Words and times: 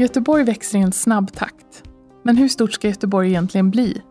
Göteborg 0.00 0.44
växer 0.44 0.78
i 0.78 0.82
en 0.82 0.92
snabb 0.92 1.32
takt. 1.32 1.82
Men 2.22 2.36
hur 2.36 2.48
stort 2.48 2.72
ska 2.72 2.88
Göteborg 2.88 3.28
egentligen 3.28 3.70
bli? 3.70 4.02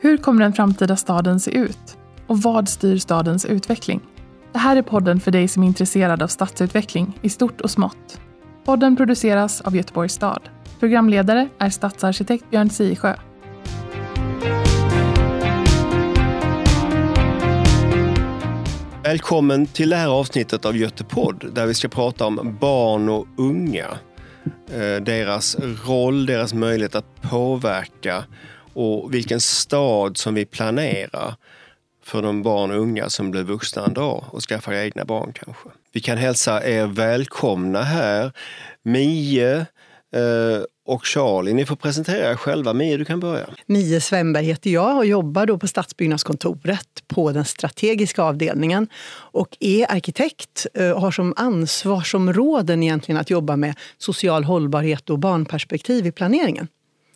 Hur 0.00 0.16
kommer 0.16 0.42
den 0.42 0.52
framtida 0.52 0.96
staden 0.96 1.40
se 1.40 1.50
ut? 1.50 1.98
Och 2.26 2.38
vad 2.38 2.68
styr 2.68 2.96
stadens 2.96 3.44
utveckling? 3.44 4.00
Det 4.52 4.58
här 4.58 4.76
är 4.76 4.82
podden 4.82 5.20
för 5.20 5.30
dig 5.30 5.48
som 5.48 5.62
är 5.62 5.66
intresserad 5.66 6.22
av 6.22 6.26
stadsutveckling 6.26 7.18
i 7.22 7.28
stort 7.28 7.60
och 7.60 7.70
smått. 7.70 8.20
Podden 8.64 8.96
produceras 8.96 9.60
av 9.60 9.76
Göteborgs 9.76 10.12
stad. 10.12 10.40
Programledare 10.80 11.48
är 11.58 11.70
stadsarkitekt 11.70 12.50
Björn 12.50 12.70
Siesjö. 12.70 13.16
Välkommen 19.04 19.66
till 19.66 19.90
det 19.90 19.96
här 19.96 20.08
avsnittet 20.08 20.64
av 20.64 20.76
Götepodd 20.76 21.44
där 21.52 21.66
vi 21.66 21.74
ska 21.74 21.88
prata 21.88 22.26
om 22.26 22.56
barn 22.60 23.08
och 23.08 23.26
unga. 23.36 23.86
Eh, 24.72 25.02
deras 25.02 25.56
roll, 25.86 26.26
deras 26.26 26.54
möjlighet 26.54 26.94
att 26.94 27.22
påverka 27.22 28.24
och 28.74 29.14
vilken 29.14 29.40
stad 29.40 30.16
som 30.16 30.34
vi 30.34 30.44
planerar 30.44 31.34
för 32.04 32.22
de 32.22 32.42
barn 32.42 32.70
och 32.70 32.78
unga 32.78 33.08
som 33.08 33.30
blir 33.30 33.42
vuxna 33.42 33.84
en 33.86 33.94
dag 33.94 34.24
och 34.30 34.42
skaffar 34.42 34.72
egna 34.72 35.04
barn 35.04 35.32
kanske. 35.32 35.68
Vi 35.92 36.00
kan 36.00 36.18
hälsa 36.18 36.66
er 36.66 36.86
välkomna 36.86 37.82
här. 37.82 38.32
Mie 38.82 39.66
eh, 40.14 40.62
och 40.84 41.06
Charlie, 41.06 41.54
ni 41.54 41.66
får 41.66 41.76
presentera 41.76 42.30
er 42.30 42.36
själva. 42.36 42.72
Mie, 42.72 42.96
du 42.96 43.04
kan 43.04 43.20
börja. 43.20 43.46
Mie 43.66 44.00
Svenberg 44.00 44.44
heter 44.44 44.70
jag 44.70 44.96
och 44.96 45.06
jobbar 45.06 45.46
då 45.46 45.58
på 45.58 45.68
Stadsbyggnadskontoret 45.68 46.88
på 47.06 47.32
den 47.32 47.44
strategiska 47.44 48.22
avdelningen 48.22 48.88
och 49.14 49.56
är 49.60 49.92
arkitekt 49.92 50.66
och 50.74 50.80
eh, 50.80 51.00
har 51.00 51.10
som 51.10 51.34
ansvarsområden 51.36 52.82
egentligen 52.82 53.20
att 53.20 53.30
jobba 53.30 53.56
med 53.56 53.74
social 53.98 54.44
hållbarhet 54.44 55.10
och 55.10 55.18
barnperspektiv 55.18 56.06
i 56.06 56.12
planeringen. 56.12 56.68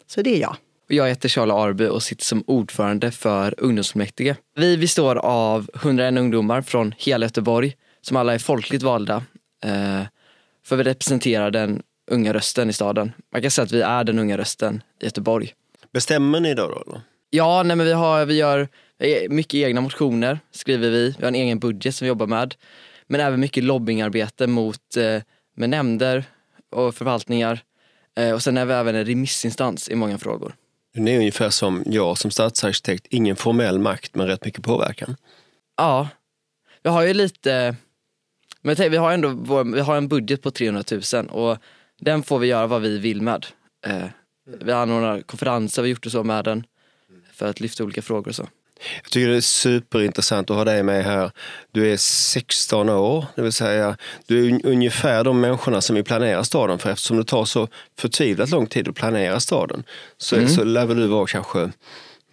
Så 0.06 0.22
det 0.22 0.36
är 0.36 0.40
jag. 0.40 0.56
Jag 0.88 1.08
heter 1.08 1.28
Charlie 1.28 1.52
Arby 1.52 1.86
och 1.86 2.02
sitter 2.02 2.24
som 2.24 2.44
ordförande 2.46 3.10
för 3.10 3.54
ungdomsfullmäktige. 3.58 4.36
Vi 4.56 4.78
består 4.78 5.16
av 5.16 5.70
101 5.74 6.18
ungdomar 6.18 6.62
från 6.62 6.94
hela 6.98 7.26
Göteborg 7.26 7.74
som 8.02 8.16
alla 8.16 8.34
är 8.34 8.38
folkligt 8.38 8.82
valda. 8.82 9.22
Eh, 9.64 10.02
för 10.66 10.76
vi 10.76 10.82
representerar 10.82 11.50
den 11.50 11.82
unga 12.06 12.34
rösten 12.34 12.70
i 12.70 12.72
staden. 12.72 13.12
Man 13.32 13.42
kan 13.42 13.50
säga 13.50 13.64
att 13.64 13.72
vi 13.72 13.80
är 13.80 14.04
den 14.04 14.18
unga 14.18 14.38
rösten 14.38 14.82
i 15.00 15.04
Göteborg. 15.04 15.54
Bestämmer 15.92 16.40
ni 16.40 16.54
då? 16.54 16.82
då? 16.86 17.00
Ja, 17.30 17.62
nej, 17.62 17.76
men 17.76 17.86
vi, 17.86 17.92
har, 17.92 18.24
vi 18.24 18.34
gör 18.34 18.68
mycket 19.28 19.54
egna 19.54 19.80
motioner, 19.80 20.38
skriver 20.50 20.90
vi. 20.90 21.14
Vi 21.18 21.24
har 21.24 21.28
en 21.28 21.34
egen 21.34 21.58
budget 21.58 21.94
som 21.94 22.04
vi 22.04 22.08
jobbar 22.08 22.26
med. 22.26 22.54
Men 23.06 23.20
även 23.20 23.40
mycket 23.40 23.64
lobbyingarbete 23.64 24.46
mot 24.46 24.96
eh, 24.96 25.22
med 25.56 25.70
nämnder 25.70 26.24
och 26.70 26.94
förvaltningar. 26.94 27.60
Eh, 28.16 28.32
och 28.32 28.42
sen 28.42 28.56
är 28.56 28.64
vi 28.64 28.74
även 28.74 28.94
en 28.94 29.04
remissinstans 29.04 29.88
i 29.88 29.94
många 29.94 30.18
frågor. 30.18 30.54
Ni 30.94 31.14
är 31.14 31.18
ungefär 31.18 31.50
som 31.50 31.82
jag 31.86 32.18
som 32.18 32.30
stadsarkitekt, 32.30 33.06
ingen 33.10 33.36
formell 33.36 33.78
makt 33.78 34.14
men 34.14 34.26
rätt 34.26 34.44
mycket 34.44 34.64
påverkan. 34.64 35.16
Ja, 35.76 36.08
vi 36.82 36.90
har 36.90 37.02
ju 37.02 37.14
lite, 37.14 37.76
men 38.62 38.76
vi 38.76 38.96
har 38.96 39.12
ändå 39.12 39.28
vår, 39.28 39.64
vi 39.74 39.80
har 39.80 39.96
en 39.96 40.08
budget 40.08 40.42
på 40.42 40.50
300 40.50 40.84
000 41.12 41.26
och 41.26 41.58
den 42.00 42.22
får 42.22 42.38
vi 42.38 42.46
göra 42.46 42.66
vad 42.66 42.82
vi 42.82 42.98
vill 42.98 43.22
med. 43.22 43.46
Eh, 43.86 44.06
vi 44.60 44.72
anordnar 44.72 45.20
konferenser, 45.20 45.82
vi 45.82 45.88
har 45.88 45.90
gjort 45.90 46.02
det 46.02 46.10
så 46.10 46.24
med 46.24 46.44
den 46.44 46.66
för 47.32 47.46
att 47.46 47.60
lyfta 47.60 47.84
olika 47.84 48.02
frågor 48.02 48.28
och 48.28 48.34
så. 48.34 48.48
Jag 49.02 49.10
tycker 49.10 49.28
det 49.28 49.36
är 49.36 49.40
superintressant 49.40 50.50
att 50.50 50.56
ha 50.56 50.64
dig 50.64 50.82
med 50.82 51.04
här. 51.04 51.30
Du 51.72 51.92
är 51.92 51.96
16 51.96 52.88
år, 52.88 53.24
det 53.36 53.42
vill 53.42 53.52
säga 53.52 53.96
du 54.26 54.46
är 54.46 54.66
ungefär 54.66 55.24
de 55.24 55.40
människorna 55.40 55.80
som 55.80 55.96
vill 55.96 56.04
planera 56.04 56.44
staden. 56.44 56.78
För 56.78 56.90
eftersom 56.90 57.16
det 57.16 57.24
tar 57.24 57.44
så 57.44 57.68
förtvivlat 57.98 58.50
lång 58.50 58.66
tid 58.66 58.88
att 58.88 58.94
planera 58.94 59.40
staden 59.40 59.84
så, 60.18 60.36
mm. 60.36 60.48
så 60.48 60.64
lär 60.64 60.86
väl 60.86 60.96
du 60.96 61.06
vara 61.06 61.26
kanske 61.26 61.70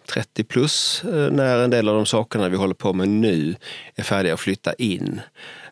30 0.08 0.44
plus 0.44 1.04
eh, 1.04 1.30
när 1.30 1.58
en 1.58 1.70
del 1.70 1.88
av 1.88 1.94
de 1.94 2.06
sakerna 2.06 2.48
vi 2.48 2.56
håller 2.56 2.74
på 2.74 2.92
med 2.92 3.08
nu 3.08 3.54
är 3.94 4.02
färdiga 4.02 4.34
att 4.34 4.40
flytta 4.40 4.74
in. 4.74 5.20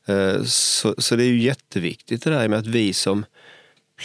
Eh, 0.06 0.42
så, 0.44 0.94
så 0.98 1.16
det 1.16 1.24
är 1.24 1.28
ju 1.28 1.40
jätteviktigt 1.42 2.24
det 2.24 2.30
där 2.30 2.48
med 2.48 2.58
att 2.58 2.66
vi 2.66 2.92
som 2.92 3.24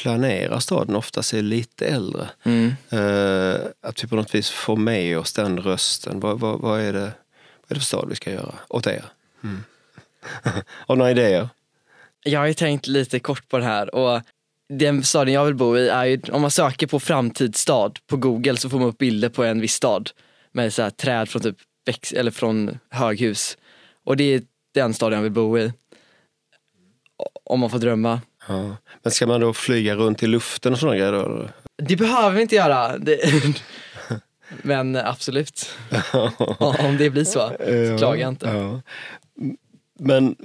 planerar 0.01 0.59
staden 0.59 0.95
oftast 0.95 1.33
är 1.33 1.41
lite 1.41 1.85
äldre. 1.85 2.29
Mm. 2.43 2.73
Uh, 2.93 3.59
att 3.81 4.03
vi 4.03 4.07
på 4.07 4.15
något 4.15 4.35
vis 4.35 4.49
får 4.49 4.75
med 4.75 5.17
oss 5.17 5.33
den 5.33 5.59
rösten. 5.59 6.19
Vad, 6.19 6.39
vad, 6.39 6.59
vad, 6.59 6.79
är, 6.79 6.93
det, 6.93 6.99
vad 6.99 7.69
är 7.69 7.73
det 7.73 7.79
för 7.79 7.85
stad 7.85 8.05
vi 8.09 8.15
ska 8.15 8.31
göra 8.31 8.55
åt 8.67 8.87
er? 8.87 9.05
Mm. 9.43 9.63
Har 10.65 10.95
några 10.95 11.11
idéer? 11.11 11.49
Jag 12.23 12.39
har 12.39 12.47
ju 12.47 12.53
tänkt 12.53 12.87
lite 12.87 13.19
kort 13.19 13.49
på 13.49 13.57
det 13.57 13.63
här 13.63 13.95
och 13.95 14.21
den 14.69 15.03
staden 15.03 15.33
jag 15.33 15.45
vill 15.45 15.55
bo 15.55 15.77
i 15.77 15.89
är 15.89 16.05
ju, 16.05 16.21
om 16.31 16.41
man 16.41 16.51
söker 16.51 16.87
på 16.87 16.99
framtidsstad 16.99 17.91
på 18.07 18.17
google 18.17 18.57
så 18.57 18.69
får 18.69 18.79
man 18.79 18.87
upp 18.87 18.97
bilder 18.97 19.29
på 19.29 19.43
en 19.43 19.61
viss 19.61 19.73
stad 19.73 20.09
med 20.51 20.73
så 20.73 20.81
här 20.81 20.89
träd 20.89 21.29
från 21.29 21.41
typ 21.41 21.57
väx, 21.85 22.13
eller 22.13 22.31
från 22.31 22.79
höghus. 22.89 23.57
Och 24.03 24.17
det 24.17 24.23
är 24.23 24.41
den 24.73 24.93
staden 24.93 25.17
jag 25.17 25.23
vill 25.23 25.31
bo 25.31 25.57
i. 25.57 25.73
Om 27.43 27.59
man 27.59 27.69
får 27.69 27.79
drömma. 27.79 28.21
Ja. 28.47 28.75
Men 29.03 29.11
ska 29.11 29.27
man 29.27 29.41
då 29.41 29.53
flyga 29.53 29.95
runt 29.95 30.23
i 30.23 30.27
luften 30.27 30.73
och 30.73 30.79
sådana 30.79 30.97
grejer 30.97 31.11
då? 31.11 31.49
Det 31.77 31.95
behöver 31.95 32.35
vi 32.35 32.41
inte 32.41 32.55
göra. 32.55 32.97
Det... 32.97 33.19
Men 34.61 34.95
absolut. 34.95 35.75
Om 36.59 36.97
det 36.97 37.09
blir 37.09 37.23
så, 37.23 37.49
så 37.59 37.97
klagar 37.97 38.21
jag 38.21 38.29
inte. 38.29 38.47
Ja. 38.47 38.81
Men 39.99 40.35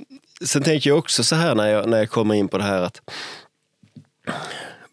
sen 0.45 0.63
tänker 0.63 0.91
jag 0.91 0.99
också 0.99 1.25
så 1.25 1.37
här 1.37 1.55
när 1.55 1.69
jag, 1.69 1.89
när 1.89 1.99
jag 1.99 2.11
kommer 2.11 2.35
in 2.35 2.49
på 2.49 2.59
det 2.59 2.65
här 2.65 2.83
att 2.83 3.01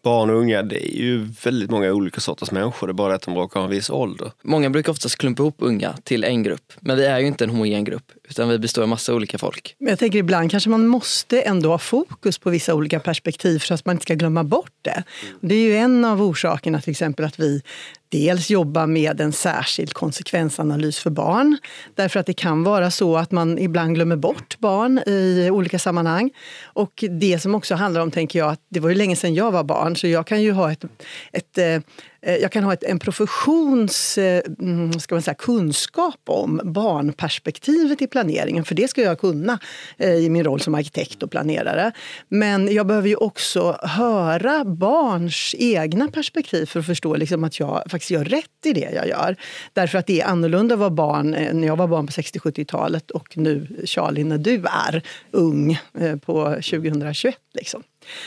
barn 0.02 0.30
och 0.30 0.36
unga, 0.36 0.62
det 0.62 0.94
är 0.94 0.98
ju 0.98 1.28
väldigt 1.44 1.70
många 1.70 1.92
olika 1.92 2.20
sorters 2.20 2.50
människor. 2.50 2.86
Det 2.86 2.90
är 2.90 2.94
bara 2.94 3.14
att 3.14 3.22
de 3.22 3.34
råkar 3.34 3.60
ha 3.60 3.64
en 3.64 3.70
viss 3.70 3.90
ålder. 3.90 4.32
Många 4.42 4.70
brukar 4.70 4.92
oftast 4.92 5.16
klumpa 5.16 5.42
ihop 5.42 5.56
unga 5.58 5.94
till 6.04 6.24
en 6.24 6.42
grupp. 6.42 6.72
Men 6.80 6.96
vi 6.96 7.04
är 7.04 7.18
ju 7.18 7.26
inte 7.26 7.44
en 7.44 7.50
homogen 7.50 7.84
grupp, 7.84 8.12
utan 8.28 8.48
vi 8.48 8.58
består 8.58 8.82
av 8.82 8.88
massa 8.88 9.14
olika 9.14 9.38
folk. 9.38 9.76
Men 9.78 9.88
jag 9.88 9.98
tänker 9.98 10.18
ibland 10.18 10.50
kanske 10.50 10.70
man 10.70 10.86
måste 10.86 11.40
ändå 11.40 11.70
ha 11.70 11.78
fokus 11.78 12.38
på 12.38 12.50
vissa 12.50 12.74
olika 12.74 13.00
perspektiv 13.00 13.58
så 13.58 13.74
att 13.74 13.84
man 13.84 13.94
inte 13.94 14.02
ska 14.02 14.14
glömma 14.14 14.44
bort 14.44 14.72
det. 14.82 15.02
Det 15.40 15.54
är 15.54 15.62
ju 15.62 15.76
en 15.76 16.04
av 16.04 16.22
orsakerna 16.22 16.80
till 16.80 16.90
exempel 16.90 17.24
att 17.24 17.40
vi 17.40 17.62
dels 18.10 18.50
jobba 18.50 18.86
med 18.86 19.20
en 19.20 19.32
särskild 19.32 19.92
konsekvensanalys 19.92 20.98
för 20.98 21.10
barn. 21.10 21.58
Därför 21.94 22.20
att 22.20 22.26
det 22.26 22.32
kan 22.32 22.62
vara 22.62 22.90
så 22.90 23.16
att 23.16 23.30
man 23.30 23.58
ibland 23.58 23.94
glömmer 23.94 24.16
bort 24.16 24.58
barn 24.58 24.98
i 25.06 25.48
olika 25.52 25.78
sammanhang. 25.78 26.30
Och 26.62 27.04
det 27.20 27.38
som 27.38 27.54
också 27.54 27.74
handlar 27.74 28.00
om, 28.00 28.10
tänker 28.10 28.38
jag, 28.38 28.50
att 28.50 28.60
det 28.68 28.80
var 28.80 28.88
ju 28.88 28.94
länge 28.94 29.16
sedan 29.16 29.34
jag 29.34 29.50
var 29.50 29.64
barn 29.64 29.96
så 29.96 30.06
jag 30.06 30.26
kan 30.26 30.42
ju 30.42 30.52
ha 30.52 30.72
ett, 30.72 30.84
ett 31.32 31.58
eh, 31.58 31.80
Eh, 32.22 32.36
jag 32.36 32.52
kan 32.52 32.64
ha 32.64 32.72
ett, 32.72 32.84
en 32.84 32.98
professions 32.98 34.18
eh, 34.18 34.42
mm, 34.60 34.92
ska 34.92 35.14
man 35.14 35.22
säga, 35.22 35.34
kunskap 35.34 36.20
om 36.26 36.60
barnperspektivet 36.64 38.02
i 38.02 38.06
planeringen, 38.06 38.64
för 38.64 38.74
det 38.74 38.88
ska 38.88 39.02
jag 39.02 39.20
kunna 39.20 39.58
eh, 39.98 40.14
i 40.14 40.30
min 40.30 40.44
roll 40.44 40.60
som 40.60 40.74
arkitekt 40.74 41.22
och 41.22 41.30
planerare. 41.30 41.92
Men 42.28 42.74
jag 42.74 42.86
behöver 42.86 43.08
ju 43.08 43.16
också 43.16 43.78
höra 43.82 44.64
barns 44.64 45.54
egna 45.58 46.08
perspektiv 46.08 46.66
för 46.66 46.80
att 46.80 46.86
förstå 46.86 47.16
liksom 47.16 47.44
att 47.44 47.60
jag 47.60 47.82
faktiskt 47.90 48.10
gör 48.10 48.24
rätt 48.24 48.66
i 48.66 48.72
det 48.72 48.90
jag 48.94 49.08
gör. 49.08 49.36
Därför 49.72 49.98
att 49.98 50.06
det 50.06 50.20
är 50.20 50.26
annorlunda 50.26 50.74
att 50.74 50.78
vara 50.78 50.90
barn 50.90 51.30
när 51.30 51.66
jag 51.66 51.76
var 51.76 51.86
barn 51.86 52.06
på 52.06 52.12
60-70-talet 52.12 53.10
och 53.10 53.36
nu, 53.36 53.82
Charlie, 53.84 54.24
när 54.24 54.38
du 54.38 54.64
är 54.66 55.02
ung 55.30 55.78
på 56.24 56.44
2021. 56.44 57.36
Liksom. 57.54 57.82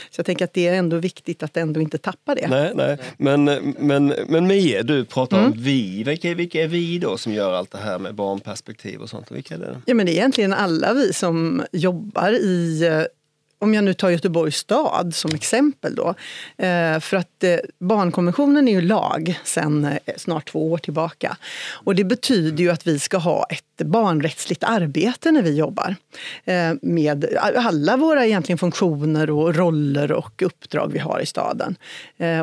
Så 0.09 0.19
jag 0.19 0.25
tänker 0.25 0.45
att 0.45 0.53
det 0.53 0.67
är 0.67 0.73
ändå 0.73 0.97
viktigt 0.97 1.44
att 1.44 1.57
ändå 1.57 1.81
inte 1.81 1.97
tappa 1.97 2.35
det. 2.35 2.47
Nej, 2.47 2.72
nej. 2.75 2.97
Men, 3.17 3.44
men, 3.79 4.13
men 4.28 4.47
Mie, 4.47 4.84
du 4.84 5.06
pratar 5.06 5.38
mm. 5.38 5.51
om 5.51 5.57
vi. 5.57 6.03
Vilka, 6.03 6.34
vilka 6.34 6.63
är 6.63 6.67
vi 6.67 7.00
då 7.00 7.17
som 7.17 7.34
gör 7.34 7.53
allt 7.53 7.72
det 7.72 7.78
här 7.78 8.00
med 8.00 8.16
barnperspektiv 8.16 9.01
och 9.01 9.09
sånt? 9.09 9.31
Vilka 9.31 9.53
är 9.56 9.59
det? 9.59 9.81
Ja, 9.85 9.94
men 9.94 10.06
det 10.06 10.12
är 10.12 10.16
egentligen 10.16 10.53
alla 10.53 10.94
vi 10.94 11.13
som 11.13 11.63
jobbar 11.71 12.31
i 12.31 12.83
eh, 12.88 13.03
om 13.63 13.74
jag 13.74 13.83
nu 13.83 13.94
tar 13.94 14.10
Göteborgs 14.10 14.57
stad 14.57 15.15
som 15.15 15.36
exempel 15.36 15.95
då. 15.95 16.07
Eh, 16.57 17.00
för 17.00 17.18
att 17.18 17.44
eh, 17.44 17.56
barnkonventionen 17.80 18.68
är 18.68 18.71
ju 18.71 18.81
lag 18.81 19.39
sedan 19.44 19.86
eh, 19.86 20.13
snart 20.18 20.50
två 20.50 20.71
år 20.71 20.77
tillbaka. 20.77 21.38
Och 21.71 21.95
det 21.95 22.04
betyder 22.04 22.63
ju 22.63 22.69
att 22.69 22.88
vi 22.88 23.00
ska 23.00 23.18
ha 23.18 23.45
ett 23.50 23.88
barnrättsligt 23.88 24.63
arbete 24.63 25.31
när 25.31 25.42
vi 25.42 25.57
jobbar. 25.57 25.95
Med 26.81 27.25
alla 27.56 27.98
våra 27.98 28.25
egentligen 28.25 28.57
funktioner 28.57 29.30
och 29.30 29.56
roller 29.56 30.12
och 30.12 30.42
uppdrag 30.42 30.92
vi 30.94 31.00
har 31.00 31.19
i 31.19 31.25
staden. 31.25 31.75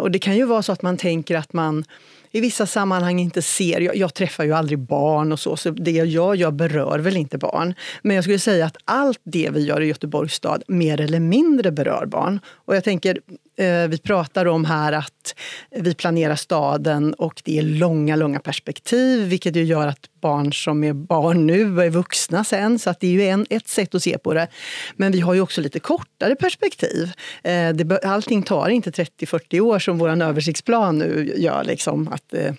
Och 0.00 0.10
det 0.10 0.18
kan 0.18 0.36
ju 0.36 0.44
vara 0.44 0.62
så 0.62 0.72
att 0.72 0.82
man 0.82 0.96
tänker 0.96 1.36
att 1.36 1.52
man 1.52 1.84
i 2.32 2.40
vissa 2.40 2.66
sammanhang 2.66 3.20
inte 3.20 3.42
ser. 3.42 3.80
Jag, 3.80 3.96
jag, 3.96 4.14
träffar 4.14 4.44
ju 4.44 4.52
aldrig 4.52 4.78
barn 4.78 5.32
och 5.32 5.40
så, 5.40 5.56
så 5.56 5.70
det 5.70 5.90
jag 5.90 6.06
gör, 6.06 6.34
jag 6.34 6.54
berör 6.54 6.98
väl 6.98 7.16
inte 7.16 7.38
barn. 7.38 7.74
Men 8.02 8.14
jag 8.14 8.24
skulle 8.24 8.38
säga 8.38 8.66
att 8.66 8.76
allt 8.84 9.20
det 9.24 9.50
vi 9.52 9.64
gör 9.64 9.80
i 9.80 9.86
Göteborgs 9.86 10.34
stad 10.34 10.62
mer 10.66 11.00
eller 11.00 11.20
mindre 11.20 11.70
berör 11.72 12.06
barn. 12.06 12.40
Och 12.46 12.76
jag 12.76 12.84
tänker, 12.84 13.18
Eh, 13.56 13.88
vi 13.88 13.98
pratar 13.98 14.46
om 14.46 14.64
här 14.64 14.92
att 14.92 15.34
vi 15.70 15.94
planerar 15.94 16.36
staden 16.36 17.14
och 17.14 17.42
det 17.44 17.58
är 17.58 17.62
långa, 17.62 18.16
långa 18.16 18.40
perspektiv 18.40 19.28
vilket 19.28 19.56
ju 19.56 19.64
gör 19.64 19.86
att 19.86 20.20
barn 20.20 20.52
som 20.52 20.84
är 20.84 20.92
barn 20.92 21.46
nu 21.46 21.82
är 21.82 21.90
vuxna 21.90 22.44
sen. 22.44 22.78
Så 22.78 22.90
att 22.90 23.00
det 23.00 23.06
är 23.06 23.10
ju 23.10 23.22
en, 23.22 23.46
ett 23.50 23.68
sätt 23.68 23.94
att 23.94 24.02
se 24.02 24.18
på 24.18 24.34
det. 24.34 24.48
Men 24.96 25.12
vi 25.12 25.20
har 25.20 25.34
ju 25.34 25.40
också 25.40 25.60
lite 25.60 25.80
kortare 25.80 26.34
perspektiv. 26.34 27.12
Eh, 27.42 27.74
allting 28.04 28.42
tar 28.42 28.68
inte 28.68 28.90
30-40 28.90 29.60
år 29.60 29.78
som 29.78 29.98
vår 29.98 30.22
översiktsplan 30.22 30.98
nu 30.98 31.34
gör. 31.36 31.64
Liksom, 31.64 32.08
att, 32.08 32.34
eh, 32.34 32.52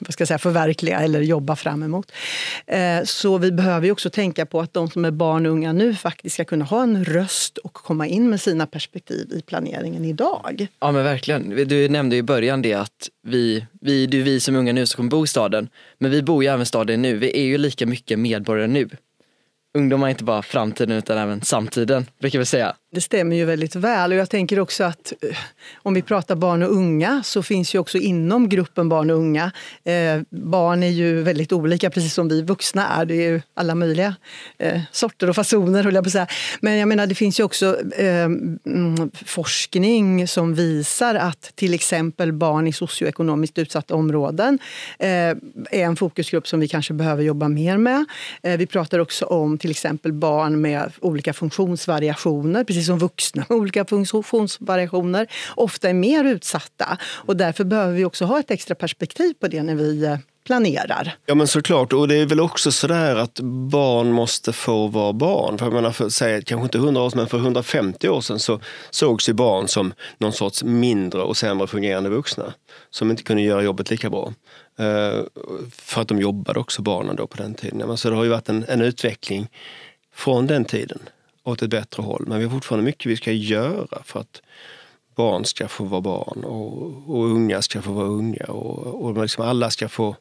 vad 0.00 0.12
ska 0.12 0.22
jag 0.22 0.28
säga, 0.28 0.38
förverkliga 0.38 1.00
eller 1.00 1.20
jobba 1.20 1.56
fram 1.56 1.82
emot. 1.82 2.12
Eh, 2.66 3.04
så 3.04 3.38
vi 3.38 3.52
behöver 3.52 3.86
ju 3.86 3.92
också 3.92 4.10
tänka 4.10 4.46
på 4.46 4.60
att 4.60 4.74
de 4.74 4.90
som 4.90 5.04
är 5.04 5.10
barn 5.10 5.46
och 5.46 5.52
unga 5.52 5.72
nu 5.72 5.94
faktiskt 5.94 6.34
ska 6.34 6.44
kunna 6.44 6.64
ha 6.64 6.82
en 6.82 7.04
röst 7.04 7.58
och 7.58 7.72
komma 7.72 8.06
in 8.06 8.30
med 8.30 8.40
sina 8.40 8.66
perspektiv 8.66 9.32
i 9.32 9.42
planeringen 9.42 10.04
idag. 10.04 10.66
Ja 10.80 10.92
men 10.92 11.04
verkligen. 11.04 11.68
Du 11.68 11.88
nämnde 11.88 12.16
i 12.16 12.22
början 12.22 12.62
det 12.62 12.74
att 12.74 13.08
vi, 13.26 13.66
vi, 13.80 14.06
det 14.06 14.18
är 14.18 14.22
vi 14.22 14.40
som 14.40 14.54
är 14.54 14.58
unga 14.58 14.72
nu 14.72 14.86
som 14.86 14.96
kommer 14.96 15.10
bo 15.10 15.24
i 15.24 15.28
staden. 15.28 15.68
Men 15.98 16.10
vi 16.10 16.22
bor 16.22 16.44
ju 16.44 16.48
även 16.48 16.62
i 16.62 16.66
staden 16.66 17.02
nu. 17.02 17.16
Vi 17.16 17.38
är 17.38 17.44
ju 17.44 17.58
lika 17.58 17.86
mycket 17.86 18.18
medborgare 18.18 18.66
nu 18.66 18.88
ungdomar 19.74 20.06
är 20.06 20.10
inte 20.10 20.24
bara 20.24 20.42
framtiden 20.42 20.96
utan 20.96 21.18
även 21.18 21.42
samtiden, 21.42 22.06
brukar 22.18 22.38
vi 22.38 22.44
säga. 22.44 22.74
Det 22.92 23.00
stämmer 23.00 23.36
ju 23.36 23.44
väldigt 23.44 23.76
väl 23.76 24.12
och 24.12 24.18
jag 24.18 24.30
tänker 24.30 24.60
också 24.60 24.84
att 24.84 25.12
eh, 25.22 25.36
om 25.74 25.94
vi 25.94 26.02
pratar 26.02 26.36
barn 26.36 26.62
och 26.62 26.72
unga 26.72 27.22
så 27.24 27.42
finns 27.42 27.74
ju 27.74 27.78
också 27.78 27.98
inom 27.98 28.48
gruppen 28.48 28.88
barn 28.88 29.10
och 29.10 29.16
unga. 29.16 29.52
Eh, 29.84 30.20
barn 30.30 30.82
är 30.82 30.88
ju 30.88 31.22
väldigt 31.22 31.52
olika 31.52 31.90
precis 31.90 32.14
som 32.14 32.28
vi 32.28 32.42
vuxna 32.42 32.88
är. 32.88 33.04
Det 33.04 33.14
är 33.14 33.30
ju 33.30 33.42
alla 33.54 33.74
möjliga 33.74 34.14
eh, 34.58 34.80
sorter 34.92 35.28
och 35.28 35.36
fasoner 35.36 35.84
höll 35.84 35.94
jag 35.94 36.04
på 36.04 36.08
att 36.08 36.12
säga. 36.12 36.26
Men 36.60 36.76
jag 36.76 36.88
menar 36.88 37.06
det 37.06 37.14
finns 37.14 37.40
ju 37.40 37.44
också 37.44 37.80
eh, 37.96 38.24
mm, 38.24 39.10
forskning 39.26 40.28
som 40.28 40.54
visar 40.54 41.14
att 41.14 41.52
till 41.54 41.74
exempel 41.74 42.32
barn 42.32 42.66
i 42.66 42.72
socioekonomiskt 42.72 43.58
utsatta 43.58 43.94
områden 43.94 44.58
eh, 44.98 45.08
är 45.08 45.36
en 45.70 45.96
fokusgrupp 45.96 46.48
som 46.48 46.60
vi 46.60 46.68
kanske 46.68 46.94
behöver 46.94 47.22
jobba 47.22 47.48
mer 47.48 47.76
med. 47.76 48.04
Eh, 48.42 48.56
vi 48.56 48.66
pratar 48.66 48.98
också 48.98 49.24
om 49.24 49.58
till 49.58 49.70
exempel 49.70 50.12
barn 50.12 50.60
med 50.60 50.92
olika 51.00 51.32
funktionsvariationer, 51.32 52.64
precis 52.64 52.79
som 52.82 52.98
vuxna 52.98 53.46
med 53.48 53.58
olika 53.58 53.84
funktionsvariationer, 53.84 55.26
ofta 55.54 55.88
är 55.88 55.94
mer 55.94 56.24
utsatta. 56.24 56.98
Och 57.02 57.36
därför 57.36 57.64
behöver 57.64 57.94
vi 57.94 58.04
också 58.04 58.24
ha 58.24 58.40
ett 58.40 58.50
extra 58.50 58.74
perspektiv 58.74 59.34
på 59.40 59.48
det 59.48 59.62
när 59.62 59.74
vi 59.74 60.04
eh, 60.04 60.16
planerar. 60.46 61.16
Ja 61.26 61.34
men 61.34 61.46
såklart, 61.46 61.92
och 61.92 62.08
det 62.08 62.16
är 62.16 62.26
väl 62.26 62.40
också 62.40 62.72
sådär 62.72 63.16
att 63.16 63.40
barn 63.70 64.12
måste 64.12 64.52
få 64.52 64.86
vara 64.86 65.12
barn. 65.12 65.58
För 65.58 65.66
jag 65.66 65.72
menar, 65.72 65.90
för, 65.90 66.08
säg, 66.08 66.44
kanske 66.44 66.64
inte 66.64 66.78
100 66.78 67.02
år 67.02 67.10
sedan, 67.10 67.18
men 67.18 67.28
för 67.28 67.38
150 67.38 68.08
år 68.08 68.20
sedan 68.20 68.38
så 68.38 68.60
sågs 68.90 69.28
ju 69.28 69.32
barn 69.32 69.68
som 69.68 69.92
någon 70.18 70.32
sorts 70.32 70.64
mindre 70.64 71.22
och 71.22 71.36
sämre 71.36 71.66
fungerande 71.66 72.10
vuxna. 72.10 72.54
Som 72.90 73.10
inte 73.10 73.22
kunde 73.22 73.42
göra 73.42 73.62
jobbet 73.62 73.90
lika 73.90 74.10
bra. 74.10 74.32
Uh, 74.80 75.24
för 75.72 76.00
att 76.00 76.08
de 76.08 76.20
jobbade 76.20 76.60
också, 76.60 76.82
barnen 76.82 77.16
då 77.16 77.26
på 77.26 77.36
den 77.36 77.54
tiden. 77.54 77.96
Så 77.96 78.10
det 78.10 78.16
har 78.16 78.24
ju 78.24 78.30
varit 78.30 78.48
en, 78.48 78.64
en 78.68 78.80
utveckling 78.80 79.48
från 80.14 80.46
den 80.46 80.64
tiden 80.64 80.98
åt 81.44 81.62
ett 81.62 81.70
bättre 81.70 82.02
håll. 82.02 82.24
Men 82.26 82.38
vi 82.38 82.44
har 82.44 82.50
fortfarande 82.50 82.84
mycket 82.84 83.06
vi 83.06 83.16
ska 83.16 83.32
göra 83.32 84.02
för 84.04 84.20
att 84.20 84.42
barn 85.16 85.44
ska 85.44 85.68
få 85.68 85.84
vara 85.84 86.00
barn 86.00 86.44
och, 86.44 87.16
och 87.16 87.24
unga 87.24 87.62
ska 87.62 87.82
få 87.82 87.92
vara 87.92 88.06
unga 88.06 88.44
och, 88.44 89.04
och 89.04 89.22
liksom 89.22 89.44
alla 89.44 89.70
ska 89.70 89.88
få 89.88 90.16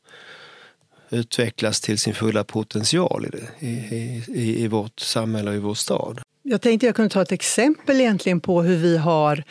utvecklas 1.09 1.81
till 1.81 1.99
sin 1.99 2.13
fulla 2.13 2.43
potential 2.43 3.25
i, 3.25 3.29
det, 3.29 3.67
i, 3.67 4.23
i, 4.27 4.63
i 4.63 4.67
vårt 4.67 4.99
samhälle 4.99 5.49
och 5.49 5.55
i 5.55 5.59
vår 5.59 5.73
stad. 5.73 6.21
Jag 6.43 6.61
tänkte 6.61 6.85
jag 6.85 6.95
kunde 6.95 7.09
ta 7.09 7.21
ett 7.21 7.31
exempel 7.31 8.01
egentligen 8.01 8.39
på 8.39 8.61
hur 8.61 8.77
vi 8.77 8.97
har 8.97 9.43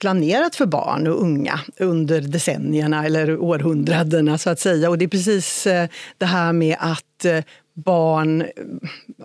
planerat 0.00 0.56
för 0.56 0.66
barn 0.66 1.06
och 1.06 1.22
unga 1.22 1.60
under 1.78 2.20
decennierna 2.20 3.06
eller 3.06 3.38
århundradena 3.38 4.38
så 4.38 4.50
att 4.50 4.60
säga. 4.60 4.90
Och 4.90 4.98
det 4.98 5.04
är 5.04 5.08
precis 5.08 5.66
eh, 5.66 5.88
det 6.18 6.26
här 6.26 6.52
med 6.52 6.76
att 6.78 7.24
eh, 7.24 7.44
barn 7.84 8.44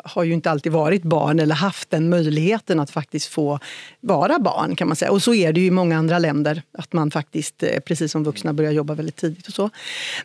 har 0.04 0.24
ju 0.24 0.34
inte 0.34 0.52
alltid 0.52 0.72
varit 0.72 1.04
barn 1.04 1.40
eller 1.40 1.56
haft 1.56 1.90
den 1.90 2.10
möjligheten 2.10 2.80
att 2.80 2.90
faktiskt 2.90 3.28
få 3.28 3.60
vara 4.02 4.40
barn. 4.40 4.76
kan 4.76 4.88
man 4.88 4.96
säga. 4.96 5.12
Och 5.12 5.24
så 5.24 5.34
är 5.34 5.54
det 5.54 5.60
ju 5.60 5.68
i 5.68 5.72
många 5.72 5.98
andra 5.98 6.20
länder, 6.20 6.62
att 6.78 6.94
man 6.94 7.12
faktiskt 7.12 7.64
eh, 7.64 7.80
precis 7.80 8.12
som 8.12 8.24
vuxna 8.24 8.54
börjar 8.54 8.72
jobba 8.72 8.94
väldigt 8.94 9.16
tidigt. 9.16 9.48
och 9.48 9.54
så. 9.54 9.70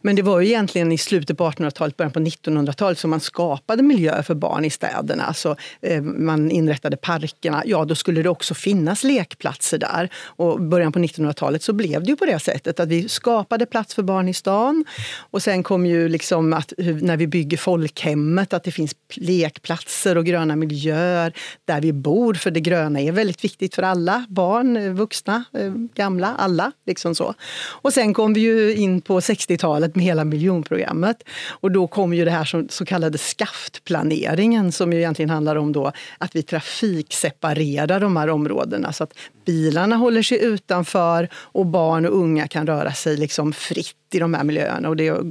Men 0.03 0.17
det 0.17 0.23
var 0.23 0.41
ju 0.41 0.47
egentligen 0.47 0.93
i 0.93 0.99
slutet 0.99 1.39
på 1.39 1.51
1800-talet, 1.51 1.97
början 1.97 2.13
på 2.13 2.21
1900-talet 2.21 2.99
som 2.99 3.11
man 3.11 3.21
skapade 3.21 3.83
miljöer 3.83 4.23
för 4.23 4.35
barn 4.35 4.65
i 4.65 4.71
städerna. 4.71 5.25
Alltså, 5.25 5.57
eh, 5.81 6.03
man 6.03 6.51
inrättade 6.51 6.97
parkerna. 6.97 7.63
Ja, 7.67 7.85
då 7.85 7.95
skulle 7.95 8.23
det 8.23 8.29
också 8.29 8.55
finnas 8.55 9.05
lekplatser 9.05 9.79
där. 9.79 10.09
Och 10.25 10.61
början 10.61 10.93
på 10.93 10.99
1900-talet 10.99 11.63
så 11.63 11.73
blev 11.73 12.03
det 12.03 12.11
ju 12.11 12.17
på 12.17 12.27
det 12.27 12.39
sättet 12.39 12.81
att 12.81 12.89
vi 12.89 13.09
skapade 13.09 13.67
plats 13.67 13.95
för 13.95 14.03
barn 14.03 14.29
i 14.29 14.35
stan. 14.35 14.85
Och 15.31 15.43
sen 15.43 15.63
kom 15.63 15.87
ju 15.87 16.09
liksom 16.09 16.53
att 16.53 16.73
när 16.79 17.17
vi 17.17 17.27
bygger 17.27 17.57
folkhem 17.57 18.20
hemmet, 18.21 18.53
att 18.53 18.65
det 18.65 18.71
finns 18.71 18.95
lekplatser 19.15 20.19
och 20.19 20.25
gröna 20.25 20.57
miljöer 20.57 21.33
där 21.65 21.81
vi 21.81 21.93
bor. 21.93 22.35
För 22.35 22.51
det 22.51 22.61
gröna 22.61 23.01
är 23.01 23.13
väldigt 23.13 23.45
viktigt 23.45 23.75
för 23.75 23.83
alla, 23.83 24.25
barn, 24.29 24.77
eh, 24.77 24.93
vuxna, 24.93 25.45
eh, 25.55 25.73
gamla, 25.95 26.35
alla. 26.39 26.73
Liksom 26.87 27.15
så. 27.15 27.35
Och 27.83 27.93
sen 27.93 28.15
kom 28.15 28.35
vi 28.35 28.41
ju 28.41 28.75
in 28.75 29.01
på 29.01 29.21
60-talet 29.21 29.97
med 29.97 30.05
hela 30.05 30.25
miljonprogrammet. 30.25 31.23
Och 31.63 31.73
då 31.73 31.87
kom 31.87 32.15
ju 32.15 32.25
det 32.25 32.31
här 32.31 32.45
som 32.45 32.69
så 32.69 32.85
kallade 32.85 33.19
skaftplaneringen 33.19 34.73
som 34.73 34.93
ju 34.93 34.99
egentligen 34.99 35.31
handlar 35.31 35.57
om 35.57 35.73
då 35.73 35.93
att 36.19 36.37
vi 36.37 36.43
trafikseparerar 36.43 38.01
de 38.01 38.17
här 38.17 38.29
områdena 38.29 38.93
så 38.93 39.05
att 39.05 39.13
bilarna 39.47 39.97
håller 39.97 40.23
sig 40.23 40.45
utanför 40.45 41.29
och 41.35 41.67
barn 41.67 42.07
och 42.07 42.17
unga 42.17 42.49
kan 42.49 42.67
röra 42.67 42.93
sig 42.93 43.17
liksom 43.17 43.53
fritt 43.53 44.00
i 44.15 44.19
de 44.19 44.35
här 44.35 44.45
miljöerna. 44.45 44.89
Och 44.89 44.97
det 44.97 45.09
är 45.09 45.25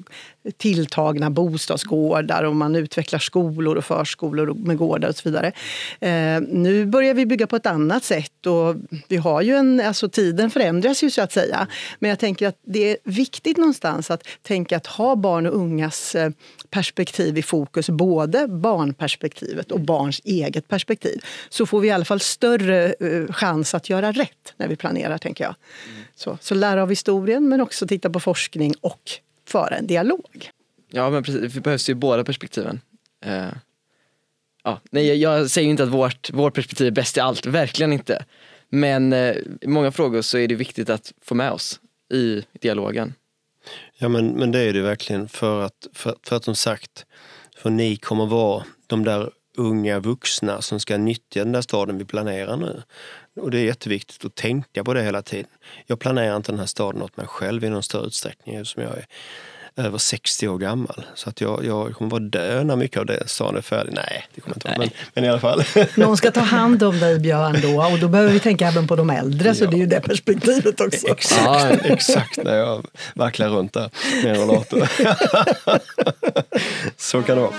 tilltagna 0.58 1.30
bostadsgårdar 1.30 2.44
och 2.44 2.56
man 2.56 2.76
utvecklar 2.76 3.20
skolor 3.20 3.76
och 3.78 3.86
förskolor 3.86 4.54
med 4.54 4.78
gårdar 4.78 5.10
och 5.10 5.16
så 5.16 5.30
vidare. 5.30 5.52
Eh, 6.00 6.42
nu 6.42 6.86
börjar 6.86 7.14
vi 7.14 7.26
bygga 7.26 7.48
på 7.48 7.56
ett 7.56 7.66
annat 7.66 8.04
sätt 8.04 8.46
och 8.46 8.76
vi 9.08 9.18
har 9.18 9.42
ju 9.42 9.56
en, 9.56 9.82
alltså 9.82 10.10
tiden 10.10 10.50
förändras 10.50 11.04
ju 11.04 11.12
så 11.12 11.22
att 11.22 11.32
säga. 11.32 11.68
Men 12.00 12.10
jag 12.10 12.20
tänker 12.20 12.48
att 12.48 12.58
det 12.66 12.92
är 12.92 12.98
viktigt 13.04 13.58
någonstans 13.58 14.12
att 14.12 14.28
tänka 14.42 14.78
att 14.78 14.88
ha 14.88 15.16
barn 15.16 15.48
och 15.48 15.56
ungas 15.56 16.16
eh, 16.16 16.32
perspektiv 16.70 17.38
i 17.38 17.42
fokus, 17.42 17.90
både 17.90 18.48
barnperspektivet 18.48 19.72
och 19.72 19.80
barns 19.80 20.22
eget 20.24 20.68
perspektiv. 20.68 21.26
Så 21.50 21.66
får 21.66 21.80
vi 21.80 21.88
i 21.88 21.92
alla 21.92 22.06
fall 22.06 22.20
större 22.20 22.94
eh, 23.00 23.34
chans 23.34 23.74
att 23.74 23.90
göra 23.90 24.12
rätt 24.12 24.54
när 24.58 24.68
vi 24.68 24.76
planerar, 24.76 25.18
tänker 25.18 25.44
jag. 25.44 25.56
Mm. 25.90 26.04
Så, 26.16 26.38
så 26.42 26.56
lära 26.56 26.84
av 26.84 26.90
historien 26.90 27.50
men 27.50 27.62
också 27.62 27.88
titta 27.88 28.10
på 28.10 28.20
forskning 28.20 28.74
och 28.82 29.12
föra 29.48 29.76
en 29.76 29.88
dialog. 29.88 30.52
Ja, 30.92 31.10
men 31.10 31.24
precis. 31.24 31.54
Det 31.54 31.62
behövs 31.62 31.90
ju 31.90 31.94
båda 31.94 32.24
perspektiven. 32.24 32.82
Uh, 33.26 33.48
ja. 34.64 34.82
Nej, 34.92 35.08
jag, 35.08 35.18
jag 35.18 35.52
säger 35.52 35.70
inte 35.70 35.84
att 35.84 35.90
vårt, 35.90 36.34
vårt 36.34 36.54
perspektiv 36.54 36.88
är 36.88 36.92
bäst 36.92 37.18
i 37.18 37.20
allt, 37.20 37.46
verkligen 37.46 37.94
inte. 37.94 38.26
Men 38.70 39.14
uh, 39.14 39.36
i 39.62 39.68
många 39.68 39.92
frågor 39.92 40.22
så 40.22 40.38
är 40.38 40.48
det 40.48 40.56
viktigt 40.56 40.90
att 40.90 41.14
få 41.22 41.36
med 41.36 41.52
oss 41.52 41.80
i 42.14 42.44
dialogen. 42.62 43.14
Ja, 43.98 44.10
men, 44.10 44.32
men 44.32 44.52
det 44.52 44.60
är 44.60 44.74
det 44.74 44.82
verkligen 44.82 45.30
för 45.30 45.62
att, 45.62 45.88
för, 45.94 46.16
för 46.24 46.36
att 46.36 46.44
som 46.44 46.56
sagt, 46.56 47.06
för 47.58 47.70
ni 47.70 47.98
kommer 47.98 48.26
vara 48.26 48.64
de 48.88 49.04
där 49.06 49.32
unga 49.58 50.00
vuxna 50.00 50.62
som 50.62 50.80
ska 50.80 50.98
nyttja 50.98 51.44
den 51.44 51.52
där 51.52 51.62
staden 51.62 51.98
vi 51.98 52.06
planerar 52.06 52.58
nu. 52.58 52.84
Och 53.36 53.52
det 53.52 53.60
är 53.60 53.64
jätteviktigt 53.66 54.26
att 54.26 54.36
tänka 54.36 54.84
på 54.84 54.94
det 54.94 55.04
hela 55.04 55.22
tiden. 55.22 55.52
Jag 55.86 56.00
planerar 56.00 56.38
inte 56.38 56.52
den 56.52 56.60
här 56.60 56.66
staden 56.66 57.02
åt 57.02 57.18
mig 57.18 57.28
själv 57.28 57.64
i 57.64 57.70
någon 57.70 57.84
större 57.84 58.08
utsträckning 58.08 58.56
eftersom 58.56 58.84
jag 58.84 58.98
är 58.98 59.06
över 59.80 59.98
60 59.98 60.48
år 60.48 60.58
gammal. 60.58 61.06
Så 61.16 61.30
att 61.30 61.42
jag, 61.42 61.66
jag 61.66 61.94
kommer 61.94 62.12
vara 62.12 62.24
död 62.24 62.66
när 62.66 62.76
mycket 62.76 63.00
av 63.00 63.06
det 63.06 63.30
staden 63.30 63.58
är 63.58 63.62
färdig. 63.62 63.94
Nej, 63.94 64.28
det 64.36 64.42
kommer 64.42 64.56
inte 64.56 64.68
vara. 64.68 64.78
Men, 64.78 64.90
men, 65.14 65.24
i 65.24 65.30
alla 65.30 65.40
fall. 65.40 65.64
Någon 65.96 66.18
ska 66.18 66.32
ta 66.32 66.40
hand 66.40 66.84
om 66.84 67.00
dig 67.00 67.20
Björn 67.20 67.62
då 67.62 67.84
och 67.84 68.00
då 68.00 68.08
behöver 68.08 68.34
vi 68.34 68.40
tänka 68.40 68.68
även 68.68 68.88
på 68.88 68.96
de 68.96 69.10
äldre 69.10 69.48
ja. 69.48 69.56
så 69.56 69.66
det 69.66 69.76
är 69.76 69.80
ju 69.80 69.86
det 69.86 70.02
perspektivet 70.02 70.82
också. 70.82 71.08
Exakt, 71.08 71.86
ja. 71.86 71.94
exakt 71.94 72.44
när 72.44 72.58
jag 72.58 72.86
vacklar 73.16 73.50
runt 73.50 73.74
där 73.74 73.90
med 74.24 74.36
en 74.36 74.42
rollator. 74.42 74.90
så 76.98 77.22
kan 77.22 77.36
det 77.36 77.42
vara. 77.42 77.54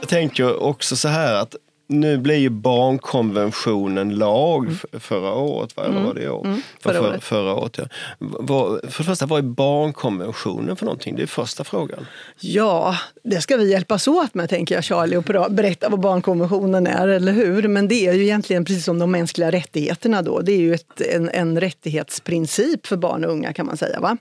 Jag 0.00 0.08
tänker 0.08 0.62
också 0.62 0.96
så 0.96 1.08
här 1.08 1.34
att 1.34 1.56
nu 1.88 2.18
blir 2.18 2.36
ju 2.36 2.48
barnkonventionen 2.48 4.14
lag 4.14 4.64
mm. 4.64 4.78
förra 5.00 5.32
året, 5.32 5.76
va? 5.76 5.84
eller 5.84 5.94
mm. 5.94 6.06
var 6.06 6.14
det 6.14 6.22
i 6.22 6.28
år? 6.28 6.44
Mm. 6.44 6.62
Förra, 6.80 6.92
för, 6.92 7.08
året. 7.08 7.24
förra 7.24 7.54
året. 7.54 7.78
Ja. 7.78 7.84
Var, 8.18 8.80
för 8.90 9.02
det 9.02 9.04
första, 9.04 9.26
vad 9.26 9.38
är 9.38 9.42
barnkonventionen 9.42 10.76
för 10.76 10.84
någonting? 10.84 11.16
Det 11.16 11.22
är 11.22 11.26
första 11.26 11.64
frågan. 11.64 12.06
Ja, 12.40 12.96
det 13.24 13.40
ska 13.40 13.56
vi 13.56 13.70
hjälpas 13.70 14.08
åt 14.08 14.34
med 14.34 14.48
tänker 14.48 14.74
jag 14.74 14.84
Charlie 14.84 15.16
och 15.16 15.52
berätta 15.52 15.88
vad 15.88 16.00
barnkonventionen 16.00 16.86
är, 16.86 17.08
eller 17.08 17.32
hur? 17.32 17.68
Men 17.68 17.88
det 17.88 18.06
är 18.06 18.12
ju 18.12 18.22
egentligen 18.22 18.64
precis 18.64 18.84
som 18.84 18.98
de 18.98 19.10
mänskliga 19.10 19.50
rättigheterna 19.50 20.22
då. 20.22 20.40
Det 20.40 20.52
är 20.52 20.58
ju 20.58 20.74
ett, 20.74 21.00
en, 21.00 21.28
en 21.28 21.60
rättighetsprincip 21.60 22.86
för 22.86 22.96
barn 22.96 23.24
och 23.24 23.30
unga 23.30 23.52
kan 23.52 23.66
man 23.66 23.76
säga. 23.76 24.00
Va? 24.00 24.16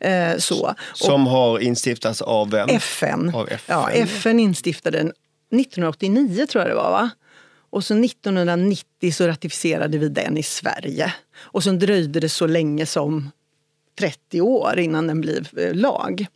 Eh, 0.00 0.36
så. 0.38 0.74
Som 0.94 1.26
och, 1.26 1.32
har 1.32 1.58
instiftats 1.58 2.22
av 2.22 2.50
vem? 2.50 2.68
FN. 2.68 3.32
Av 3.34 3.48
FN. 3.48 3.58
Ja, 3.66 3.90
FN 3.90 4.40
instiftade 4.40 4.98
den 4.98 5.12
1989 5.50 6.46
tror 6.46 6.64
jag 6.64 6.70
det 6.70 6.74
var 6.74 6.90
va? 6.90 7.10
Och 7.70 7.84
så 7.84 7.94
1990 7.94 9.12
så 9.12 9.26
ratificerade 9.26 9.98
vi 9.98 10.08
den 10.08 10.36
i 10.36 10.42
Sverige. 10.42 11.14
Och 11.36 11.64
sen 11.64 11.78
dröjde 11.78 12.20
det 12.20 12.28
så 12.28 12.46
länge 12.46 12.86
som 12.86 13.30
30 13.98 14.40
år 14.40 14.78
innan 14.78 15.06
den 15.06 15.20
blev 15.20 15.48
eh, 15.58 15.74
lag. 15.74 16.26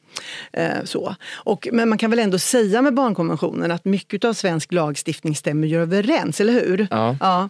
Eh, 0.52 0.84
så. 0.84 1.14
Och, 1.32 1.68
men 1.72 1.88
man 1.88 1.98
kan 1.98 2.10
väl 2.10 2.18
ändå 2.18 2.38
säga 2.38 2.82
med 2.82 2.94
barnkonventionen 2.94 3.70
att 3.70 3.84
mycket 3.84 4.24
av 4.24 4.32
svensk 4.32 4.72
lagstiftning 4.72 5.36
stämmer 5.36 5.68
ju 5.68 5.82
överens, 5.82 6.40
eller 6.40 6.52
hur? 6.52 6.86
Ja. 6.90 7.16
ja 7.20 7.48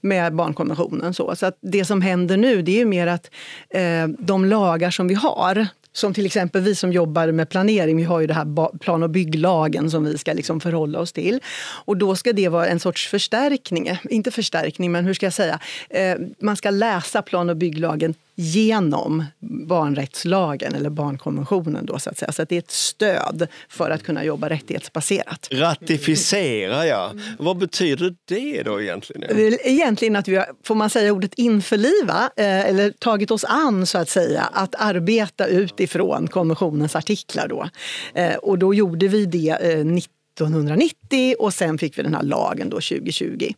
med 0.00 0.34
barnkonventionen. 0.34 1.14
Så, 1.14 1.36
så 1.36 1.46
att 1.46 1.58
det 1.60 1.84
som 1.84 2.02
händer 2.02 2.36
nu 2.36 2.62
det 2.62 2.72
är 2.72 2.78
ju 2.78 2.84
mer 2.84 3.06
att 3.06 3.30
eh, 3.70 4.08
de 4.18 4.44
lagar 4.44 4.90
som 4.90 5.08
vi 5.08 5.14
har 5.14 5.66
som 5.92 6.14
till 6.14 6.26
exempel 6.26 6.62
vi 6.62 6.74
som 6.74 6.92
jobbar 6.92 7.32
med 7.32 7.48
planering, 7.48 7.96
vi 7.96 8.02
har 8.02 8.20
ju 8.20 8.26
det 8.26 8.34
här 8.34 8.78
plan 8.78 9.02
och 9.02 9.10
bygglagen 9.10 9.90
som 9.90 10.04
vi 10.04 10.18
ska 10.18 10.32
liksom 10.32 10.60
förhålla 10.60 10.98
oss 10.98 11.12
till. 11.12 11.40
Och 11.84 11.96
då 11.96 12.16
ska 12.16 12.32
det 12.32 12.48
vara 12.48 12.66
en 12.66 12.80
sorts 12.80 13.08
förstärkning, 13.08 13.98
inte 14.10 14.30
förstärkning 14.30 14.92
men 14.92 15.04
hur 15.04 15.14
ska 15.14 15.26
jag 15.26 15.32
säga, 15.32 15.60
eh, 15.90 16.16
man 16.38 16.56
ska 16.56 16.70
läsa 16.70 17.22
plan 17.22 17.50
och 17.50 17.56
bygglagen 17.56 18.14
genom 18.40 19.24
barnrättslagen 19.68 20.74
eller 20.74 20.90
barnkonventionen. 20.90 21.86
Då, 21.86 21.98
så 21.98 22.10
att 22.10 22.18
säga. 22.18 22.32
Så 22.32 22.42
att 22.42 22.48
det 22.48 22.54
är 22.54 22.58
ett 22.58 22.70
stöd 22.70 23.46
för 23.68 23.90
att 23.90 24.02
kunna 24.02 24.24
jobba 24.24 24.48
rättighetsbaserat. 24.48 25.48
Ratificera, 25.50 26.86
ja. 26.86 27.12
Vad 27.38 27.58
betyder 27.58 28.14
det 28.28 28.62
då 28.62 28.82
egentligen? 28.82 29.24
Egentligen 29.64 30.16
att 30.16 30.28
vi 30.28 30.36
har, 30.36 30.46
får 30.64 30.74
man 30.74 30.90
säga 30.90 31.12
ordet 31.12 31.34
införliva, 31.34 32.30
eh, 32.36 32.68
eller 32.68 32.90
tagit 32.90 33.30
oss 33.30 33.44
an 33.44 33.86
så 33.86 33.98
att 33.98 34.08
säga, 34.08 34.42
att 34.52 34.74
arbeta 34.78 35.46
utifrån 35.46 36.28
konventionens 36.28 36.96
artiklar. 36.96 37.48
Då. 37.48 37.68
Eh, 38.14 38.34
och 38.34 38.58
då 38.58 38.74
gjorde 38.74 39.08
vi 39.08 39.26
det 39.26 39.52
1990 39.52 41.34
och 41.38 41.54
sen 41.54 41.78
fick 41.78 41.98
vi 41.98 42.02
den 42.02 42.14
här 42.14 42.22
lagen 42.22 42.70
då 42.70 42.76
2020. 42.76 43.52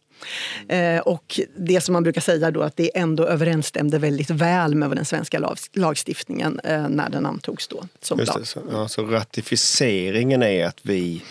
Eh, 0.69 0.99
och 0.99 1.41
det 1.57 1.81
som 1.81 1.93
man 1.93 2.03
brukar 2.03 2.21
säga 2.21 2.51
då 2.51 2.63
att 2.63 2.77
det 2.77 2.99
ändå 2.99 3.27
överensstämde 3.27 3.99
väldigt 3.99 4.31
väl 4.31 4.75
med 4.75 4.91
den 4.91 5.05
svenska 5.05 5.39
lag, 5.39 5.57
lagstiftningen 5.73 6.61
eh, 6.65 6.89
när 6.89 7.11
den 7.11 7.27
antogs 7.27 7.69
då 7.69 7.85
som 8.01 8.19
Just 8.19 8.35
det, 8.35 8.45
så, 8.45 8.61
ja, 8.71 8.89
så 8.89 9.03
ratificeringen 9.03 10.43
är 10.43 10.67
att 10.67 10.79
vi 10.83 11.23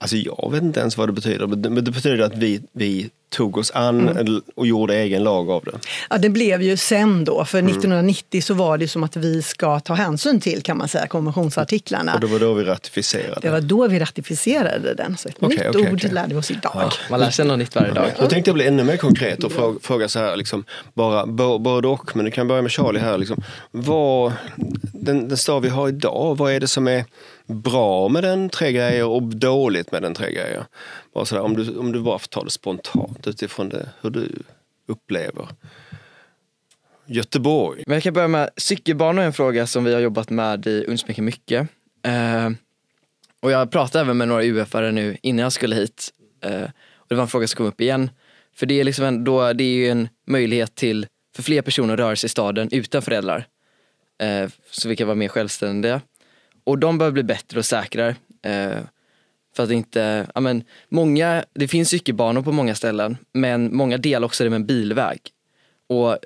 Alltså 0.00 0.16
jag 0.16 0.52
vet 0.52 0.62
inte 0.62 0.80
ens 0.80 0.96
vad 0.96 1.08
det 1.08 1.12
betyder, 1.12 1.46
men 1.46 1.84
det 1.84 1.90
betyder 1.90 2.24
att 2.24 2.36
vi, 2.36 2.60
vi 2.72 3.10
tog 3.28 3.56
oss 3.56 3.70
an 3.70 4.08
mm. 4.08 4.42
och 4.54 4.66
gjorde 4.66 4.96
egen 4.96 5.24
lag 5.24 5.50
av 5.50 5.64
det. 5.64 5.78
Ja, 6.10 6.18
det 6.18 6.28
blev 6.28 6.62
ju 6.62 6.76
sen 6.76 7.24
då, 7.24 7.44
för 7.44 7.58
mm. 7.58 7.70
1990 7.70 8.42
så 8.42 8.54
var 8.54 8.78
det 8.78 8.88
som 8.88 9.04
att 9.04 9.16
vi 9.16 9.42
ska 9.42 9.80
ta 9.80 9.94
hänsyn 9.94 10.40
till 10.40 10.62
kan 10.62 10.78
man 10.78 10.88
säga 10.88 11.06
konventionsartiklarna. 11.06 12.14
Och 12.14 12.20
det 12.20 12.26
var 12.26 12.38
då 12.38 12.52
vi 12.52 12.64
ratificerade? 12.64 13.40
Det 13.42 13.50
var 13.50 13.60
då 13.60 13.88
vi 13.88 13.98
ratificerade 13.98 14.94
den. 14.94 15.16
Så 15.16 15.28
ett 15.28 15.42
okay, 15.42 15.56
nytt 15.56 15.76
okay, 15.76 15.92
ord 15.92 15.94
okay. 15.94 16.10
lärde 16.10 16.34
vi 16.34 16.40
oss 16.40 16.50
idag. 16.50 16.72
Ja. 16.74 16.92
Man 17.10 17.20
lär 17.20 17.30
sig 17.30 17.46
något 17.46 17.58
nytt 17.58 17.74
varje 17.74 17.92
dag. 17.92 18.30
Tänkte 18.30 18.48
jag 18.48 18.54
bli 18.54 18.66
ännu 18.66 18.84
mer 18.84 18.96
konkret 18.96 19.44
och 19.44 19.52
fråga, 19.52 19.78
fråga 19.82 20.08
så 20.08 20.18
här, 20.18 20.36
liksom, 20.36 20.64
bara 20.94 21.26
både 21.58 21.88
och, 21.88 22.16
men 22.16 22.24
du 22.24 22.30
kan 22.30 22.48
börja 22.48 22.62
med 22.62 22.72
Charlie 22.72 23.00
här. 23.00 23.18
Liksom, 23.18 23.42
vad, 23.70 24.32
den, 24.92 25.28
den 25.28 25.38
stad 25.38 25.62
vi 25.62 25.68
har 25.68 25.88
idag, 25.88 26.36
vad 26.38 26.52
är 26.52 26.60
det 26.60 26.68
som 26.68 26.88
är 26.88 27.04
bra 27.48 28.08
med 28.08 28.24
den, 28.24 28.48
tre 28.48 28.72
grejer, 28.72 29.04
och 29.04 29.22
dåligt 29.22 29.92
med 29.92 30.02
den, 30.02 30.14
tre 30.14 30.32
grejer? 30.32 30.64
Bara 31.14 31.24
sådär, 31.24 31.42
om, 31.42 31.56
du, 31.56 31.78
om 31.78 31.92
du 31.92 32.00
bara 32.00 32.18
får 32.18 32.28
ta 32.28 32.44
det 32.44 32.50
spontant 32.50 33.26
utifrån 33.26 33.68
det, 33.68 33.88
hur 34.00 34.10
du 34.10 34.42
upplever 34.86 35.48
Göteborg. 37.06 37.84
Men 37.86 37.94
jag 37.94 38.02
kan 38.02 38.14
börja 38.14 38.28
med 38.28 38.50
cykelbanor, 38.56 39.22
en 39.22 39.32
fråga 39.32 39.66
som 39.66 39.84
vi 39.84 39.94
har 39.94 40.00
jobbat 40.00 40.30
med 40.30 40.66
i 40.66 40.84
Ungsmycket 40.88 41.24
mycket. 41.24 41.68
Eh, 42.02 42.50
och 43.40 43.50
jag 43.50 43.70
pratade 43.70 44.04
även 44.04 44.16
med 44.16 44.28
några 44.28 44.42
UF-are 44.42 44.90
nu 44.90 45.16
innan 45.22 45.42
jag 45.42 45.52
skulle 45.52 45.76
hit. 45.76 46.08
Eh, 46.44 46.62
och 46.94 47.06
det 47.08 47.14
var 47.14 47.22
en 47.22 47.28
fråga 47.28 47.46
som 47.46 47.56
kom 47.56 47.66
upp 47.66 47.80
igen. 47.80 48.10
För 48.54 48.66
det 48.66 48.80
är, 48.80 48.84
liksom 48.84 49.04
en, 49.04 49.24
då, 49.24 49.52
det 49.52 49.64
är 49.64 49.74
ju 49.74 49.88
en 49.88 50.08
möjlighet 50.26 50.74
till 50.74 51.06
för 51.36 51.42
fler 51.42 51.62
personer 51.62 51.94
att 51.94 52.00
röra 52.00 52.16
sig 52.16 52.26
i 52.26 52.30
staden 52.30 52.68
utan 52.72 53.02
föräldrar. 53.02 53.46
Eh, 54.22 54.50
så 54.70 54.88
vi 54.88 54.96
kan 54.96 55.06
vara 55.06 55.14
mer 55.14 55.28
självständiga. 55.28 56.00
Och 56.68 56.78
de 56.78 56.98
behöver 56.98 57.12
bli 57.12 57.22
bättre 57.22 57.58
och 57.58 57.64
säkrare. 57.64 58.16
Eh, 58.42 58.78
för 59.56 59.62
att 59.62 59.70
inte, 59.70 60.26
ja 60.34 60.40
men 60.40 60.64
många, 60.88 61.44
det 61.52 61.68
finns 61.68 61.88
cykelbanor 61.88 62.42
på 62.42 62.52
många 62.52 62.74
ställen 62.74 63.16
men 63.32 63.76
många 63.76 63.98
delar 63.98 64.26
också 64.26 64.44
det 64.44 64.50
med 64.50 64.56
en 64.56 64.66
bilväg. 64.66 65.20
Och 65.86 66.12
eh, 66.12 66.18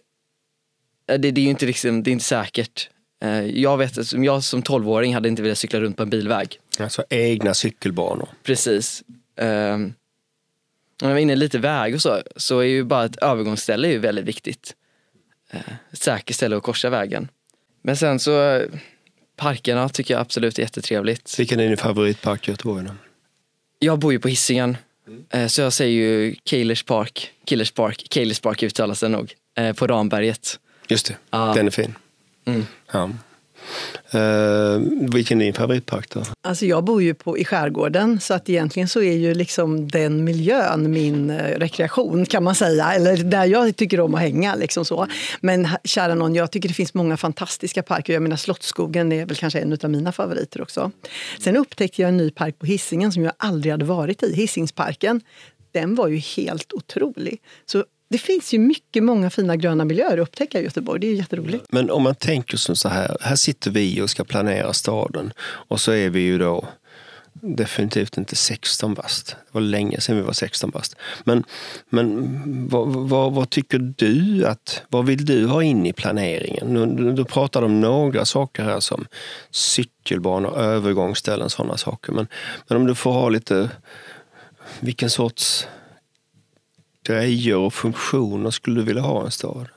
det, 1.07 1.31
det 1.31 1.41
är 1.41 1.43
ju 1.43 1.51
inte, 1.51 1.67
liksom, 1.67 2.03
det 2.03 2.11
är 2.11 2.13
inte 2.13 2.25
säkert. 2.25 2.91
Eh, 3.23 3.47
jag 3.47 3.79
vet 3.79 4.07
som 4.07 4.25
jag 4.25 4.45
som 4.45 4.63
tolvåring 4.63 5.15
hade 5.15 5.29
inte 5.29 5.43
velat 5.43 5.59
cykla 5.59 5.81
runt 5.81 5.97
på 5.97 6.03
en 6.03 6.11
bilväg. 6.11 6.61
Alltså 6.79 7.05
egna 7.11 7.55
cykelbanor. 7.55 8.29
Precis. 8.43 9.05
Um, 9.37 9.95
om 11.03 11.09
jag 11.09 11.11
var 11.11 11.19
inne 11.19 11.37
lite 11.37 11.59
väg 11.59 11.95
och 11.95 12.03
så, 12.03 12.23
så 12.37 12.59
är 12.59 12.65
ju 12.65 12.85
bara 12.85 13.05
ett 13.05 13.17
övergångsställe 13.17 13.89
är 13.89 13.93
ju 13.93 13.99
väldigt 13.99 14.25
viktigt. 14.25 14.75
Uh, 15.55 15.61
ett 15.93 15.99
säkert 15.99 16.37
ställe 16.37 16.57
att 16.57 16.63
korsa 16.63 16.91
vägen. 16.91 17.29
Men 17.83 17.97
sen 17.97 18.19
så, 18.19 18.63
parkerna 19.43 19.89
tycker 19.89 20.15
jag 20.15 20.21
absolut 20.21 20.59
är 20.59 20.63
jättetrevligt. 20.63 21.39
Vilken 21.39 21.61
är 21.61 21.69
din 21.69 21.77
favoritpark 21.77 22.49
i 22.49 22.51
Göteborg? 22.51 22.85
Då? 22.85 22.93
jag 23.83 23.99
bor 23.99 24.13
ju 24.13 24.19
på 24.19 24.29
Hisingen. 24.29 24.77
Mm. 25.33 25.49
Så 25.49 25.61
jag 25.61 25.73
säger 25.73 25.93
ju 25.93 26.35
Kailers 26.45 26.83
Park, 26.83 27.33
Killers 27.45 27.71
Park, 27.71 28.07
Kailers 28.11 28.41
Park 28.41 28.63
uttalas 28.63 29.01
den 29.01 29.13
nog, 29.13 29.35
eh, 29.57 29.73
på 29.73 29.87
Ramberget. 29.87 30.59
Just 30.89 31.07
det, 31.07 31.17
ah. 31.31 31.55
den 31.55 31.67
är 31.67 31.71
fin. 31.71 31.95
Mm. 32.45 32.67
Ja. 32.93 33.11
Uh, 34.15 34.81
vilken 35.13 35.41
är 35.41 35.45
din 35.45 35.55
favoritpark 35.55 36.11
då? 36.11 36.23
Alltså 36.41 36.67
jag 36.67 36.85
bor 36.85 37.03
ju 37.03 37.15
på, 37.15 37.39
i 37.39 37.45
skärgården 37.45 38.21
så 38.21 38.35
att 38.35 38.49
egentligen 38.49 38.89
så 38.89 39.03
är 39.03 39.13
ju 39.13 39.35
liksom 39.35 39.89
den 39.89 40.25
miljön 40.25 40.91
min 40.91 41.31
uh, 41.31 41.37
rekreation 41.37 42.27
kan 42.27 42.45
man 42.45 42.55
säga. 42.55 42.93
Eller 42.93 43.17
där 43.17 43.45
jag 43.45 43.77
tycker 43.77 44.01
om 44.01 44.15
att 44.15 44.21
hänga. 44.21 44.55
Liksom 44.55 44.85
så. 44.85 45.07
Men 45.41 45.69
kära 45.85 46.15
någon, 46.15 46.35
jag 46.35 46.51
tycker 46.51 46.69
det 46.69 46.75
finns 46.75 46.95
många 46.95 47.17
fantastiska 47.17 47.83
parker. 47.83 48.13
Jag 48.13 48.23
menar 48.23 48.37
Slottsskogen 48.37 49.13
är 49.13 49.27
väl 49.27 49.37
kanske 49.37 49.61
en 49.61 49.79
av 49.83 49.91
mina 49.91 50.13
favoriter 50.13 50.63
också. 50.63 50.91
Sen 51.39 51.57
upptäckte 51.57 52.03
jag 52.03 52.09
en 52.09 52.17
ny 52.17 52.31
park 52.31 52.59
på 52.59 52.67
Hisingen 52.67 53.13
som 53.13 53.25
jag 53.25 53.33
aldrig 53.37 53.73
hade 53.73 53.85
varit 53.85 54.23
i, 54.23 54.35
Hisingsparken. 54.35 55.21
Den 55.73 55.95
var 55.95 56.09
ju 56.09 56.17
helt 56.17 56.73
otrolig. 56.73 57.41
Så 57.67 57.85
det 58.13 58.19
finns 58.19 58.55
ju 58.55 58.59
mycket, 58.59 59.03
många 59.03 59.31
fina 59.31 59.57
gröna 59.57 59.85
miljöer 59.85 60.19
att 60.19 60.29
upptäcka 60.29 60.61
i 60.61 60.65
Göteborg. 60.65 61.01
Det 61.01 61.07
är 61.07 61.15
jätteroligt. 61.15 61.67
Men 61.71 61.91
om 61.91 62.03
man 62.03 62.15
tänker 62.15 62.57
som 62.57 62.77
så 62.77 62.89
här, 62.89 63.17
här 63.21 63.37
sitter 63.37 63.71
vi 63.71 64.01
och 64.01 64.11
ska 64.11 64.25
planera 64.25 64.73
staden 64.73 65.33
och 65.41 65.81
så 65.81 65.93
är 65.93 66.11
vi 66.11 66.21
ju 66.21 66.39
då 66.39 66.69
definitivt 67.33 68.17
inte 68.17 68.37
16 68.37 68.95
bast. 68.95 69.27
Det 69.27 69.53
var 69.53 69.61
länge 69.61 70.01
sedan 70.01 70.17
vi 70.17 70.23
var 70.23 70.33
16 70.33 70.71
bast. 70.71 70.97
Men, 71.25 71.45
men 71.91 72.69
vad, 72.69 72.89
vad, 72.89 73.33
vad, 73.33 73.51
tycker 73.51 73.79
du 73.79 74.47
att, 74.47 74.83
vad 74.89 75.07
vill 75.07 75.25
du 75.25 75.47
ha 75.47 75.63
in 75.63 75.87
i 75.87 75.93
planeringen? 75.93 76.97
Du, 76.97 77.13
du 77.13 77.25
pratar 77.25 77.63
om 77.63 77.81
några 77.81 78.25
saker 78.25 78.63
här 78.63 78.81
som 78.81 79.07
cykelbanor, 79.51 80.59
övergångsställen, 80.59 81.51
sådana 81.51 81.77
saker. 81.77 82.13
Men, 82.13 82.27
men 82.69 82.79
om 82.79 82.87
du 82.87 82.95
får 82.95 83.13
ha 83.13 83.29
lite, 83.29 83.71
vilken 84.81 85.11
sorts 85.11 85.67
grejer 87.07 87.57
och 87.57 87.75
funktioner 87.75 88.51
skulle 88.51 88.81
du 88.81 88.85
vilja 88.85 89.03
ha 89.03 89.23
i 89.23 89.25
en 89.25 89.31
stad? 89.31 89.69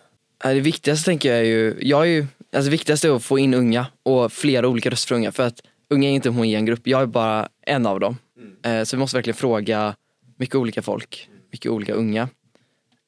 Det 0.43 0.59
viktigaste 0.59 1.05
tänker 1.05 1.29
jag 1.29 1.39
är 1.39 1.43
ju, 1.43 1.77
jag 1.81 2.01
är 2.01 2.05
ju, 2.05 2.21
alltså 2.21 2.65
det 2.65 2.69
viktigaste 2.69 3.07
är 3.07 3.15
att 3.15 3.23
få 3.23 3.39
in 3.39 3.53
unga 3.53 3.87
och 4.03 4.31
flera 4.31 4.67
olika 4.67 4.89
röster 4.89 5.07
för 5.07 5.15
unga 5.15 5.31
för 5.31 5.43
att 5.43 5.61
unga 5.89 6.09
är 6.09 6.13
inte 6.13 6.29
en 6.29 6.35
homogen 6.35 6.65
grupp, 6.65 6.87
jag 6.87 7.01
är 7.01 7.05
bara 7.05 7.49
en 7.61 7.85
av 7.85 7.99
dem. 7.99 8.17
Mm. 8.63 8.85
Så 8.85 8.95
vi 8.95 8.99
måste 8.99 9.17
verkligen 9.17 9.37
fråga 9.37 9.95
mycket 10.37 10.55
olika 10.55 10.81
folk, 10.81 11.29
mycket 11.51 11.71
olika 11.71 11.93
unga. 11.93 12.29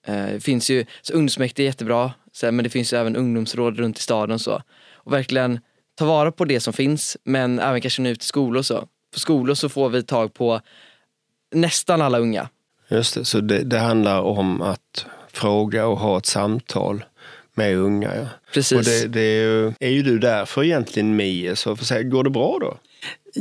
Eh, 0.07 0.25
det 0.25 0.39
finns 0.39 0.69
ju, 0.69 0.85
så 1.01 1.13
ungdomsmäktige 1.13 1.63
är 1.63 1.65
jättebra, 1.65 2.13
men 2.41 2.63
det 2.63 2.69
finns 2.69 2.93
ju 2.93 2.97
även 2.97 3.15
ungdomsråd 3.15 3.79
runt 3.79 3.99
i 3.99 4.01
staden 4.01 4.39
så. 4.39 4.61
Och 4.93 5.13
verkligen 5.13 5.59
ta 5.95 6.05
vara 6.05 6.31
på 6.31 6.45
det 6.45 6.59
som 6.59 6.73
finns, 6.73 7.17
men 7.23 7.59
även 7.59 7.81
kanske 7.81 8.01
nu 8.01 8.15
till 8.15 8.27
skolor 8.27 8.61
så. 8.61 8.87
På 9.13 9.19
skolor 9.19 9.53
så 9.53 9.69
får 9.69 9.89
vi 9.89 10.03
tag 10.03 10.33
på 10.33 10.61
nästan 11.55 12.01
alla 12.01 12.19
unga. 12.19 12.49
Just 12.89 13.13
det, 13.13 13.25
så 13.25 13.39
det, 13.39 13.63
det, 13.63 13.79
handlar 13.79 14.21
om 14.21 14.61
att 14.61 15.05
fråga 15.33 15.87
och 15.87 15.99
ha 15.99 16.17
ett 16.17 16.25
samtal 16.25 17.05
med 17.53 17.75
unga. 17.75 18.15
Ja. 18.15 18.25
Precis. 18.53 18.77
Och 18.77 18.83
det, 18.83 19.07
det 19.07 19.21
är, 19.21 19.43
ju, 19.43 19.73
är 19.79 19.89
ju 19.89 20.03
du 20.03 20.19
där 20.19 20.45
för 20.45 20.63
egentligen 20.63 21.15
Mie, 21.15 21.55
så 21.55 21.75
för 21.75 21.85
säga, 21.85 22.03
går 22.03 22.23
det 22.23 22.29
bra 22.29 22.57
då? 22.61 22.77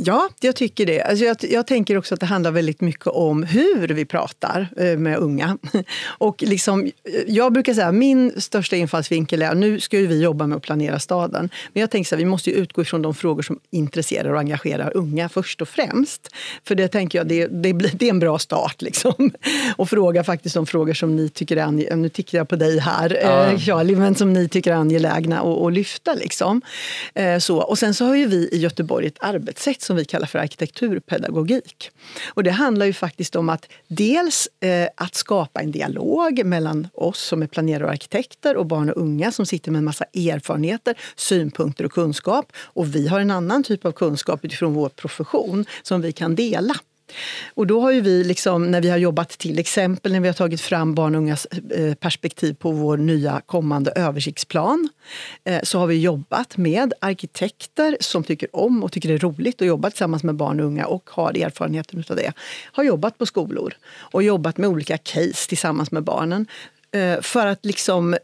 Ja, 0.05 0.29
jag 0.39 0.55
tycker 0.55 0.85
det. 0.85 1.01
Alltså 1.01 1.25
jag, 1.25 1.37
jag, 1.41 1.67
tänker 1.67 1.97
också 1.97 2.13
att 2.13 2.19
det 2.19 2.25
handlar 2.25 2.51
väldigt 2.51 2.81
mycket 2.81 3.07
om 3.07 3.43
hur 3.43 3.87
vi 3.87 4.05
pratar 4.05 4.67
eh, 4.77 4.97
med 4.97 5.17
unga. 5.17 5.57
Och 6.07 6.43
liksom, 6.43 6.91
jag 7.27 7.53
brukar 7.53 7.73
säga 7.73 7.87
att 7.87 7.95
min 7.95 8.41
största 8.41 8.75
infallsvinkel 8.75 9.41
är, 9.41 9.55
nu 9.55 9.79
ska 9.79 9.97
vi 9.97 10.21
jobba 10.21 10.47
med 10.47 10.55
att 10.55 10.63
planera 10.63 10.99
staden, 10.99 11.49
men 11.73 11.81
jag 11.81 11.91
tänker 11.91 12.15
att 12.15 12.19
vi 12.19 12.25
måste 12.25 12.51
utgå 12.51 12.81
ifrån 12.81 13.01
de 13.01 13.15
frågor 13.15 13.41
som 13.41 13.59
intresserar 13.69 14.33
och 14.33 14.39
engagerar 14.39 14.97
unga 14.97 15.29
först 15.29 15.61
och 15.61 15.69
främst. 15.69 16.29
För 16.63 16.75
det 16.75 16.87
tänker 16.87 17.17
jag, 17.17 17.27
det, 17.27 17.47
det, 17.47 17.73
blir, 17.73 17.91
det 17.93 18.05
är 18.05 18.09
en 18.09 18.19
bra 18.19 18.39
start. 18.39 18.81
Liksom. 18.81 19.31
Och 19.75 19.89
fråga 19.89 20.23
faktiskt 20.23 20.55
de 20.55 20.65
frågor 20.65 20.93
som 20.93 21.15
ni 21.15 21.29
tycker 21.29 21.57
är 21.57 21.61
angelägna, 21.61 21.95
nu 21.95 22.09
tittar 22.09 22.37
jag 22.37 22.49
på 22.49 22.55
dig 22.55 22.79
här 22.79 23.19
ja. 23.23 23.45
eh, 23.45 23.59
Charlie, 23.59 23.95
men 23.95 24.15
som 24.15 24.33
ni 24.33 24.49
tycker 24.49 24.71
är 24.71 24.75
angelägna 24.75 25.41
att 25.41 25.73
lyfta. 25.73 26.13
Liksom. 26.13 26.61
Eh, 27.13 27.39
så. 27.39 27.57
Och 27.57 27.79
sen 27.79 27.93
så 27.93 28.05
har 28.05 28.15
ju 28.15 28.25
vi 28.25 28.49
i 28.51 28.57
Göteborg 28.57 29.07
ett 29.07 29.17
arbetssätt 29.19 29.81
som 29.87 29.95
vi 29.95 30.05
kallar 30.05 30.27
för 30.27 30.39
arkitekturpedagogik. 30.39 31.91
Och 32.27 32.43
det 32.43 32.51
handlar 32.51 32.85
ju 32.85 32.93
faktiskt 32.93 33.35
om 33.35 33.49
att 33.49 33.65
dels 33.87 34.49
eh, 34.59 34.87
att 34.95 35.15
skapa 35.15 35.61
en 35.61 35.71
dialog 35.71 36.45
mellan 36.45 36.87
oss 36.93 37.19
som 37.19 37.41
är 37.41 37.47
planerare 37.47 37.85
och 37.85 37.91
arkitekter 37.91 38.57
och 38.57 38.65
barn 38.65 38.89
och 38.89 39.01
unga 39.01 39.31
som 39.31 39.45
sitter 39.45 39.71
med 39.71 39.79
en 39.79 39.85
massa 39.85 40.05
erfarenheter, 40.13 40.95
synpunkter 41.15 41.85
och 41.85 41.91
kunskap. 41.91 42.51
Och 42.57 42.95
vi 42.95 43.07
har 43.07 43.19
en 43.19 43.31
annan 43.31 43.63
typ 43.63 43.85
av 43.85 43.91
kunskap 43.91 44.45
utifrån 44.45 44.73
vår 44.73 44.89
profession 44.89 45.65
som 45.83 46.01
vi 46.01 46.11
kan 46.11 46.35
dela. 46.35 46.75
Och 47.53 47.67
då 47.67 47.81
har 47.81 47.91
ju 47.91 48.01
vi, 48.01 48.23
liksom, 48.23 48.71
när 48.71 48.81
vi 48.81 48.89
har 48.89 48.97
jobbat 48.97 49.29
till 49.29 49.59
exempel 49.59 50.11
när 50.11 50.19
vi 50.19 50.27
har 50.27 50.33
tagit 50.33 50.61
fram 50.61 50.95
barn 50.95 51.15
och 51.15 51.21
ungas 51.21 51.45
eh, 51.45 51.93
perspektiv 51.93 52.53
på 52.53 52.71
vår 52.71 52.97
nya 52.97 53.41
kommande 53.45 53.91
översiktsplan, 53.91 54.89
eh, 55.43 55.59
så 55.63 55.79
har 55.79 55.87
vi 55.87 55.95
jobbat 55.95 56.57
med 56.57 56.93
arkitekter 57.01 57.97
som 57.99 58.23
tycker 58.23 58.55
om 58.55 58.83
och 58.83 58.91
tycker 58.91 59.09
det 59.09 59.15
är 59.15 59.19
roligt 59.19 59.61
att 59.61 59.67
jobba 59.67 59.89
tillsammans 59.89 60.23
med 60.23 60.35
barn 60.35 60.59
och 60.59 60.65
unga 60.65 60.85
och 60.85 61.09
har 61.09 61.37
erfarenheten 61.37 62.03
av 62.09 62.15
det. 62.15 62.33
Har 62.71 62.83
jobbat 62.83 63.17
på 63.17 63.25
skolor 63.25 63.73
och 63.97 64.23
jobbat 64.23 64.57
med 64.57 64.69
olika 64.69 64.97
case 64.97 65.49
tillsammans 65.49 65.91
med 65.91 66.03
barnen 66.03 66.45
eh, 66.91 67.21
för 67.21 67.47
att 67.47 67.65
liksom 67.65 68.15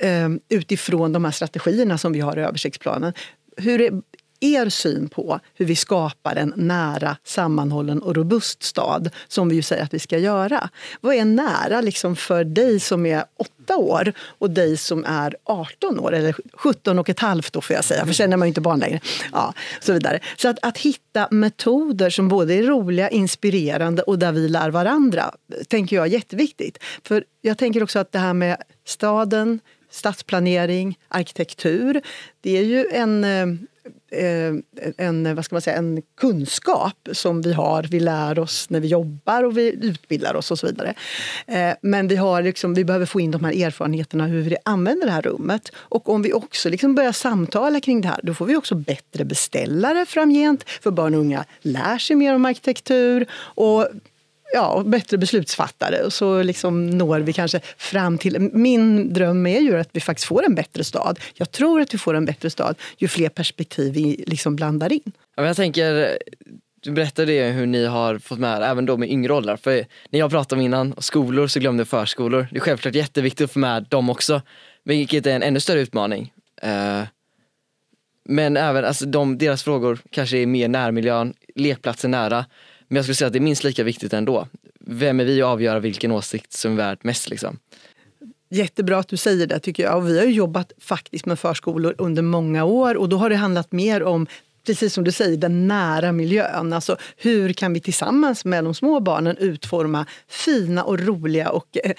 utifrån 0.50 1.14
de 1.14 1.26
här 1.26 1.32
strategierna 1.32 1.98
som 1.98 2.14
vi 2.14 2.20
har 2.20 2.38
i 2.38 2.42
översiktsplanen 2.42 3.14
hur 3.58 4.02
er 4.44 4.70
syn 4.70 5.10
på 5.10 5.40
hur 5.54 5.66
vi 5.66 5.76
skapar 5.76 6.36
en 6.36 6.54
nära, 6.56 7.18
sammanhållen 7.24 8.02
och 8.02 8.16
robust 8.16 8.64
stad 8.64 9.10
som 9.28 9.50
vi 9.50 9.56
ju 9.56 9.62
säger 9.62 9.84
att 9.84 9.94
vi 9.94 10.00
ska 10.00 10.18
göra. 10.18 10.70
Vad 11.02 11.16
är 11.16 11.26
nära 11.26 11.82
liksom 11.82 12.16
för 12.16 12.44
dig 12.44 12.80
som 12.80 13.06
är 13.06 13.26
åtta 13.38 13.78
år 13.78 14.14
och 14.20 14.50
dig 14.50 14.78
som 14.78 15.06
är 15.06 15.36
18 15.44 16.00
år, 16.00 16.14
eller 16.14 16.36
17 16.54 17.00
och 17.00 17.10
ett 17.10 17.20
halvt 17.20 17.54
då 17.54 17.62
får 17.62 17.76
jag 17.76 17.86
säga, 17.86 18.06
för 18.06 18.14
sen 18.14 18.34
är 18.34 18.38
man 18.38 18.48
ju 18.48 18.50
inte 18.50 18.62
barn 18.62 18.80
längre. 18.80 19.00
Ja, 19.32 19.54
så 19.80 19.94
vidare. 19.94 20.20
Så 20.38 20.50
att, 20.50 20.58
att 20.62 20.78
hitta 20.78 21.28
metoder 21.32 22.10
som 22.10 22.28
både 22.28 22.54
är 22.54 22.64
roliga, 22.64 23.10
inspirerande 23.10 24.02
och 24.02 24.20
där 24.20 24.32
vi 24.32 24.50
lär 24.50 24.70
varandra, 24.70 25.34
tänker 25.68 25.96
jag 25.96 26.06
är 26.06 26.10
jätteviktigt. 26.10 26.78
För 27.04 27.24
jag 27.42 27.58
tänker 27.58 27.84
också 27.84 28.00
att 28.00 28.12
det 28.12 28.20
här 28.20 28.34
med 28.34 28.58
staden, 28.86 29.60
stadsplanering, 29.92 30.98
arkitektur, 31.08 32.02
det 32.42 32.58
är 32.58 32.64
ju 32.64 32.86
en 32.92 33.24
eh, 33.24 33.46
Eh, 34.14 34.54
en, 34.98 35.36
vad 35.36 35.46
ska 35.46 35.56
man 35.56 35.62
säga, 35.62 35.78
en 35.78 36.02
kunskap 36.18 37.10
som 37.12 37.42
vi 37.42 37.54
har, 37.54 37.84
vi 37.84 38.00
lär 38.00 38.40
oss 38.40 38.70
när 38.70 38.80
vi 38.80 38.88
jobbar 38.88 39.44
och 39.44 39.58
vi 39.58 39.76
utbildar 39.82 40.36
oss 40.36 40.52
och 40.52 40.60
så 40.60 40.68
vidare. 40.68 40.94
Eh, 41.48 41.74
men 41.82 42.08
vi, 42.08 42.16
har 42.16 42.42
liksom, 42.42 42.74
vi 42.74 42.86
behöver 42.86 43.06
få 43.06 43.20
in 43.20 43.32
de 43.32 43.44
här 43.44 43.66
erfarenheterna 43.66 44.28
hur 44.28 44.42
vi 44.42 44.58
använder 44.66 45.06
det 45.06 45.12
här 45.12 45.22
rummet. 45.22 45.72
Och 45.76 46.10
om 46.10 46.22
vi 46.22 46.34
också 46.34 46.70
liksom 46.70 46.96
börjar 46.96 47.12
samtala 47.12 47.80
kring 47.80 48.02
det 48.02 48.08
här, 48.08 48.20
då 48.24 48.34
får 48.34 48.46
vi 48.46 48.56
också 48.56 48.76
bättre 48.76 49.26
beställare 49.26 50.06
framgent. 50.06 50.70
För 50.70 50.92
barn 50.92 51.14
och 51.14 51.20
unga 51.20 51.46
lär 51.62 51.98
sig 51.98 52.16
mer 52.16 52.36
om 52.36 52.46
arkitektur 52.46 53.26
och 53.34 53.88
ja, 54.54 54.84
bättre 54.86 55.18
beslutsfattare. 55.18 56.04
Och 56.04 56.14
så 56.14 56.44
liksom 56.44 56.90
når 56.90 57.20
vi 57.20 57.34
kanske 57.34 57.60
fram 57.78 58.18
till... 58.18 58.40
Min 58.54 59.14
dröm 59.14 59.48
är 59.48 59.60
ju 59.60 59.80
att 59.80 59.90
vi 59.92 60.00
faktiskt 60.00 60.28
får 60.28 60.46
en 60.46 60.56
bättre 60.56 60.84
stad. 60.84 61.20
Jag 61.34 61.52
tror 61.52 61.82
att 61.82 61.94
vi 61.94 61.98
får 61.98 62.14
en 62.14 62.26
bättre 62.26 62.50
stad 62.50 62.76
ju 62.98 63.08
fler 63.08 63.30
perspektiv 63.30 63.94
vi 63.94 64.24
liksom 64.28 64.56
blandar 64.56 64.94
in. 64.94 65.12
Ja, 65.36 65.46
jag 65.46 65.56
tänker, 65.56 66.18
du 66.82 66.92
berättade 66.92 67.32
hur 67.32 67.66
ni 67.66 67.86
har 67.86 68.20
fått 68.20 68.40
med, 68.40 68.64
även 68.64 68.86
då 68.86 68.98
med 68.98 69.12
yngre 69.12 69.34
åldrar. 69.34 69.58
För 69.58 69.86
när 70.10 70.20
jag 70.20 70.32
pratade 70.32 70.60
om 70.60 70.66
innan, 70.66 70.96
skolor 70.98 71.48
så 71.48 71.60
glömde 71.60 71.82
jag 71.82 71.88
förskolor. 71.88 72.48
Det 72.52 72.58
är 72.58 72.62
självklart 72.62 72.96
jätteviktigt 72.96 73.46
att 73.46 73.52
få 73.52 73.60
med 73.60 73.86
dem 73.90 74.10
också. 74.10 74.42
Vilket 74.84 75.26
är 75.26 75.36
en 75.36 75.44
ännu 75.44 75.60
större 75.60 75.80
utmaning. 75.80 76.34
Eh, 76.62 77.02
men 78.26 78.58
även 78.58 78.86
alltså, 78.86 79.06
de, 79.06 79.38
deras 79.38 79.64
frågor 79.64 80.00
kanske 80.10 80.38
är 80.38 80.46
mer 80.46 80.68
närmiljön, 80.68 81.34
lekplatser 81.56 82.08
nära. 82.08 82.46
Men 82.94 82.96
jag 82.96 83.06
skulle 83.06 83.16
säga 83.16 83.28
att 83.28 83.34
det 83.34 83.40
är 83.40 83.42
minst 83.42 83.64
lika 83.64 83.84
viktigt 83.84 84.14
ändå. 84.14 84.48
Vem 84.80 85.20
är 85.20 85.26
vi 85.26 85.42
att 85.42 85.48
avgöra 85.48 85.80
vilken 85.80 86.12
åsikt 86.12 86.54
som 86.54 86.72
är 86.72 86.76
värd 86.76 86.98
mest 87.02 87.30
liksom? 87.30 87.58
Jättebra 88.50 88.98
att 88.98 89.08
du 89.08 89.18
säger 89.18 89.48
det 89.48 89.60
tycker 89.60 89.84
jag. 89.84 89.98
Och 89.98 90.10
vi 90.10 90.20
har 90.20 90.26
jobbat 90.26 90.72
faktiskt 90.80 91.26
med 91.26 91.40
förskolor 91.40 91.96
under 91.98 92.22
många 92.22 92.64
år 92.64 92.96
och 92.96 93.10
då 93.10 93.18
har 93.18 93.30
det 93.30 93.36
handlat 93.36 93.72
mer 93.72 94.04
om 94.04 94.28
precis 94.66 94.94
som 94.94 95.04
du 95.04 95.12
säger, 95.12 95.38
den 95.38 95.68
nära 95.68 96.12
miljön. 96.12 96.74
Alltså 96.74 96.98
hur 97.18 97.54
kan 97.54 97.74
vi 97.74 97.80
tillsammans 97.80 98.46
med 98.46 98.64
de 98.64 98.74
små 98.74 99.00
barnen 99.00 99.38
utforma 99.38 100.06
fina 100.28 100.84
och 100.84 101.00
roliga 101.00 101.50
och 101.50 101.78
eh, 101.84 101.92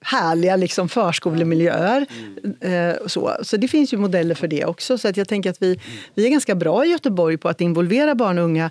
härliga 0.00 0.56
liksom 0.56 0.88
förskolemiljöer. 0.88 2.06
Mm. 2.60 2.90
Eh, 2.90 2.96
så. 3.06 3.36
så 3.42 3.56
det 3.56 3.68
finns 3.68 3.92
ju 3.92 3.96
modeller 3.96 4.34
för 4.34 4.48
det 4.48 4.64
också. 4.64 4.98
Så 4.98 5.08
att 5.08 5.16
jag 5.16 5.28
tänker 5.28 5.50
att 5.50 5.62
vi, 5.62 5.80
vi 6.14 6.26
är 6.26 6.30
ganska 6.30 6.54
bra 6.54 6.84
i 6.84 6.88
Göteborg 6.88 7.36
på 7.36 7.48
att 7.48 7.60
involvera 7.60 8.14
barn 8.14 8.38
och 8.38 8.44
unga 8.44 8.70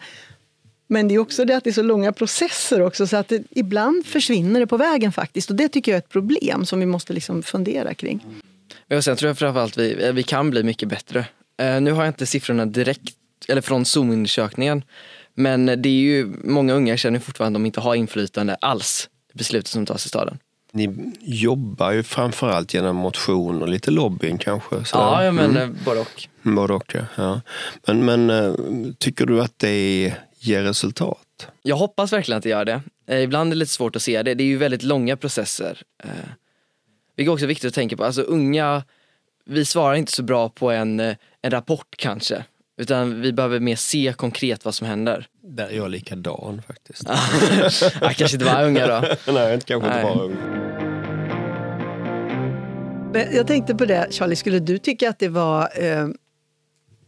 men 0.94 1.08
det 1.08 1.16
är 1.16 1.20
också 1.20 1.46
det 1.46 1.58
att 1.58 1.64
det 1.64 1.70
är 1.70 1.74
så 1.74 1.82
långa 1.82 2.12
processer 2.12 2.82
också 2.82 3.08
så 3.08 3.18
att 3.18 3.28
det, 3.28 3.44
ibland 3.50 4.06
försvinner 4.06 4.60
det 4.60 4.68
på 4.68 4.78
vägen 4.78 5.12
faktiskt. 5.12 5.50
Och 5.50 5.56
det 5.56 5.70
tycker 5.70 5.92
jag 5.92 5.98
är 5.98 6.02
ett 6.02 6.10
problem 6.10 6.66
som 6.66 6.80
vi 6.80 6.86
måste 6.86 7.14
liksom 7.14 7.44
fundera 7.44 7.94
kring. 7.94 8.26
Och 8.96 9.04
sen 9.04 9.16
tror 9.16 9.28
jag 9.28 9.38
framförallt 9.38 9.78
vi, 9.78 10.12
vi 10.14 10.24
kan 10.24 10.50
bli 10.50 10.64
mycket 10.64 10.90
bättre. 10.90 11.20
Uh, 11.62 11.82
nu 11.82 11.92
har 11.92 12.04
jag 12.04 12.10
inte 12.10 12.26
siffrorna 12.26 12.66
direkt, 12.66 13.16
eller 13.48 13.62
från 13.62 13.86
Zoom-undersökningen. 13.86 14.84
Men 15.36 15.66
det 15.66 15.90
är 15.90 16.02
ju, 16.02 16.34
många 16.44 16.74
unga 16.74 16.98
känner 16.98 17.20
fortfarande 17.20 17.58
att 17.58 17.62
de 17.62 17.66
inte 17.66 17.80
har 17.80 17.96
inflytande 17.96 18.56
alls 18.56 19.10
i 19.34 19.38
besluten 19.38 19.68
som 19.68 19.86
tas 19.86 20.06
i 20.06 20.10
staden. 20.10 20.38
Ni 20.72 21.14
jobbar 21.22 21.92
ju 21.92 22.04
framförallt 22.04 22.74
genom 22.74 22.96
motion 22.96 23.62
och 23.62 23.68
lite 23.68 23.92
lobbying 23.92 24.38
kanske? 24.38 24.86
Så. 24.86 24.98
Ja, 24.98 25.32
men 25.32 25.46
mm. 25.46 25.58
Eh, 25.58 25.86
både 25.86 26.00
och. 26.00 26.28
Både 26.42 26.74
och, 26.74 26.96
ja. 26.96 27.06
ja. 27.16 27.42
Men, 27.88 28.06
men 28.06 28.30
eh, 28.30 28.54
tycker 28.98 29.26
du 29.26 29.42
att 29.42 29.60
det 29.60 29.70
är 29.70 30.20
ger 30.46 30.64
resultat? 30.64 31.48
Jag 31.62 31.76
hoppas 31.76 32.14
verkligen 32.14 32.38
att 32.38 32.44
det 32.44 32.50
gör 32.50 32.66
det. 32.66 32.82
Eh, 33.08 33.22
ibland 33.22 33.52
är 33.52 33.56
det 33.56 33.60
lite 33.60 33.72
svårt 33.72 33.96
att 33.96 34.02
se 34.02 34.24
det. 34.24 34.34
Det 34.34 34.44
är 34.44 34.46
ju 34.46 34.58
väldigt 34.58 34.84
långa 34.84 35.18
processer. 35.18 35.82
Eh, 36.04 36.10
vilket 37.16 37.32
också 37.32 37.46
är 37.46 37.48
viktigt 37.48 37.68
att 37.68 37.74
tänka 37.74 37.98
på. 37.98 38.04
Alltså 38.04 38.22
unga, 38.22 38.84
vi 39.46 39.66
svarar 39.66 39.96
inte 39.96 40.12
så 40.12 40.24
bra 40.24 40.50
på 40.50 40.72
en, 40.72 41.00
eh, 41.00 41.16
en 41.42 41.52
rapport 41.52 41.96
kanske. 41.98 42.44
Utan 42.78 43.22
vi 43.22 43.34
behöver 43.34 43.60
mer 43.60 43.76
se 43.76 44.14
konkret 44.18 44.66
vad 44.66 44.76
som 44.76 44.88
händer. 44.88 45.28
Där 45.42 45.68
är 45.68 45.76
jag 45.76 45.92
likadan 45.92 46.62
faktiskt. 46.68 47.04
jag 48.02 48.16
kanske 48.16 48.36
inte 48.36 48.46
var 48.46 48.64
unga 48.64 48.88
då. 48.88 49.16
Nej, 49.34 49.54
inte 49.54 49.66
kanske 49.66 49.88
inte 49.88 50.04
var 50.04 50.24
ung. 50.24 50.38
Jag 53.14 53.48
tänkte 53.48 53.76
på 53.76 53.86
det, 53.86 54.08
Charlie, 54.12 54.36
skulle 54.36 54.60
du 54.60 54.78
tycka 54.78 55.10
att 55.10 55.20
det 55.20 55.28
var 55.28 55.84
eh, 55.84 56.08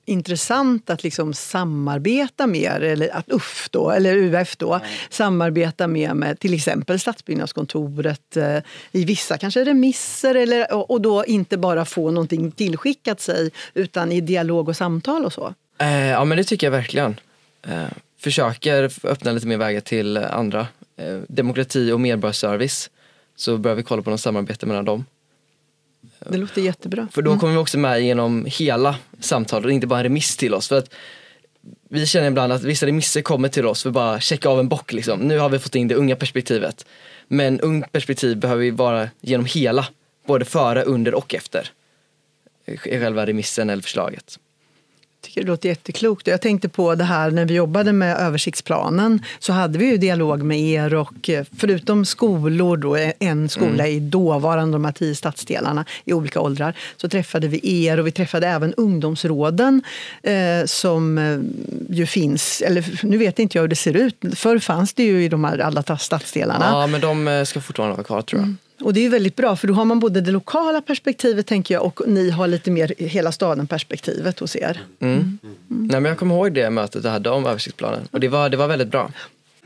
intressant 0.05 0.89
att 0.89 1.03
liksom 1.03 1.33
samarbeta 1.33 2.47
mer, 2.47 2.81
eller 2.81 3.15
att 3.15 3.29
UF 3.29 3.69
då, 3.71 3.91
eller 3.91 4.15
UF 4.17 4.57
då, 4.57 4.73
mm. 4.73 4.87
samarbeta 5.09 5.87
mer 5.87 6.13
med 6.13 6.39
till 6.39 6.53
exempel 6.53 6.99
Stadsbyggnadskontoret 6.99 8.37
eh, 8.37 8.57
i 8.91 9.05
vissa 9.05 9.37
kanske 9.37 9.65
remisser 9.65 10.35
eller, 10.35 10.91
och 10.91 11.01
då 11.01 11.25
inte 11.25 11.57
bara 11.57 11.85
få 11.85 12.11
någonting 12.11 12.51
tillskickat 12.51 13.21
sig 13.21 13.51
utan 13.73 14.11
i 14.11 14.21
dialog 14.21 14.69
och 14.69 14.77
samtal 14.77 15.25
och 15.25 15.33
så? 15.33 15.53
Eh, 15.79 16.05
ja 16.05 16.25
men 16.25 16.37
det 16.37 16.43
tycker 16.43 16.67
jag 16.67 16.71
verkligen. 16.71 17.19
Eh, 17.67 17.85
försöker 18.19 18.91
öppna 19.03 19.31
lite 19.31 19.47
mer 19.47 19.57
vägar 19.57 19.81
till 19.81 20.17
andra. 20.17 20.67
Eh, 20.97 21.19
demokrati 21.27 21.91
och 21.91 22.01
medborgarservice 22.01 22.89
så 23.35 23.57
börjar 23.57 23.75
vi 23.75 23.83
kolla 23.83 24.01
på 24.01 24.09
något 24.09 24.21
samarbete 24.21 24.65
mellan 24.65 24.85
dem. 24.85 25.05
Det 26.29 26.38
låter 26.38 26.61
jättebra. 26.61 27.07
För 27.11 27.21
då 27.21 27.31
mm. 27.31 27.39
kommer 27.39 27.53
vi 27.53 27.59
också 27.59 27.77
med 27.77 28.01
genom 28.01 28.45
hela 28.47 28.95
samtalet 29.19 29.65
och 29.65 29.71
inte 29.71 29.88
bara 29.88 29.99
en 29.99 30.03
remiss 30.03 30.38
till 30.38 30.53
oss. 30.53 30.67
För 30.67 30.77
att 30.77 30.93
vi 31.89 32.05
känner 32.05 32.27
ibland 32.27 32.53
att 32.53 32.63
vissa 32.63 32.85
remisser 32.85 33.21
kommer 33.21 33.49
till 33.49 33.65
oss 33.65 33.83
för 33.83 33.89
att 33.89 33.93
bara 33.93 34.19
checka 34.19 34.49
av 34.49 34.59
en 34.59 34.67
bock. 34.67 34.93
Liksom. 34.93 35.19
Nu 35.19 35.39
har 35.39 35.49
vi 35.49 35.59
fått 35.59 35.75
in 35.75 35.88
det 35.88 35.95
unga 35.95 36.15
perspektivet. 36.15 36.85
Men 37.27 37.59
ungt 37.59 37.91
perspektiv 37.91 38.38
behöver 38.38 38.61
vi 38.61 38.71
vara 38.71 39.09
genom 39.21 39.45
hela, 39.45 39.85
både 40.27 40.45
före, 40.45 40.83
under 40.83 41.13
och 41.13 41.35
efter 41.35 41.71
i 42.65 42.77
själva 42.77 43.25
remissen 43.25 43.69
eller 43.69 43.83
förslaget 43.83 44.39
tycker 45.25 45.41
det 45.41 45.47
låter 45.47 45.69
jätteklokt. 45.69 46.27
Jag 46.27 46.41
tänkte 46.41 46.69
på 46.69 46.95
det 46.95 47.03
här 47.03 47.31
när 47.31 47.45
vi 47.45 47.53
jobbade 47.53 47.93
med 47.93 48.17
översiktsplanen 48.17 49.23
så 49.39 49.53
hade 49.53 49.77
vi 49.77 49.85
ju 49.85 49.97
dialog 49.97 50.43
med 50.43 50.59
er 50.59 50.93
och 50.93 51.29
eh, 51.29 51.45
förutom 51.57 52.05
skolor, 52.05 52.77
då, 52.77 52.97
en 53.19 53.49
skola 53.49 53.88
mm. 53.88 53.97
i 53.97 53.99
dåvarande 53.99 54.75
de 54.75 54.85
här 54.85 54.91
tio 54.91 55.15
stadsdelarna 55.15 55.85
i 56.05 56.13
olika 56.13 56.39
åldrar, 56.41 56.77
så 56.97 57.09
träffade 57.09 57.47
vi 57.47 57.85
er 57.85 57.99
och 57.99 58.07
vi 58.07 58.11
träffade 58.11 58.47
även 58.47 58.73
ungdomsråden 58.73 59.83
eh, 60.23 60.65
som 60.65 61.17
eh, 61.17 61.95
ju 61.95 62.05
finns, 62.05 62.61
eller 62.61 62.99
nu 63.03 63.17
vet 63.17 63.39
inte 63.39 63.57
jag 63.57 63.61
hur 63.63 63.67
det 63.67 63.75
ser 63.75 63.93
ut, 63.93 64.15
förr 64.35 64.59
fanns 64.59 64.93
det 64.93 65.03
ju 65.03 65.23
i 65.23 65.29
de 65.29 65.43
här 65.43 65.59
alla 65.59 65.97
stadsdelarna. 65.97 66.65
Ja, 66.65 66.88
men 66.88 67.01
de 67.01 67.27
eh, 67.27 67.43
ska 67.43 67.61
fortfarande 67.61 67.95
vara 67.95 68.03
kvar 68.03 68.21
tror 68.21 68.39
jag. 68.41 68.45
Mm. 68.45 68.57
Och 68.81 68.93
det 68.93 69.05
är 69.05 69.09
väldigt 69.09 69.35
bra 69.35 69.55
för 69.55 69.67
då 69.67 69.73
har 69.73 69.85
man 69.85 69.99
både 69.99 70.21
det 70.21 70.31
lokala 70.31 70.81
perspektivet 70.81 71.47
tänker 71.47 71.73
jag 71.73 71.83
och 71.85 72.01
ni 72.07 72.29
har 72.29 72.47
lite 72.47 72.71
mer 72.71 72.93
hela 72.97 73.31
staden 73.31 73.67
perspektivet 73.67 74.39
hos 74.39 74.55
er. 74.55 74.81
Mm. 74.99 75.13
Mm. 75.13 75.55
Nej, 75.67 76.01
men 76.01 76.05
jag 76.05 76.17
kommer 76.17 76.35
ihåg 76.35 76.53
det 76.53 76.69
mötet 76.69 77.03
jag 77.03 77.11
hade 77.11 77.29
om 77.29 77.45
översiktsplanen 77.45 78.07
och 78.11 78.19
det 78.19 78.27
var, 78.27 78.49
det 78.49 78.57
var 78.57 78.67
väldigt 78.67 78.88
bra. 78.88 79.11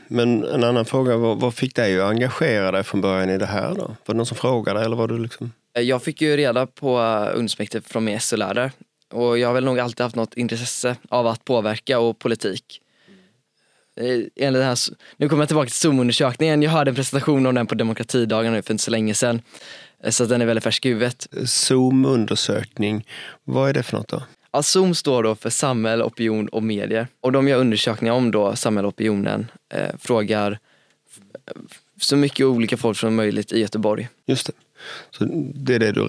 Men 0.08 0.44
en 0.44 0.64
annan 0.64 0.86
fråga, 0.86 1.18
vad, 1.18 1.40
vad 1.40 1.54
fick 1.54 1.76
dig 1.76 2.02
att 2.02 2.10
engagera 2.10 2.72
dig 2.72 2.84
från 2.84 3.02
början 3.02 3.30
i 3.30 3.38
det 3.38 3.46
här 3.46 3.76
då? 3.76 3.82
Var 3.82 3.96
det 4.06 4.14
någon 4.14 4.26
som 4.26 4.38
frågade 4.38 4.86
eller 4.86 4.96
var 4.96 5.08
du 5.08 5.20
liksom? 5.20 5.52
Eh, 5.74 5.82
jag 5.82 6.04
fick 6.04 6.22
ju 6.22 6.38
reda 6.38 6.66
på 6.66 7.00
ungdomsmäktige 7.34 7.82
från 7.86 8.04
min 8.04 8.20
SO-lärare 8.20 8.72
och 9.12 9.38
jag 9.40 9.48
har 9.48 9.54
väl 9.54 9.64
nog 9.64 9.80
alltid 9.80 10.04
haft 10.04 10.16
något 10.16 10.34
intresse 10.34 10.96
av 11.10 11.28
att 11.28 11.46
påverka 11.46 12.00
och 12.00 12.20
politik. 12.20 12.82
Eh, 14.00 14.20
enligt 14.36 14.64
här, 14.64 14.78
nu 15.18 15.30
kommer 15.30 15.42
jag 15.42 15.50
tillbaka 15.50 15.66
till 15.66 15.76
Zoom-undersökningen. 15.76 16.62
Jag 16.62 16.72
hörde 16.72 16.92
en 16.92 16.96
presentation 16.96 17.46
om 17.46 17.56
den 17.56 17.68
på 17.68 17.76
demokratidagarna 17.76 18.62
för 18.62 18.74
inte 18.74 18.84
så 18.84 18.92
länge 18.92 19.14
sedan. 19.14 19.42
Eh, 20.04 20.12
så 20.12 20.26
den 20.26 20.42
är 20.42 20.46
väldigt 20.46 20.64
färsk 20.64 20.86
i 20.86 20.90
huvudet. 20.90 21.28
Zoom-undersökning, 21.46 23.08
vad 23.44 23.70
är 23.70 23.74
det 23.74 23.84
för 23.84 23.98
något 23.98 24.08
då? 24.08 24.24
Ja, 24.52 24.64
Zoom 24.64 24.96
står 24.96 25.24
då 25.24 25.36
för 25.36 25.50
samhälle, 25.50 26.04
opinion 26.04 26.48
och 26.48 26.64
medier. 26.64 27.08
Och 27.22 27.32
de 27.32 27.48
gör 27.48 27.58
undersökningar 27.58 28.14
om 28.14 28.32
då 28.32 28.56
samhälle 28.56 28.88
och 28.88 28.94
opinionen. 28.94 29.52
Eh, 29.74 29.96
frågar 30.00 30.60
så 32.02 32.16
mycket 32.16 32.46
olika 32.46 32.78
folk 32.78 32.98
som 32.98 33.16
möjligt 33.16 33.52
i 33.52 33.60
Göteborg. 33.60 34.10
Just 34.26 34.48
det. 34.48 34.54
Så 35.12 35.26
det 35.54 35.76
är 35.76 35.80
det 35.80 35.92
du 35.92 36.06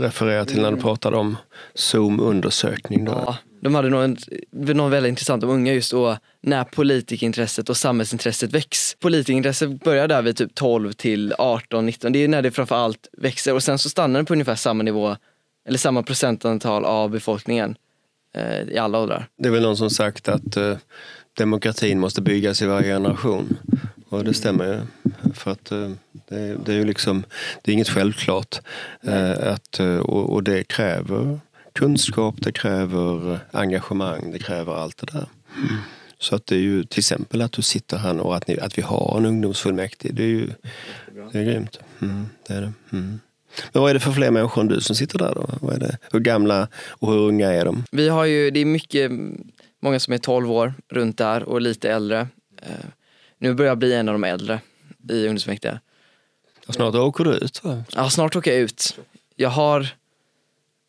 refererar 0.00 0.44
till 0.44 0.62
när 0.62 0.70
du 0.72 0.76
pratade 0.76 1.16
om 1.16 1.36
Zoom-undersökning? 1.74 3.06
Ja, 3.06 3.36
de 3.60 3.74
hade 3.74 3.88
något, 3.88 4.18
något 4.50 4.92
väldigt 4.92 5.08
intressant 5.08 5.44
om 5.44 5.50
unga 5.50 5.74
just 5.74 5.90
då 5.90 6.16
när 6.40 6.64
politikintresset 6.64 7.68
och 7.68 7.76
samhällsintresset 7.76 8.52
väcks. 8.52 8.96
Politikintresset 9.00 9.84
börjar 9.84 10.08
där 10.08 10.22
vid 10.22 10.36
typ 10.36 10.54
12 10.54 10.92
till 10.92 11.34
18, 11.38 11.86
19. 11.86 12.12
Det 12.12 12.18
är 12.18 12.28
när 12.28 12.42
det 12.42 12.50
framförallt 12.50 13.08
växer 13.18 13.54
och 13.54 13.62
sen 13.62 13.78
så 13.78 13.88
stannar 13.90 14.20
det 14.20 14.26
på 14.26 14.32
ungefär 14.32 14.54
samma 14.54 14.82
nivå 14.82 15.16
eller 15.68 15.78
samma 15.78 16.02
procentantal 16.02 16.84
av 16.84 17.10
befolkningen 17.10 17.76
eh, 18.34 18.74
i 18.74 18.78
alla 18.78 18.98
åldrar. 18.98 19.26
Det 19.38 19.48
är 19.48 19.52
väl 19.52 19.62
någon 19.62 19.76
som 19.76 19.90
sagt 19.90 20.28
att 20.28 20.56
eh, 20.56 20.76
demokratin 21.38 22.00
måste 22.00 22.22
byggas 22.22 22.62
i 22.62 22.66
varje 22.66 22.92
generation. 22.94 23.56
Och 24.08 24.24
det 24.24 24.34
stämmer 24.34 24.66
ju. 24.66 24.80
För 25.34 25.50
att 25.50 25.72
eh, 25.72 25.90
det, 26.28 26.56
det, 26.64 26.72
är 26.72 26.76
ju 26.76 26.84
liksom, 26.84 27.24
det 27.62 27.70
är 27.70 27.72
inget 27.72 27.88
självklart. 27.88 28.60
Eh, 29.02 29.52
att, 29.52 29.80
eh, 29.80 29.96
och, 29.96 30.32
och, 30.32 30.42
det 30.42 30.64
kräver 30.64 31.40
kunskap, 31.72 32.34
det 32.38 32.52
kräver 32.52 33.38
engagemang, 33.52 34.32
det 34.32 34.38
kräver 34.38 34.74
allt 34.74 34.96
det 34.96 35.06
där. 35.06 35.26
Mm. 35.56 35.76
Så 36.18 36.36
att 36.36 36.46
det 36.46 36.54
är 36.54 36.60
ju 36.60 36.84
till 36.84 36.98
exempel 36.98 37.42
att 37.42 37.52
du 37.52 37.62
sitter 37.62 37.98
här 37.98 38.14
nu 38.14 38.20
och 38.20 38.36
att, 38.36 38.48
ni, 38.48 38.58
att 38.58 38.78
vi 38.78 38.82
har 38.82 39.14
en 39.18 39.26
ungdomsfullmäktige. 39.26 40.12
Det 40.12 40.22
är 40.22 40.28
ju 40.28 40.48
det 41.32 41.38
är 41.38 41.44
grymt. 41.44 41.78
Mm, 42.00 42.26
det 42.46 42.54
är 42.54 42.60
det. 42.60 42.72
Mm. 42.92 43.20
Men 43.72 43.82
vad 43.82 43.90
är 43.90 43.94
det 43.94 44.00
för 44.00 44.12
fler 44.12 44.30
människor 44.30 44.62
än 44.62 44.68
du 44.68 44.80
som 44.80 44.96
sitter 44.96 45.18
där 45.18 45.34
då? 45.34 45.50
Vad 45.60 45.74
är 45.74 45.78
det? 45.78 45.98
Hur 46.12 46.20
gamla 46.20 46.68
och 46.88 47.12
hur 47.12 47.18
unga 47.18 47.52
är 47.52 47.64
de? 47.64 47.84
Vi 47.90 48.08
har 48.08 48.24
ju, 48.24 48.50
det 48.50 48.60
är 48.60 48.64
mycket, 48.64 49.10
många 49.80 50.00
som 50.00 50.14
är 50.14 50.18
12 50.18 50.52
år 50.52 50.74
runt 50.88 51.18
där 51.18 51.42
och 51.42 51.60
lite 51.60 51.90
äldre. 51.90 52.28
Nu 53.38 53.54
börjar 53.54 53.70
jag 53.70 53.78
bli 53.78 53.94
en 53.94 54.08
av 54.08 54.14
de 54.14 54.24
äldre 54.24 54.60
i 55.08 55.26
ungdomsfullmäktige. 55.26 55.80
Snart 56.68 56.94
åker 56.94 57.24
du 57.24 57.30
ut 57.30 57.64
va? 57.64 57.84
Ja, 57.94 58.10
snart 58.10 58.36
åker 58.36 58.52
jag 58.52 58.60
ut. 58.60 58.98
Jag 59.36 59.50
har 59.50 59.88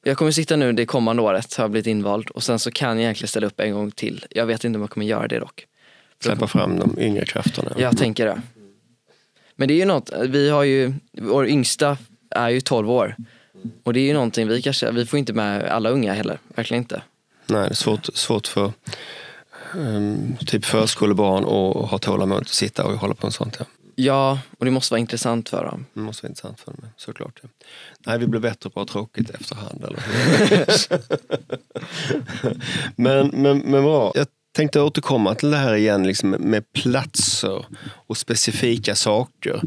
jag 0.04 0.18
kommer 0.18 0.32
sitta 0.32 0.56
nu 0.56 0.74
det 0.74 0.86
kommande 0.86 1.22
året, 1.22 1.56
har 1.56 1.64
jag 1.64 1.72
blivit 1.72 1.88
invald 1.88 2.30
och 2.30 2.44
sen 2.44 2.60
så 2.60 2.72
kan 2.72 2.90
jag 2.90 3.04
egentligen 3.04 3.28
ställa 3.28 3.48
upp 3.48 3.60
en 3.60 3.74
gång 3.74 3.92
till. 3.92 4.26
Jag 4.30 4.46
vet 4.46 4.64
inte 4.64 4.78
om 4.78 4.82
jag 4.82 4.90
kommer 4.90 5.06
göra 5.06 5.28
det 5.28 5.40
dock. 5.40 5.66
Släppa 6.20 6.48
fram 6.48 6.80
de 6.80 7.00
yngre 7.00 7.26
krafterna. 7.26 7.72
Jag 7.78 7.98
tänker 7.98 8.26
det. 8.26 8.42
Men 9.56 9.68
det 9.68 9.74
är 9.74 9.78
ju 9.78 9.86
något, 9.86 10.12
vi 10.28 10.50
har 10.50 10.64
ju, 10.64 10.94
vår 11.12 11.48
yngsta 11.48 11.98
är 12.30 12.50
ju 12.50 12.62
12 12.62 12.92
år. 12.92 13.16
Och 13.84 13.94
det 13.94 14.00
är 14.00 14.06
ju 14.06 14.14
någonting 14.14 14.48
vi 14.48 14.62
kanske, 14.62 14.92
vi 14.92 15.06
får 15.06 15.20
inte 15.20 15.34
med 15.34 15.64
alla 15.64 15.90
unga 15.90 16.14
heller, 16.14 16.40
verkligen 16.56 16.84
inte. 16.84 17.02
Nej, 17.48 17.62
det 17.62 17.70
är 17.70 17.74
svårt, 17.74 18.06
svårt 18.14 18.48
för 18.48 18.74
um, 19.76 20.38
typ 20.48 20.66
förskolebarn 20.66 21.44
att 21.44 21.90
ha 21.90 21.98
tålamod 21.98 22.42
att 22.42 22.48
sitta 22.48 22.86
och 22.86 22.94
hålla 22.94 23.14
på 23.14 23.28
en 23.28 23.34
sånt. 23.34 23.56
Ja. 23.60 23.66
Ja, 24.04 24.40
och 24.60 24.66
det 24.66 24.72
måste 24.72 24.94
vara 24.94 25.00
intressant 25.00 25.50
för 25.50 25.66
dem. 25.66 25.86
Det 25.94 26.00
måste 26.00 26.24
vara 26.24 26.30
intressant 26.30 26.60
för 26.60 26.72
dem, 26.72 26.86
såklart. 26.98 27.40
Ja. 27.44 27.50
Nej, 28.06 28.20
vi 28.20 28.28
blir 28.28 28.40
bättre 28.40 28.70
på 28.70 28.82
att 28.82 28.90
ha 28.90 28.94
tråkigt 28.94 29.30
efterhand. 29.30 29.84
Eller? 29.84 30.04
men, 33.02 33.28
men, 33.28 33.60
men 33.60 33.84
bra. 33.84 34.12
Jag 34.16 34.28
tänkte 34.56 34.82
återkomma 34.82 35.36
till 35.36 35.52
det 35.52 35.58
här 35.58 35.74
igen 35.74 36.08
liksom 36.08 36.30
med 36.30 36.74
platser 36.74 37.66
och 38.08 38.18
specifika 38.18 38.96
saker 38.96 39.62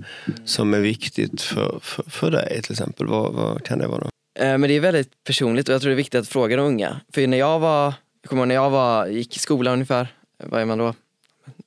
som 0.44 0.75
är 0.75 0.81
viktigt 0.81 1.40
för, 1.40 1.79
för, 1.83 2.11
för 2.11 2.31
dig 2.31 2.62
till 2.62 2.73
exempel. 2.73 3.07
Vad, 3.07 3.33
vad 3.33 3.64
kan 3.64 3.79
det 3.79 3.87
vara? 3.87 4.01
Då? 4.01 4.42
Eh, 4.42 4.59
men 4.59 4.62
det 4.62 4.75
är 4.75 4.81
väldigt 4.81 5.25
personligt 5.25 5.68
och 5.68 5.75
jag 5.75 5.81
tror 5.81 5.90
det 5.90 5.94
är 5.94 5.97
viktigt 5.97 6.20
att 6.20 6.29
fråga 6.29 6.57
de 6.57 6.62
unga. 6.62 7.01
För 7.14 7.27
när 7.27 7.38
jag 7.38 7.59
var, 7.59 7.94
jag 8.23 8.31
kommer 8.31 8.47
när 8.47 8.55
jag 8.55 8.70
var, 8.70 9.07
gick 9.07 9.37
i 9.37 9.38
skolan 9.38 9.73
ungefär, 9.73 10.09
vad 10.44 10.61
är 10.61 10.64
man 10.64 10.79
då? 10.79 10.94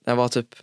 När 0.05 0.13
jag 0.13 0.15
var 0.15 0.29
typ 0.29 0.55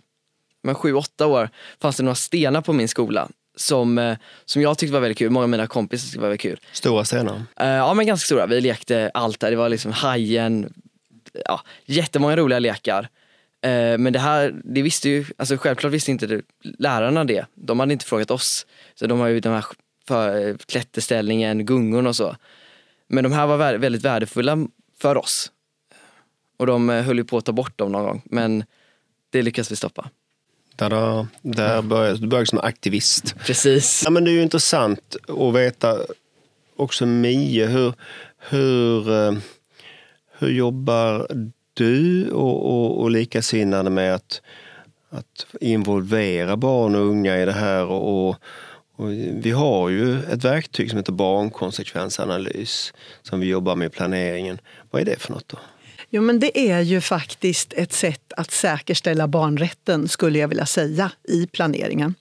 men 0.65 0.75
sju, 0.75 0.93
åtta 0.93 1.27
år 1.27 1.49
fanns 1.81 1.97
det 1.97 2.03
några 2.03 2.15
stenar 2.15 2.61
på 2.61 2.73
min 2.73 2.87
skola 2.87 3.29
som, 3.55 3.97
eh, 3.97 4.17
som 4.45 4.61
jag 4.61 4.77
tyckte 4.77 4.93
var 4.93 4.99
väldigt 4.99 5.17
kul. 5.17 5.29
Många 5.29 5.43
av 5.43 5.49
mina 5.49 5.67
kompisar 5.67 6.05
tyckte 6.05 6.19
var 6.19 6.27
väldigt 6.27 6.41
kul. 6.41 6.59
Stora 6.71 7.05
stenar? 7.05 7.35
Uh, 7.35 7.67
ja 7.67 7.93
men 7.93 8.05
ganska 8.05 8.25
stora. 8.25 8.45
Vi 8.45 8.61
lekte 8.61 9.11
allt 9.13 9.39
där. 9.39 9.51
Det 9.51 9.57
var 9.57 9.69
liksom 9.69 9.91
hajen, 9.91 10.73
ja, 11.45 11.61
jättemånga 11.85 12.35
roliga 12.35 12.59
lekar. 12.59 13.01
Uh, 13.65 13.97
men 13.97 14.13
det 14.13 14.19
här, 14.19 14.55
det 14.63 14.81
visste 14.81 15.09
ju, 15.09 15.25
alltså 15.37 15.57
självklart 15.57 15.93
visste 15.93 16.11
inte 16.11 16.27
det, 16.27 16.41
lärarna 16.63 17.23
det. 17.23 17.45
De 17.55 17.79
hade 17.79 17.93
inte 17.93 18.05
frågat 18.05 18.31
oss. 18.31 18.65
Så 18.95 19.07
de 19.07 19.19
har 19.19 19.27
ju 19.27 19.39
den 19.39 19.53
här 19.53 19.65
för, 20.07 20.57
klätterställningen, 20.57 21.65
gungorna 21.65 22.09
och 22.09 22.15
så. 22.15 22.35
Men 23.07 23.23
de 23.23 23.33
här 23.33 23.47
var 23.47 23.77
väldigt 23.77 24.01
värdefulla 24.01 24.67
för 24.99 25.17
oss. 25.17 25.51
Och 26.57 26.67
de 26.67 26.89
höll 26.89 27.17
ju 27.17 27.23
på 27.23 27.37
att 27.37 27.45
ta 27.45 27.51
bort 27.51 27.77
dem 27.77 27.91
någon 27.91 28.03
gång. 28.03 28.21
Men 28.25 28.63
det 29.29 29.41
lyckades 29.41 29.71
vi 29.71 29.75
stoppa. 29.75 30.09
Tada. 30.75 31.27
Där 31.41 31.81
började, 31.81 32.17
du 32.17 32.27
började 32.27 32.47
som 32.47 32.59
aktivist. 32.59 33.35
Precis. 33.45 34.01
Ja, 34.05 34.11
men 34.11 34.23
det 34.23 34.31
är 34.31 34.33
ju 34.33 34.41
intressant 34.41 35.15
att 35.27 35.55
veta 35.55 35.97
också 36.75 37.05
Mie, 37.05 37.65
hur, 37.65 37.93
hur, 38.49 39.11
eh, 39.11 39.33
hur 40.37 40.49
jobbar 40.49 41.27
du 41.73 42.29
och, 42.31 42.65
och, 42.65 43.01
och 43.01 43.11
likasinnade 43.11 43.89
med 43.89 44.15
att, 44.15 44.41
att 45.09 45.45
involvera 45.61 46.57
barn 46.57 46.95
och 46.95 47.01
unga 47.01 47.41
i 47.41 47.45
det 47.45 47.51
här? 47.51 47.85
Och, 47.85 48.27
och, 48.29 48.35
och, 48.95 49.11
vi 49.11 49.51
har 49.51 49.89
ju 49.89 50.19
ett 50.23 50.43
verktyg 50.43 50.89
som 50.89 50.97
heter 50.97 51.11
barnkonsekvensanalys 51.11 52.93
som 53.21 53.39
vi 53.39 53.47
jobbar 53.47 53.75
med 53.75 53.85
i 53.85 53.89
planeringen. 53.89 54.59
Vad 54.91 55.01
är 55.01 55.05
det 55.05 55.19
för 55.19 55.33
något 55.33 55.47
då? 55.47 55.57
Jo, 56.15 56.21
men 56.21 56.39
det 56.39 56.71
är 56.71 56.81
ju 56.81 57.01
faktiskt 57.01 57.73
ett 57.73 57.93
sätt 57.93 58.33
att 58.37 58.51
säkerställa 58.51 59.27
barnrätten, 59.27 60.07
skulle 60.07 60.39
jag 60.39 60.47
vilja 60.47 60.65
säga, 60.65 61.11
i 61.27 61.47
planeringen. 61.47 62.15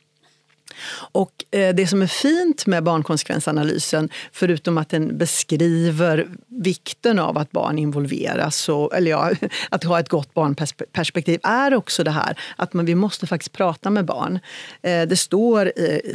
Och 1.12 1.44
eh, 1.50 1.74
det 1.74 1.86
som 1.86 2.02
är 2.02 2.06
fint 2.06 2.66
med 2.66 2.82
barnkonsekvensanalysen, 2.82 4.08
förutom 4.32 4.78
att 4.78 4.88
den 4.88 5.18
beskriver 5.18 6.28
vikten 6.48 7.18
av 7.18 7.38
att 7.38 7.50
barn 7.50 7.78
involveras, 7.78 8.68
och, 8.68 8.96
eller 8.96 9.10
ja, 9.10 9.30
att 9.70 9.84
ha 9.84 10.00
ett 10.00 10.08
gott 10.08 10.34
barnperspektiv, 10.34 11.40
är 11.42 11.74
också 11.74 12.04
det 12.04 12.10
här 12.10 12.38
att 12.56 12.72
man, 12.72 12.86
vi 12.86 12.94
måste 12.94 13.26
faktiskt 13.26 13.52
prata 13.52 13.90
med 13.90 14.04
barn. 14.04 14.38
Eh, 14.82 15.02
det 15.02 15.16
står 15.16 15.72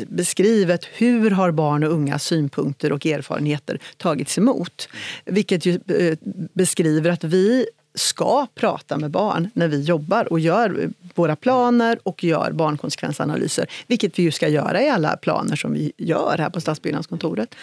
beskrivet 0.07 0.85
hur 0.93 1.31
har 1.31 1.51
barn 1.51 1.83
och 1.83 1.91
unga 1.91 2.19
synpunkter 2.19 2.91
och 2.91 3.05
erfarenheter 3.05 3.79
tagits 3.97 4.37
emot. 4.37 4.89
Vilket 5.25 5.65
ju 5.65 5.79
eh, 5.87 6.17
beskriver 6.53 7.11
att 7.11 7.23
vi 7.23 7.65
ska 7.95 8.47
prata 8.55 8.97
med 8.97 9.11
barn 9.11 9.49
när 9.53 9.67
vi 9.67 9.81
jobbar 9.81 10.33
och 10.33 10.39
gör 10.39 10.89
våra 11.15 11.35
planer 11.35 11.99
och 12.03 12.23
gör 12.23 12.51
barnkonsekvensanalyser. 12.51 13.67
Vilket 13.87 14.19
vi 14.19 14.23
ju 14.23 14.31
ska 14.31 14.47
göra 14.47 14.81
i 14.81 14.89
alla 14.89 15.17
planer 15.17 15.55
som 15.55 15.73
vi 15.73 15.91
gör 15.97 16.37
här 16.37 16.49
på 16.49 16.61
Stadsbyggnadskontoret. 16.61 17.55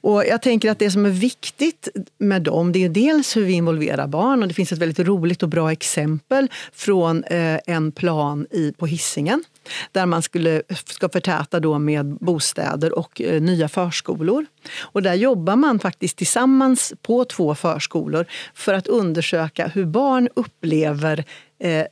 Och 0.00 0.24
jag 0.24 0.42
tänker 0.42 0.70
att 0.70 0.78
det 0.78 0.90
som 0.90 1.06
är 1.06 1.10
viktigt 1.10 1.88
med 2.18 2.42
dem, 2.42 2.72
det 2.72 2.84
är 2.84 2.88
dels 2.88 3.36
hur 3.36 3.44
vi 3.44 3.52
involverar 3.52 4.06
barn. 4.06 4.42
Och 4.42 4.48
det 4.48 4.54
finns 4.54 4.72
ett 4.72 4.78
väldigt 4.78 5.06
roligt 5.06 5.42
och 5.42 5.48
bra 5.48 5.72
exempel 5.72 6.48
från 6.72 7.24
eh, 7.24 7.58
en 7.66 7.92
plan 7.92 8.46
i, 8.50 8.72
på 8.72 8.86
Hisingen 8.86 9.44
där 9.92 10.06
man 10.06 10.22
skulle, 10.22 10.62
ska 10.86 11.08
förtäta 11.08 11.60
då 11.60 11.78
med 11.78 12.06
bostäder 12.06 12.98
och 12.98 13.20
eh, 13.20 13.42
nya 13.42 13.68
förskolor. 13.68 14.46
Och 14.78 15.02
där 15.02 15.14
jobbar 15.14 15.56
man 15.56 15.78
faktiskt 15.78 16.16
tillsammans 16.16 16.92
på 17.02 17.24
två 17.24 17.54
förskolor 17.54 18.26
för 18.54 18.74
att 18.74 18.86
undersöka 18.86 19.68
hur 19.68 19.84
barn 19.84 20.28
upplever 20.34 21.24
eh, 21.58 21.86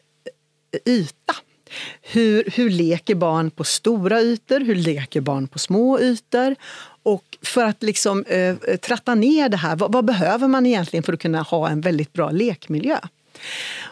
yta. 0.85 1.35
Hur, 2.03 2.45
hur 2.55 2.71
leker 2.71 3.15
barn 3.15 3.51
på 3.51 3.65
stora 3.65 4.21
ytor? 4.21 4.61
Hur 4.61 4.75
leker 4.75 5.21
barn 5.21 5.49
på 5.49 5.59
små 5.59 6.01
ytor? 6.01 6.57
Och 7.03 7.39
för 7.43 7.65
att 7.65 7.83
liksom, 7.83 8.25
eh, 8.29 8.39
eh 8.39 8.77
tratta 8.83 9.15
ner 9.15 9.49
det 9.49 9.57
här, 9.57 9.77
vad, 9.77 9.93
vad, 9.93 10.05
behöver 10.05 10.49
man 10.49 10.67
egentligen 10.67 11.03
för 11.03 11.13
att 11.13 11.21
kunna 11.21 11.43
ha 11.43 11.69
en 11.69 11.81
väldigt 11.81 12.13
bra 12.13 12.31
lekmiljö? 12.31 12.99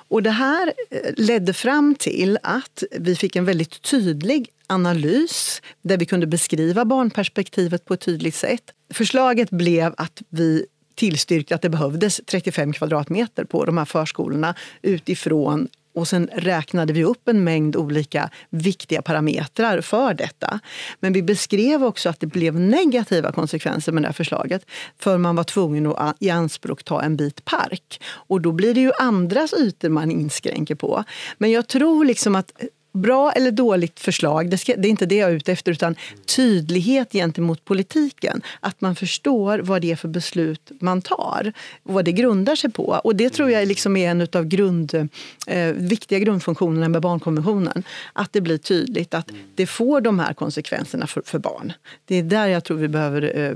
Och 0.08 0.22
det 0.22 0.30
här 0.30 0.72
eh, 0.90 1.12
ledde 1.16 1.52
fram 1.52 1.94
till 1.94 2.38
att 2.42 2.82
vi 2.90 3.16
fick 3.16 3.36
en 3.36 3.44
väldigt 3.44 3.82
tydlig 3.82 4.48
analys 4.66 5.62
där 5.82 5.96
vi 5.96 6.06
kunde 6.06 6.26
beskriva 6.26 6.84
barnperspektivet 6.84 7.84
på 7.84 7.94
ett 7.94 8.00
tydligt 8.00 8.34
sätt. 8.34 8.62
Förslaget 8.94 9.50
blev 9.50 9.94
att 9.96 10.22
vi 10.28 10.66
tillstyrkte 10.94 11.54
att 11.54 11.62
det 11.62 11.68
behövdes 11.68 12.20
35 12.26 12.72
kvadratmeter 12.72 13.44
på 13.44 13.64
de 13.64 13.78
här 13.78 13.84
förskolorna 13.84 14.54
utifrån 14.82 15.68
och 15.94 16.08
sen 16.08 16.30
räknade 16.32 16.92
vi 16.92 17.04
upp 17.04 17.28
en 17.28 17.44
mängd 17.44 17.76
olika 17.76 18.30
viktiga 18.50 19.02
parametrar 19.02 19.80
för 19.80 20.14
detta. 20.14 20.60
Men 21.00 21.12
vi 21.12 21.22
beskrev 21.22 21.84
också 21.84 22.08
att 22.08 22.20
det 22.20 22.26
blev 22.26 22.60
negativa 22.60 23.32
konsekvenser 23.32 23.92
med 23.92 24.02
det 24.02 24.08
här 24.08 24.12
förslaget. 24.12 24.66
För 24.98 25.18
man 25.18 25.36
var 25.36 25.44
tvungen 25.44 25.86
att 25.86 26.16
i 26.20 26.30
anspråk 26.30 26.84
ta 26.84 27.02
en 27.02 27.16
bit 27.16 27.44
park. 27.44 28.02
Och 28.04 28.40
då 28.40 28.52
blir 28.52 28.74
det 28.74 28.80
ju 28.80 28.92
andras 28.98 29.52
ytor 29.52 29.88
man 29.88 30.10
inskränker 30.10 30.74
på. 30.74 31.04
Men 31.38 31.50
jag 31.50 31.68
tror 31.68 32.04
liksom 32.04 32.34
att 32.36 32.52
bra 32.94 33.32
eller 33.32 33.50
dåligt 33.50 34.00
förslag, 34.00 34.50
det, 34.50 34.58
ska, 34.58 34.76
det, 34.76 34.88
är 34.88 34.90
inte 34.90 35.06
det 35.06 35.16
jag 35.16 35.30
är 35.30 35.34
ute 35.34 35.52
efter, 35.52 35.72
utan 35.72 35.96
tydlighet 36.36 37.12
gentemot 37.12 37.64
politiken. 37.64 38.42
Att 38.60 38.80
man 38.80 38.96
förstår 38.96 39.58
vad 39.58 39.82
det 39.82 39.90
är 39.90 39.96
för 39.96 40.08
beslut 40.08 40.72
man 40.80 41.02
tar, 41.02 41.52
vad 41.82 42.04
det 42.04 42.12
grundar 42.12 42.56
sig 42.56 42.70
på. 42.70 43.00
Och 43.04 43.16
det 43.16 43.30
tror 43.30 43.50
jag 43.50 43.68
liksom 43.68 43.96
är 43.96 44.10
en 44.10 44.28
av 44.32 44.44
grund, 44.44 45.08
eh, 45.46 45.72
viktiga 45.72 46.18
grundfunktionerna 46.18 46.88
med 46.88 47.02
barnkonventionen. 47.02 47.82
Att 48.12 48.32
det 48.32 48.40
blir 48.40 48.58
tydligt 48.58 49.14
att 49.14 49.30
det 49.54 49.66
får 49.66 50.00
de 50.00 50.18
här 50.18 50.34
konsekvenserna 50.34 51.06
för, 51.06 51.22
för 51.26 51.38
barn. 51.38 51.72
Det 52.04 52.16
är 52.16 52.22
där 52.22 52.46
jag 52.46 52.64
tror 52.64 52.76
vi 52.76 52.88
behöver 52.88 53.38
eh, 53.38 53.52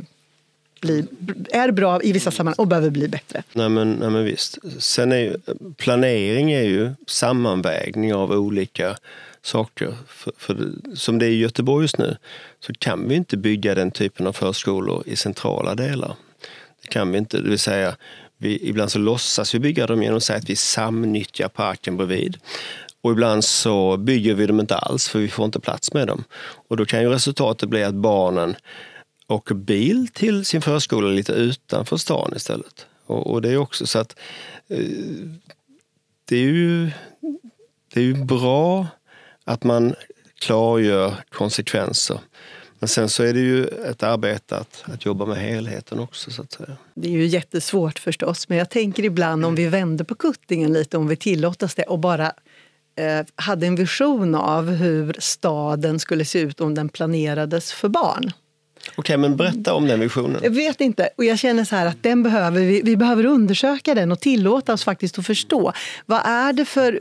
bli, 0.81 1.05
är 1.51 1.71
bra 1.71 2.03
i 2.03 2.13
vissa 2.13 2.31
sammanhang 2.31 2.57
och 2.59 2.67
behöver 2.67 2.91
bli 2.91 3.09
bättre. 3.09 3.43
Nej 3.53 3.69
men, 3.69 3.93
nej 3.93 4.11
men 4.11 4.25
visst. 4.25 4.59
Sen 4.79 5.13
är 5.13 5.19
ju, 5.19 5.37
planering 5.77 6.53
är 6.53 6.63
ju 6.63 6.91
sammanvägning 7.07 8.15
av 8.15 8.33
olika 8.33 8.97
saker. 9.49 9.95
För, 10.07 10.33
för, 10.37 10.73
som 10.95 11.19
det 11.19 11.27
är 11.27 11.31
i 11.31 11.39
Göteborg 11.39 11.85
just 11.85 11.99
nu 11.99 12.17
så 12.61 12.73
kan 12.73 13.09
vi 13.09 13.15
inte 13.15 13.37
bygga 13.37 13.75
den 13.75 13.91
typen 13.91 14.27
av 14.27 14.33
förskolor 14.33 15.03
i 15.07 15.17
centrala 15.17 15.75
delar. 15.75 16.15
Det 16.83 16.89
kan 16.89 17.13
vi 17.13 17.19
inte. 17.19 17.41
Det 17.41 17.49
vill 17.49 17.59
säga, 17.59 17.97
vi, 18.39 18.69
ibland 18.69 18.91
så 18.91 18.99
låtsas 18.99 19.55
vi 19.55 19.59
bygga 19.59 19.87
dem 19.87 20.03
genom 20.03 20.17
att 20.17 20.25
säga 20.25 20.39
att 20.39 20.51
vi 20.51 20.57
samnyttjar 20.57 21.49
parken 21.49 21.97
bredvid. 21.97 22.39
Och 23.01 23.13
ibland 23.13 23.45
så 23.45 23.97
bygger 23.97 24.35
vi 24.35 24.47
dem 24.47 24.61
inte 24.61 24.77
alls 24.77 25.09
för 25.09 25.19
vi 25.19 25.29
får 25.29 25.45
inte 25.45 25.61
plats 25.61 25.93
med 25.93 26.07
dem. 26.07 26.25
Och 26.69 26.77
då 26.77 26.85
kan 26.85 27.03
ju 27.03 27.09
resultatet 27.09 27.69
bli 27.69 27.85
att 27.85 27.95
barnen 27.95 28.57
åker 29.27 29.55
bil 29.55 30.09
till 30.09 30.45
sin 30.45 30.63
förskola 30.63 31.09
lite 31.09 31.33
utanför 31.33 31.97
stan 31.97 32.33
istället. 32.37 32.87
Och, 33.07 33.31
och 33.31 33.43
det 33.43 33.51
är 33.51 33.57
också 33.57 33.87
så 33.87 33.99
att 33.99 34.19
eh, 34.69 34.85
det 36.25 36.37
är 36.37 36.43
ju 36.43 36.91
det 37.95 38.01
är 38.01 38.05
ju 38.05 38.25
bra 38.25 38.87
att 39.49 39.65
man 39.65 39.95
klargör 40.39 41.15
konsekvenser. 41.31 42.21
Men 42.79 42.89
sen 42.89 43.09
så 43.09 43.23
är 43.23 43.35
det 43.35 43.41
ju 43.41 43.67
ett 43.67 44.03
arbete 44.03 44.57
att, 44.57 44.85
att 44.85 45.07
jobba 45.07 45.27
med 45.27 45.37
helheten 45.37 45.99
också. 45.99 46.31
så 46.31 46.43
att 46.43 46.53
säga. 46.53 46.77
Det 46.95 47.09
är 47.09 47.13
ju 47.13 47.27
jättesvårt 47.27 47.99
förstås, 47.99 48.49
men 48.49 48.59
jag 48.59 48.71
tänker 48.71 49.05
ibland 49.05 49.45
om 49.45 49.55
vi 49.55 49.67
vänder 49.67 50.05
på 50.05 50.15
kuttingen 50.15 50.73
lite, 50.73 50.97
om 50.97 51.09
vi 51.09 51.17
tillåter 51.17 51.67
oss 51.67 51.75
det 51.75 51.83
och 51.83 51.99
bara 51.99 52.33
eh, 52.97 53.27
hade 53.35 53.67
en 53.67 53.77
vision 53.77 54.35
av 54.35 54.71
hur 54.71 55.17
staden 55.19 55.99
skulle 55.99 56.25
se 56.25 56.41
ut 56.41 56.61
om 56.61 56.75
den 56.75 56.89
planerades 56.89 57.73
för 57.73 57.89
barn. 57.89 58.33
Okej, 58.97 59.17
men 59.17 59.37
berätta 59.37 59.75
om 59.75 59.87
den 59.87 60.01
visionen. 60.01 60.41
Jag 60.43 60.51
vet 60.51 60.81
inte. 60.81 61.09
Och 61.17 61.25
jag 61.25 61.39
känner 61.39 61.65
så 61.65 61.77
här 61.77 61.87
att 61.87 62.03
den 62.03 62.23
behöver 62.23 62.61
vi, 62.61 62.83
vi 62.85 62.97
behöver 62.97 63.25
undersöka 63.25 63.95
den 63.95 64.13
och 64.13 64.21
tillåta 64.21 64.73
oss 64.73 64.85
faktiskt 64.85 65.19
att 65.19 65.27
förstå. 65.27 65.73
Vad 66.07 66.21
är 66.25 66.53
det 66.53 66.65
för... 66.65 67.01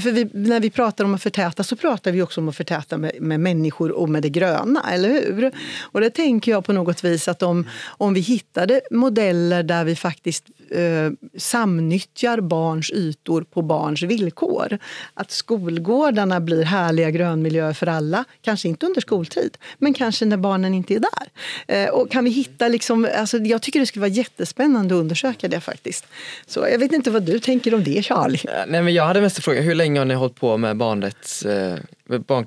för 0.00 0.10
vi, 0.10 0.30
när 0.32 0.60
vi 0.60 0.70
pratar 0.70 1.04
om 1.04 1.14
att 1.14 1.22
förtäta 1.22 1.62
så 1.62 1.76
pratar 1.76 2.12
vi 2.12 2.22
också 2.22 2.40
om 2.40 2.48
att 2.48 2.56
förtäta 2.56 2.98
med, 2.98 3.12
med 3.20 3.40
människor 3.40 3.90
och 3.90 4.08
med 4.08 4.22
det 4.22 4.28
gröna, 4.28 4.84
eller 4.92 5.08
hur? 5.08 5.52
Och 5.80 6.00
det 6.00 6.10
tänker 6.10 6.52
jag 6.52 6.64
på 6.64 6.72
något 6.72 7.04
vis 7.04 7.28
att 7.28 7.42
om, 7.42 7.66
om 7.86 8.14
vi 8.14 8.20
hittade 8.20 8.80
modeller 8.90 9.62
där 9.62 9.84
vi 9.84 9.96
faktiskt 9.96 10.44
eh, 10.70 11.10
samnyttjar 11.36 12.40
barns 12.40 12.90
ytor 12.90 13.42
på 13.42 13.62
barns 13.62 14.02
villkor. 14.02 14.78
Att 15.14 15.30
skolgårdarna 15.30 16.40
blir 16.40 16.64
härliga 16.64 17.10
grönmiljöer 17.10 17.72
för 17.72 17.86
alla, 17.86 18.24
kanske 18.42 18.68
inte 18.68 18.86
under 18.86 19.00
skoltid, 19.00 19.56
men 19.78 19.94
kanske 19.94 20.24
när 20.24 20.36
barnen 20.36 20.74
inte 20.74 20.94
är 20.94 21.00
där. 21.00 21.27
Eh, 21.66 21.88
och 21.88 22.10
kan 22.10 22.24
vi 22.24 22.30
hitta 22.30 22.68
liksom, 22.68 23.08
alltså 23.16 23.38
jag 23.38 23.62
tycker 23.62 23.80
det 23.80 23.86
skulle 23.86 24.00
vara 24.00 24.10
jättespännande 24.10 24.94
att 24.94 25.00
undersöka 25.00 25.48
det 25.48 25.60
faktiskt. 25.60 26.06
Så 26.46 26.60
jag 26.60 26.78
vet 26.78 26.92
inte 26.92 27.10
vad 27.10 27.22
du 27.22 27.38
tänker 27.38 27.74
om 27.74 27.84
det 27.84 28.02
Charlie? 28.02 28.40
Nej, 28.68 28.82
men 28.82 28.94
jag 28.94 29.04
hade 29.04 29.20
mest 29.20 29.44
fråga, 29.44 29.60
hur 29.60 29.74
länge 29.74 30.00
har 30.00 30.04
ni 30.04 30.14
hållit 30.14 30.34
på 30.34 30.56
med 30.56 30.76
barnrätts, 30.76 31.42
eh, 31.42 31.78
barn, 32.26 32.46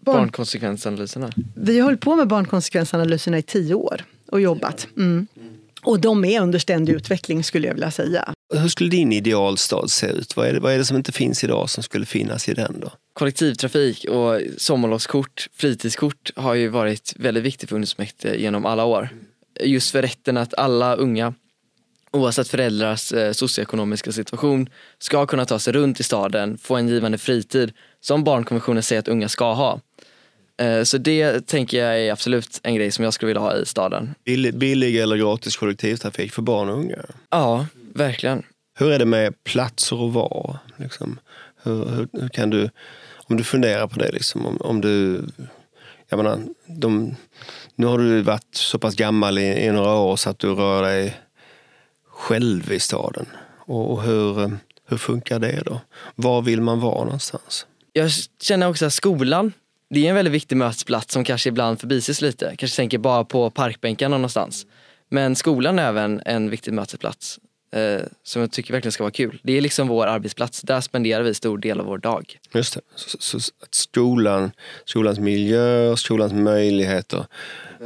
barnkonsekvensanalyserna? 0.00 1.30
Vi 1.54 1.78
har 1.78 1.84
hållit 1.84 2.00
på 2.00 2.16
med 2.16 2.28
barnkonsekvensanalyserna 2.28 3.38
i 3.38 3.42
tio 3.42 3.74
år 3.74 4.04
och 4.30 4.40
jobbat. 4.40 4.88
Mm. 4.96 5.26
Och 5.82 6.00
de 6.00 6.24
är 6.24 6.40
under 6.40 6.58
ständig 6.58 6.92
utveckling 6.92 7.44
skulle 7.44 7.66
jag 7.66 7.74
vilja 7.74 7.90
säga. 7.90 8.34
Hur 8.54 8.68
skulle 8.68 8.90
din 8.90 9.12
idealstad 9.12 9.88
se 9.88 10.06
ut? 10.06 10.36
Vad 10.36 10.48
är, 10.48 10.52
det, 10.52 10.60
vad 10.60 10.72
är 10.72 10.78
det 10.78 10.84
som 10.84 10.96
inte 10.96 11.12
finns 11.12 11.44
idag 11.44 11.70
som 11.70 11.82
skulle 11.82 12.06
finnas 12.06 12.48
i 12.48 12.54
den 12.54 12.80
då? 12.80 12.92
Kollektivtrafik 13.12 14.04
och 14.08 14.40
sommarlovskort, 14.58 15.48
fritidskort 15.54 16.30
har 16.36 16.54
ju 16.54 16.68
varit 16.68 17.14
väldigt 17.16 17.44
viktigt 17.44 17.68
för 17.68 17.76
ungdomsmäktige 17.76 18.36
genom 18.36 18.66
alla 18.66 18.84
år. 18.84 19.08
Just 19.60 19.90
för 19.90 20.02
rätten 20.02 20.36
att 20.36 20.54
alla 20.54 20.94
unga, 20.94 21.34
oavsett 22.10 22.48
föräldrars 22.48 23.12
eh, 23.12 23.32
socioekonomiska 23.32 24.12
situation, 24.12 24.68
ska 24.98 25.26
kunna 25.26 25.44
ta 25.44 25.58
sig 25.58 25.72
runt 25.72 26.00
i 26.00 26.02
staden, 26.02 26.58
få 26.58 26.76
en 26.76 26.88
givande 26.88 27.18
fritid 27.18 27.72
som 28.00 28.24
barnkonventionen 28.24 28.82
säger 28.82 29.00
att 29.00 29.08
unga 29.08 29.28
ska 29.28 29.52
ha. 29.52 29.80
Eh, 30.60 30.82
så 30.82 30.98
det 30.98 31.46
tänker 31.46 31.84
jag 31.84 32.00
är 32.00 32.12
absolut 32.12 32.60
en 32.62 32.74
grej 32.74 32.90
som 32.90 33.04
jag 33.04 33.14
skulle 33.14 33.26
vilja 33.26 33.40
ha 33.40 33.56
i 33.56 33.66
staden. 33.66 34.14
Billig, 34.24 34.58
billig 34.58 34.96
eller 34.96 35.16
gratis 35.16 35.56
kollektivtrafik 35.56 36.32
för 36.32 36.42
barn 36.42 36.68
och 36.68 36.78
unga? 36.78 36.98
Ja, 37.30 37.66
verkligen. 37.94 38.42
Hur 38.78 38.92
är 38.92 38.98
det 38.98 39.04
med 39.04 39.44
platser 39.44 40.00
och 40.00 40.12
var? 40.12 40.58
Liksom, 40.76 41.18
hur, 41.62 41.84
hur, 41.84 42.08
hur, 42.12 42.28
kan 42.28 42.50
du, 42.50 42.70
om 43.16 43.36
du 43.36 43.44
funderar 43.44 43.86
på 43.86 43.98
det, 43.98 44.12
liksom, 44.12 44.46
om, 44.46 44.56
om 44.56 44.80
du... 44.80 45.24
Jag 46.08 46.16
menar, 46.16 46.40
de, 46.66 47.16
nu 47.74 47.86
har 47.86 47.98
du 47.98 48.22
varit 48.22 48.54
så 48.54 48.78
pass 48.78 48.94
gammal 48.94 49.38
i, 49.38 49.64
i 49.64 49.70
några 49.70 49.94
år 49.94 50.16
så 50.16 50.30
att 50.30 50.38
du 50.38 50.54
rör 50.54 50.82
dig 50.82 51.20
själv 52.08 52.72
i 52.72 52.80
staden. 52.80 53.26
Och, 53.56 53.92
och 53.92 54.02
hur, 54.02 54.58
hur 54.88 54.96
funkar 54.96 55.38
det 55.38 55.62
då? 55.66 55.80
Var 56.14 56.42
vill 56.42 56.60
man 56.60 56.80
vara 56.80 57.04
någonstans? 57.04 57.66
Jag 57.92 58.10
känner 58.40 58.68
också 58.68 58.86
att 58.86 58.92
skolan 58.92 59.52
det 59.94 60.06
är 60.06 60.08
en 60.08 60.14
väldigt 60.14 60.34
viktig 60.34 60.56
mötesplats 60.56 61.12
som 61.12 61.24
kanske 61.24 61.48
ibland 61.48 61.80
förbises 61.80 62.20
lite. 62.20 62.54
Kanske 62.58 62.76
tänker 62.76 62.98
bara 62.98 63.24
på 63.24 63.50
parkbänkarna 63.50 64.16
någonstans. 64.16 64.66
Men 65.08 65.36
skolan 65.36 65.78
är 65.78 65.88
även 65.88 66.22
en 66.26 66.50
viktig 66.50 66.72
mötesplats 66.72 67.38
eh, 67.72 68.00
som 68.22 68.40
jag 68.40 68.50
tycker 68.52 68.72
verkligen 68.72 68.92
ska 68.92 69.04
vara 69.04 69.10
kul. 69.10 69.40
Det 69.42 69.52
är 69.52 69.60
liksom 69.60 69.88
vår 69.88 70.06
arbetsplats. 70.06 70.62
Där 70.62 70.80
spenderar 70.80 71.22
vi 71.22 71.34
stor 71.34 71.58
del 71.58 71.80
av 71.80 71.86
vår 71.86 71.98
dag. 71.98 72.38
Just 72.54 72.74
det. 72.74 72.80
Så, 72.94 73.40
så 73.40 73.52
att 73.62 73.74
skolan, 73.74 74.50
skolans 74.84 75.18
miljö, 75.18 75.96
skolans 75.96 76.32
möjligheter 76.32 77.26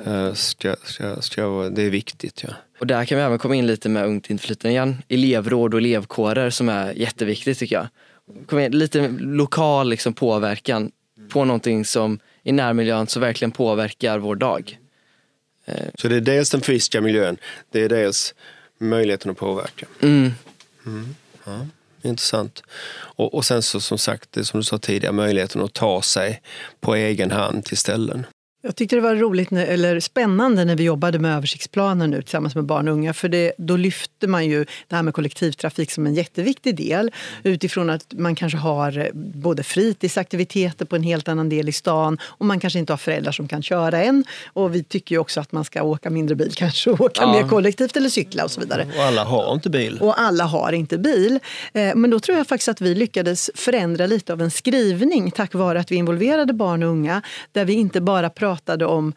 eh, 0.07 0.33
ska, 0.33 0.77
ska, 0.85 1.23
ska, 1.23 1.71
det 1.73 1.83
är 1.83 1.91
viktigt. 1.91 2.43
Ja. 2.43 2.51
Och 2.81 2.87
där 2.87 3.05
kan 3.05 3.19
vi 3.19 3.25
även 3.25 3.39
komma 3.39 3.55
in 3.55 3.67
lite 3.67 3.89
med 3.89 4.07
ungt 4.07 4.31
inflytande 4.31 4.73
igen. 4.73 5.03
Elevråd 5.09 5.75
och 5.75 5.81
elevkårer 5.81 6.51
som 6.51 6.69
är 6.69 6.93
jätteviktigt 6.93 7.59
tycker 7.59 7.77
jag. 7.77 7.87
Kom 8.47 8.59
in, 8.59 8.79
lite 8.79 9.09
lokal 9.19 9.89
liksom, 9.89 10.15
påverkan 10.15 10.91
på 11.29 11.45
någonting 11.45 11.85
som 11.85 12.19
i 12.43 12.53
närmiljön 12.53 13.07
så 13.07 13.21
verkligen 13.21 13.53
påverkar 13.53 14.19
vår 14.19 14.37
dag. 14.37 14.79
Så 15.95 16.09
det 16.09 16.17
är 16.17 16.21
dels 16.21 16.51
den 16.51 16.61
fysiska 16.61 17.01
miljön, 17.01 17.37
det 17.71 17.81
är 17.81 17.89
dels 17.89 18.35
möjligheten 18.79 19.31
att 19.31 19.37
påverka. 19.37 19.87
Mm. 20.01 20.33
Mm. 20.87 21.15
Ja, 21.45 21.67
intressant. 22.03 22.63
Och, 22.93 23.35
och 23.35 23.45
sen 23.45 23.63
så 23.63 23.81
som 23.81 23.99
sagt, 23.99 24.33
det 24.33 24.45
som 24.45 24.61
du 24.61 24.65
sa 24.65 24.79
tidigare, 24.79 25.13
möjligheten 25.13 25.63
att 25.63 25.73
ta 25.73 26.03
sig 26.03 26.43
på 26.81 26.95
egen 26.95 27.31
hand 27.31 27.65
till 27.65 27.77
ställen. 27.77 28.27
Jag 28.67 28.77
tyckte 28.77 28.97
det 28.97 29.03
var 29.03 29.15
roligt, 29.15 29.53
eller 29.53 30.01
spännande 30.01 30.65
när 30.65 30.77
vi 30.77 30.85
jobbade 30.85 31.19
med 31.19 31.37
översiktsplanen 31.37 32.11
nu 32.11 32.23
tillsammans 32.23 32.55
med 32.55 32.65
barn 32.65 32.89
och 32.89 32.95
unga. 32.95 33.15
För 33.15 33.29
det, 33.29 33.53
då 33.59 33.77
lyfte 33.77 34.27
man 34.27 34.47
ju 34.47 34.67
det 34.89 34.97
här 34.97 35.03
med 35.03 35.15
kollektivtrafik 35.15 35.91
som 35.91 36.07
en 36.07 36.15
jätteviktig 36.15 36.77
del. 36.77 37.11
Utifrån 37.43 37.91
att 37.91 38.13
man 38.13 38.35
kanske 38.35 38.59
har 38.59 39.11
både 39.15 39.63
fritidsaktiviteter 39.63 40.85
på 40.85 40.97
en 40.97 41.03
helt 41.03 41.29
annan 41.29 41.49
del 41.49 41.69
i 41.69 41.73
stan 41.73 42.19
och 42.25 42.47
man 42.47 42.61
kanske 42.61 42.79
inte 42.79 42.93
har 42.93 42.99
föräldrar 42.99 43.33
som 43.33 43.49
kan 43.49 43.63
köra 43.63 44.03
än. 44.03 44.25
Och 44.53 44.75
vi 44.75 44.85
tycker 44.85 45.15
ju 45.15 45.19
också 45.19 45.41
att 45.41 45.53
man 45.53 45.65
ska 45.65 45.83
åka 45.83 46.11
mindre 46.11 46.35
bil 46.35 46.53
kanske 46.57 46.91
och 46.91 47.01
åka 47.01 47.23
ja. 47.23 47.33
mer 47.33 47.49
kollektivt 47.49 47.97
eller 47.97 48.09
cykla 48.09 48.45
och 48.45 48.51
så 48.51 48.61
vidare. 48.61 48.87
Och 48.97 49.03
alla 49.03 49.25
har 49.25 49.55
inte 49.55 49.71
bil. 49.71 49.99
Och 50.01 50.21
alla 50.21 50.45
har 50.45 50.73
inte 50.73 50.99
bil. 50.99 51.39
Eh, 51.73 51.95
men 51.95 52.11
då 52.11 52.21
tror 52.21 52.39
jag 52.39 52.47
faktiskt 52.47 52.69
att 52.69 52.81
vi 52.81 52.95
lyckades 52.95 53.51
förändra 53.55 54.07
lite 54.07 54.33
av 54.33 54.43
en 54.43 54.51
skrivning 54.51 55.31
tack 55.31 55.55
vare 55.55 55.81
att 55.81 55.91
vi 55.93 55.97
involverade 55.97 56.53
barn 56.53 56.83
och 56.83 56.89
unga. 56.89 57.23
Där 57.53 57.65
vi 57.65 57.73
inte 57.73 58.01
bara 58.01 58.31
pratade 58.31 58.54
pratade 58.55 58.87
om 58.87 59.13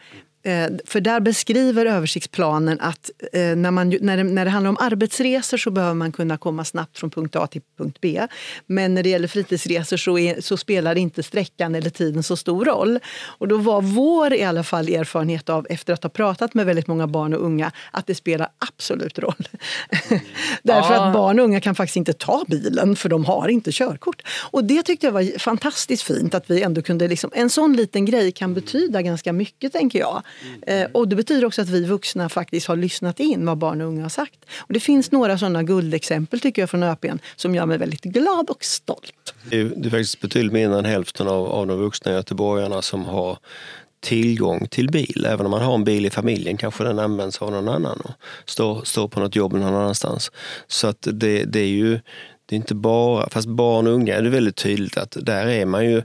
för 0.85 0.99
där 0.99 1.19
beskriver 1.19 1.85
översiktsplanen 1.85 2.79
att 2.79 3.11
eh, 3.33 3.55
när, 3.55 3.71
man, 3.71 3.89
när, 4.01 4.17
det, 4.17 4.23
när 4.23 4.45
det 4.45 4.51
handlar 4.51 4.69
om 4.69 4.77
arbetsresor 4.79 5.57
så 5.57 5.71
behöver 5.71 5.93
man 5.93 6.11
kunna 6.11 6.37
komma 6.37 6.65
snabbt 6.65 6.97
från 6.99 7.09
punkt 7.09 7.35
A 7.35 7.47
till 7.47 7.61
punkt 7.77 7.97
B. 8.01 8.27
Men 8.65 8.93
när 8.93 9.03
det 9.03 9.09
gäller 9.09 9.27
fritidsresor 9.27 9.97
så, 9.97 10.17
är, 10.17 10.41
så 10.41 10.57
spelar 10.57 10.97
inte 10.97 11.23
sträckan 11.23 11.75
eller 11.75 11.89
tiden 11.89 12.23
så 12.23 12.35
stor 12.37 12.65
roll. 12.65 12.99
Och 13.23 13.47
då 13.47 13.57
var 13.57 13.81
vår 13.81 14.33
i 14.33 14.43
alla 14.43 14.63
fall 14.63 14.89
erfarenhet 14.89 15.49
av, 15.49 15.67
efter 15.69 15.93
att 15.93 16.03
ha 16.03 16.09
pratat 16.09 16.53
med 16.53 16.65
väldigt 16.65 16.87
många 16.87 17.07
barn 17.07 17.33
och 17.33 17.45
unga, 17.45 17.71
att 17.91 18.07
det 18.07 18.15
spelar 18.15 18.49
absolut 18.69 19.19
roll. 19.19 19.47
Därför 20.63 20.93
Ja. 20.93 21.07
att 21.07 21.13
barn 21.13 21.39
och 21.39 21.45
unga 21.45 21.61
kan 21.61 21.75
faktiskt 21.75 21.97
inte 21.97 22.13
ta 22.13 22.43
bilen 22.47 22.95
för 22.95 23.09
de 23.09 23.25
har 23.25 23.47
inte 23.47 23.71
körkort. 23.71 24.21
Och 24.51 24.63
det 24.63 24.83
tyckte 24.83 25.07
jag 25.07 25.11
var 25.11 25.39
fantastiskt 25.39 26.03
fint 26.03 26.33
att 26.35 26.49
vi 26.49 26.61
ändå 26.61 26.81
kunde, 26.81 27.07
liksom, 27.07 27.31
en 27.33 27.49
sån 27.49 27.73
liten 27.73 28.05
grej 28.05 28.31
kan 28.31 28.53
betyda 28.53 29.01
ganska 29.01 29.33
mycket 29.33 29.73
tänker 29.73 29.99
jag. 29.99 30.23
Eh, 30.67 30.87
och 30.91 31.07
det 31.07 31.15
betyder 31.15 31.45
också 31.45 31.61
att 31.61 31.69
vi 31.69 31.85
vuxna 31.85 32.29
faktiskt 32.29 32.67
har 32.67 32.75
lyssnat 32.75 33.19
in 33.19 33.45
vad 33.45 33.57
barn 33.57 33.81
och 33.81 33.87
unga 33.87 34.01
har 34.01 34.09
sagt. 34.09 34.45
Och 34.57 34.73
det 34.73 34.79
finns 34.79 35.11
några 35.11 35.37
sådana 35.37 35.63
guldexempel 35.63 36.39
tycker 36.39 36.61
jag 36.61 36.69
från 36.69 36.83
ÖPN 36.83 37.19
som 37.35 37.55
gör 37.55 37.65
mig 37.65 37.77
väldigt 37.77 38.03
glad 38.03 38.49
och 38.49 38.63
stolt. 38.63 39.33
Det 39.49 39.59
är, 39.59 39.63
det 39.63 39.87
är 39.87 39.89
faktiskt 39.89 40.21
betydligt 40.21 40.53
mindre 40.53 40.79
än 40.79 40.85
hälften 40.85 41.27
av, 41.27 41.47
av 41.47 41.67
de 41.67 41.79
vuxna 41.79 42.11
göteborgarna 42.11 42.81
som 42.81 43.05
har 43.05 43.37
tillgång 43.99 44.67
till 44.67 44.89
bil. 44.89 45.25
Även 45.29 45.45
om 45.45 45.51
man 45.51 45.61
har 45.61 45.75
en 45.75 45.83
bil 45.83 46.05
i 46.05 46.09
familjen 46.09 46.57
kanske 46.57 46.83
den 46.83 46.99
används 46.99 47.41
av 47.41 47.51
någon 47.51 47.69
annan 47.69 48.01
och 48.01 48.11
står, 48.45 48.83
står 48.83 49.07
på 49.07 49.19
något 49.19 49.35
jobb 49.35 49.53
någon 49.53 49.75
annanstans. 49.75 50.31
Så 50.67 50.87
att 50.87 51.07
det, 51.11 51.43
det 51.43 51.59
är 51.59 51.67
ju 51.67 51.99
det 52.45 52.55
är 52.55 52.57
inte 52.57 52.75
bara, 52.75 53.29
fast 53.29 53.47
barn 53.47 53.87
och 53.87 53.93
unga 53.93 54.15
är 54.15 54.21
det 54.21 54.29
väldigt 54.29 54.55
tydligt 54.55 54.97
att 54.97 55.17
där 55.21 55.47
är 55.47 55.65
man 55.65 55.85
ju 55.85 56.03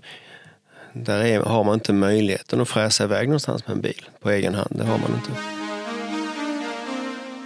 där 0.92 1.24
är, 1.24 1.40
har 1.40 1.64
man 1.64 1.74
inte 1.74 1.92
möjligheten 1.92 2.60
att 2.60 2.68
fräsa 2.68 3.04
iväg 3.04 3.28
någonstans 3.28 3.66
med 3.66 3.74
en 3.74 3.80
bil 3.80 4.08
på 4.20 4.30
egen 4.30 4.54
hand. 4.54 4.70
Det 4.70 4.84
har 4.84 4.98
man 4.98 5.14
inte. 5.14 5.30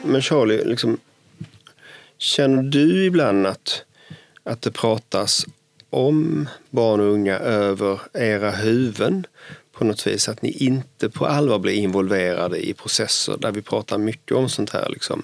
Men 0.05 0.23
Charlie, 0.23 0.65
liksom, 0.65 0.99
känner 2.19 2.63
du 2.63 3.05
ibland 3.05 3.47
att, 3.47 3.85
att 4.43 4.63
det 4.63 4.71
pratas 4.71 5.47
om 5.91 6.49
barn 6.71 7.01
och 7.01 7.07
unga 7.07 7.39
över 7.39 8.01
era 8.15 8.51
huvuden 8.51 9.27
på 9.73 9.85
något 9.85 10.07
vis? 10.07 10.29
Att 10.29 10.43
ni 10.43 10.51
inte 10.51 11.11
på 11.11 11.27
allvar 11.27 11.59
blir 11.59 11.73
involverade 11.73 12.69
i 12.69 12.75
processer 12.75 13.37
där 13.39 13.53
vi 13.53 13.63
pratar 13.63 13.99
mycket 13.99 14.37
om 14.37 14.49
sånt 14.49 14.71
här. 14.71 14.89
Liksom. 14.91 15.23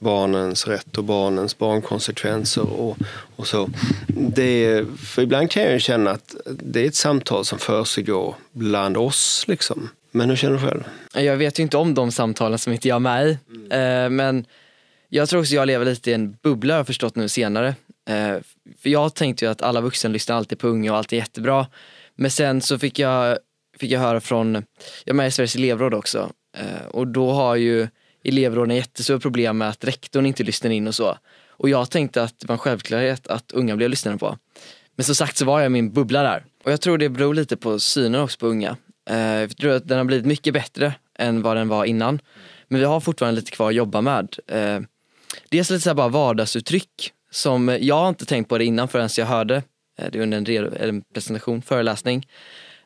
Barnens 0.00 0.66
rätt 0.66 0.98
och 0.98 1.04
barnens 1.04 1.58
barnkonsekvenser 1.58 2.80
och, 2.80 2.96
och 3.36 3.46
så. 3.46 3.70
Det, 4.08 4.84
för 4.98 5.22
ibland 5.22 5.50
kan 5.50 5.62
jag 5.62 5.72
ju 5.72 5.80
känna 5.80 6.10
att 6.10 6.36
det 6.46 6.80
är 6.80 6.86
ett 6.86 6.94
samtal 6.94 7.44
som 7.44 7.58
försiggår 7.58 8.34
bland 8.52 8.96
oss. 8.96 9.44
Liksom. 9.48 9.88
Men 10.10 10.28
hur 10.28 10.36
känner 10.36 10.58
du 10.58 10.68
själv? 10.68 10.84
Jag 11.14 11.36
vet 11.36 11.58
ju 11.58 11.62
inte 11.62 11.76
om 11.76 11.94
de 11.94 12.12
samtalen 12.12 12.58
som 12.58 12.72
inte 12.72 12.88
jag 12.88 12.96
är 12.96 13.00
med 13.00 13.28
i. 13.28 13.38
Eh, 13.70 14.10
men 14.10 14.46
jag 15.08 15.28
tror 15.28 15.40
också 15.40 15.54
jag 15.54 15.66
lever 15.66 15.84
lite 15.84 16.10
i 16.10 16.14
en 16.14 16.36
bubbla 16.42 16.74
har 16.74 16.78
jag 16.78 16.86
förstått 16.86 17.16
nu 17.16 17.28
senare. 17.28 17.74
Eh, 18.08 18.36
för 18.82 18.90
jag 18.90 19.14
tänkte 19.14 19.44
ju 19.44 19.50
att 19.50 19.62
alla 19.62 19.80
vuxna 19.80 20.10
lyssnar 20.10 20.36
alltid 20.36 20.58
på 20.58 20.68
unga 20.68 20.92
och 20.92 20.98
allt 20.98 21.12
är 21.12 21.16
jättebra. 21.16 21.66
Men 22.14 22.30
sen 22.30 22.60
så 22.60 22.78
fick 22.78 22.98
jag, 22.98 23.38
fick 23.78 23.90
jag 23.90 24.00
höra 24.00 24.20
från, 24.20 24.54
jag 24.54 24.64
är 25.04 25.14
med 25.14 25.28
i 25.28 25.30
Sveriges 25.30 25.56
elevråd 25.56 25.94
också. 25.94 26.32
Eh, 26.56 26.86
och 26.90 27.06
då 27.06 27.32
har 27.32 27.56
ju 27.56 27.88
elevråden 28.24 28.76
jättestora 28.76 29.18
problem 29.18 29.58
med 29.58 29.68
att 29.68 29.84
rektorn 29.84 30.26
inte 30.26 30.42
lyssnar 30.42 30.70
in 30.70 30.88
och 30.88 30.94
så. 30.94 31.18
Och 31.48 31.68
jag 31.68 31.90
tänkte 31.90 32.22
att 32.22 32.38
det 32.38 32.48
var 32.48 32.54
en 32.54 32.58
självklarhet 32.58 33.26
att 33.26 33.52
unga 33.52 33.76
blev 33.76 33.90
lyssnade 33.90 34.18
på. 34.18 34.38
Men 34.96 35.04
som 35.04 35.14
sagt 35.14 35.36
så 35.36 35.44
var 35.44 35.60
jag 35.60 35.66
i 35.66 35.68
min 35.68 35.92
bubbla 35.92 36.22
där. 36.22 36.44
Och 36.64 36.72
jag 36.72 36.80
tror 36.80 36.98
det 36.98 37.08
beror 37.08 37.34
lite 37.34 37.56
på 37.56 37.78
synen 37.78 38.20
också 38.20 38.38
på 38.38 38.46
unga. 38.46 38.76
Eh, 39.10 39.16
jag 39.18 39.56
tror 39.56 39.72
att 39.72 39.88
den 39.88 39.98
har 39.98 40.04
blivit 40.04 40.26
mycket 40.26 40.54
bättre 40.54 40.94
än 41.18 41.42
vad 41.42 41.56
den 41.56 41.68
var 41.68 41.84
innan. 41.84 42.20
Men 42.68 42.80
vi 42.80 42.86
har 42.86 43.00
fortfarande 43.00 43.40
lite 43.40 43.50
kvar 43.50 43.68
att 43.68 43.74
jobba 43.74 44.00
med. 44.00 44.36
Eh, 44.46 44.80
dels 45.48 45.70
lite 45.70 45.80
så 45.80 45.90
här 45.90 45.94
bara 45.94 46.08
vardagsuttryck 46.08 47.12
som 47.30 47.78
jag 47.80 48.08
inte 48.08 48.26
tänkt 48.26 48.48
på 48.48 48.58
det 48.58 48.64
innan 48.64 48.88
förrän 48.88 49.08
jag 49.16 49.26
hörde 49.26 49.62
eh, 49.98 50.10
det 50.12 50.22
under 50.22 50.50
en, 50.50 50.72
en 50.76 51.02
presentation, 51.14 51.62
föreläsning. 51.62 52.26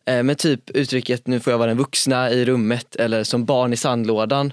Men 0.06 0.36
typ 0.36 0.70
uttrycket 0.70 1.26
nu 1.26 1.40
får 1.40 1.50
jag 1.50 1.58
vara 1.58 1.68
den 1.68 1.78
vuxna 1.78 2.30
i 2.30 2.44
rummet 2.44 2.96
eller 2.96 3.24
som 3.24 3.44
barn 3.44 3.72
i 3.72 3.76
sandlådan. 3.76 4.52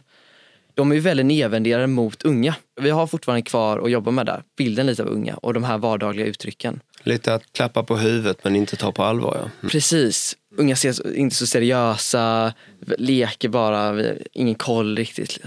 De 0.82 0.92
är 0.92 0.96
ju 0.96 1.02
väldigt 1.02 1.26
nedvärderade 1.26 1.88
mot 1.88 2.24
unga. 2.24 2.56
Vi 2.82 2.90
har 2.90 3.08
fortfarande 3.08 3.42
kvar 3.42 3.80
att 3.80 3.92
jobba 3.92 4.12
med 4.12 4.26
där, 4.26 4.44
bilden 4.58 4.86
lite 4.86 5.04
av 5.04 5.10
unga 5.10 5.36
och 5.36 5.54
de 5.54 5.64
här 5.64 5.78
vardagliga 5.78 6.26
uttrycken. 6.26 6.80
Lite 7.04 7.34
att 7.34 7.44
klappa 7.54 7.84
på 7.84 7.98
huvudet 7.98 8.44
men 8.44 8.56
inte 8.56 8.76
ta 8.76 8.92
på 8.92 9.04
allvar. 9.04 9.36
Ja. 9.36 9.42
Mm. 9.42 9.70
Precis. 9.70 10.38
Unga 10.58 10.74
ses 10.74 11.00
inte 11.00 11.36
så 11.36 11.48
seriösa, 11.48 12.54
leker 12.98 13.50
bara, 13.50 14.04
ingen 14.34 14.56
koll 14.56 14.98
riktigt. 14.98 15.40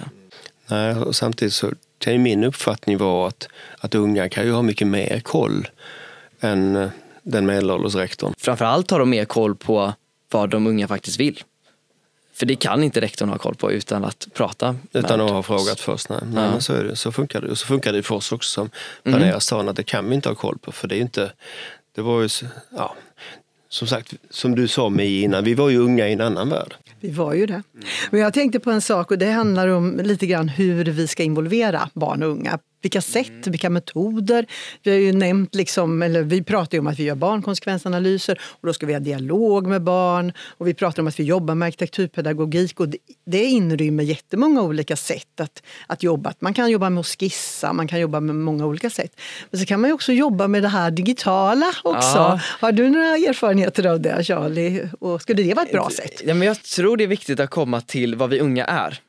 Nej, 0.67 0.97
och 0.97 1.17
samtidigt 1.17 1.55
så 1.55 1.73
kan 1.99 2.13
ju 2.13 2.19
min 2.19 2.45
uppfattning 2.45 2.99
vara 2.99 3.29
att, 3.29 3.49
att 3.79 3.95
unga 3.95 4.29
kan 4.29 4.45
ju 4.45 4.53
ha 4.53 4.63
mycket 4.63 4.87
mer 4.87 5.21
koll 5.21 5.69
än 6.41 6.77
eh, 6.77 6.89
den 7.23 7.47
medelålders 7.47 7.95
rektorn. 7.95 8.35
Framförallt 8.39 8.91
har 8.91 8.99
de 8.99 9.11
mer 9.11 9.25
koll 9.25 9.55
på 9.55 9.93
vad 10.31 10.51
de 10.51 10.67
unga 10.67 10.89
faktiskt 10.89 11.21
vill. 11.21 11.43
För 12.35 12.47
det 12.47 12.57
kan 12.57 12.83
inte 12.85 13.01
rektorn 13.01 13.29
ha 13.29 13.39
koll 13.39 13.55
på 13.55 13.73
utan 13.73 14.05
att 14.05 14.27
prata. 14.35 14.77
Utan 14.93 15.21
att 15.21 15.31
ha 15.31 15.43
frågat 15.43 15.81
först. 15.81 16.09
Nej, 16.09 16.19
nej 16.33 16.45
Ja. 16.45 16.51
men 16.51 16.61
så, 16.63 16.73
är 16.73 16.85
det, 16.85 16.97
så 16.97 17.13
funkar 17.13 17.41
det. 17.41 17.49
Och 17.49 17.59
så 17.59 17.67
funkar 17.67 17.93
det 17.93 18.03
för 18.03 18.15
oss 18.15 18.33
också 18.33 18.51
som 18.51 18.71
planerar 19.03 19.39
staden 19.39 19.69
att 19.69 19.77
det 19.77 19.83
kan 19.83 20.09
vi 20.09 20.15
inte 20.15 20.29
ha 20.29 20.37
koll 20.37 20.59
på. 20.59 20.73
För 20.73 20.89
det 20.89 20.97
är 20.97 21.01
inte, 21.01 21.33
det 21.95 22.03
var 22.03 22.23
ju, 22.23 22.29
ja, 22.77 22.95
som 23.69 23.89
sagt, 23.89 24.15
som 24.31 24.55
du 24.55 24.69
sa 24.69 24.89
mig 24.89 25.23
innan, 25.23 25.45
vi 25.45 25.55
var 25.55 25.69
ju 25.69 25.79
unga 25.79 26.09
i 26.09 26.13
en 26.13 26.21
annan 26.21 26.49
värld. 26.49 26.75
Vi 27.01 27.11
var 27.11 27.35
ju 27.35 27.47
det. 27.47 27.63
Men 28.11 28.21
jag 28.21 28.35
tänkte 28.35 28.61
på 28.61 28.71
en 28.71 28.81
sak 28.83 29.11
och 29.11 29.19
det 29.19 29.31
handlar 29.31 29.69
om 29.69 30.01
lite 30.05 30.27
grann 30.27 30.49
hur 30.49 30.85
vi 30.85 31.07
ska 31.07 31.23
involvera 31.23 31.89
barn 31.95 32.23
och 32.23 32.29
unga. 32.29 32.59
Vilka 32.85 33.01
sätt, 33.01 33.47
vilka 33.47 33.71
metoder. 33.71 34.47
Vi 34.83 34.91
har 34.91 34.99
ju 34.99 35.13
nämnt, 35.13 35.55
liksom, 35.55 36.03
eller 36.03 36.23
vi 36.23 36.43
pratar 36.43 36.77
ju 36.77 36.81
om 36.81 36.87
att 36.87 36.99
vi 36.99 37.05
gör 37.05 37.15
barnkonsekvensanalyser 37.15 38.41
och 38.61 38.67
då 38.67 38.73
ska 38.73 38.87
vi 38.87 38.93
ha 38.93 39.01
dialog 39.01 39.67
med 39.67 39.83
barn. 39.83 40.33
Och 40.59 40.69
vi 40.69 40.75
pratar 40.75 41.03
om 41.03 41.09
att 41.09 41.21
vi 41.21 41.25
jobbar 41.25 41.55
med 41.55 41.67
arkitekturpedagogik 41.67 42.81
och 42.81 42.89
det, 42.89 42.99
det 43.27 43.45
inrymmer 43.45 44.05
jättemånga 44.05 44.63
olika 44.63 44.97
sätt 44.97 45.41
att, 45.41 45.63
att 45.87 46.03
jobba. 46.03 46.35
Man 46.39 46.55
kan 46.55 46.71
jobba 46.71 46.91
med 46.91 47.01
att 47.01 47.07
skissa, 47.07 47.73
man 47.73 47.89
kan 47.89 48.01
jobba 48.01 48.21
med 48.21 48.37
många 48.37 48.67
olika 48.67 48.91
sätt. 48.91 49.21
Men 49.51 49.61
så 49.61 49.67
kan 49.67 49.81
man 49.81 49.91
ju 49.91 49.95
också 49.95 50.13
jobba 50.13 50.49
med 50.49 50.63
det 50.63 50.69
här 50.69 50.91
digitala 50.91 51.73
också. 51.83 52.19
Ja. 52.19 52.41
Har 52.61 52.73
du 52.73 52.91
några 52.91 53.17
erfarenheter 53.17 53.87
av 53.87 54.01
det 54.01 54.25
Charlie? 54.25 54.89
Och 55.01 55.23
skulle 55.23 55.43
det 55.43 55.55
vara 55.55 55.67
ett 55.67 55.73
bra 55.73 55.91
sätt? 55.91 56.23
Ja, 56.25 56.35
men 56.35 56.49
jag 56.49 56.63
tror 56.63 56.97
det 56.97 57.05
är 57.05 57.09
viktigt 57.09 57.41
att 57.41 57.51
komma 57.51 57.81
till 57.81 58.15
vad 58.15 58.31
vi 58.31 58.41
unga 58.41 58.65
är. 58.65 59.01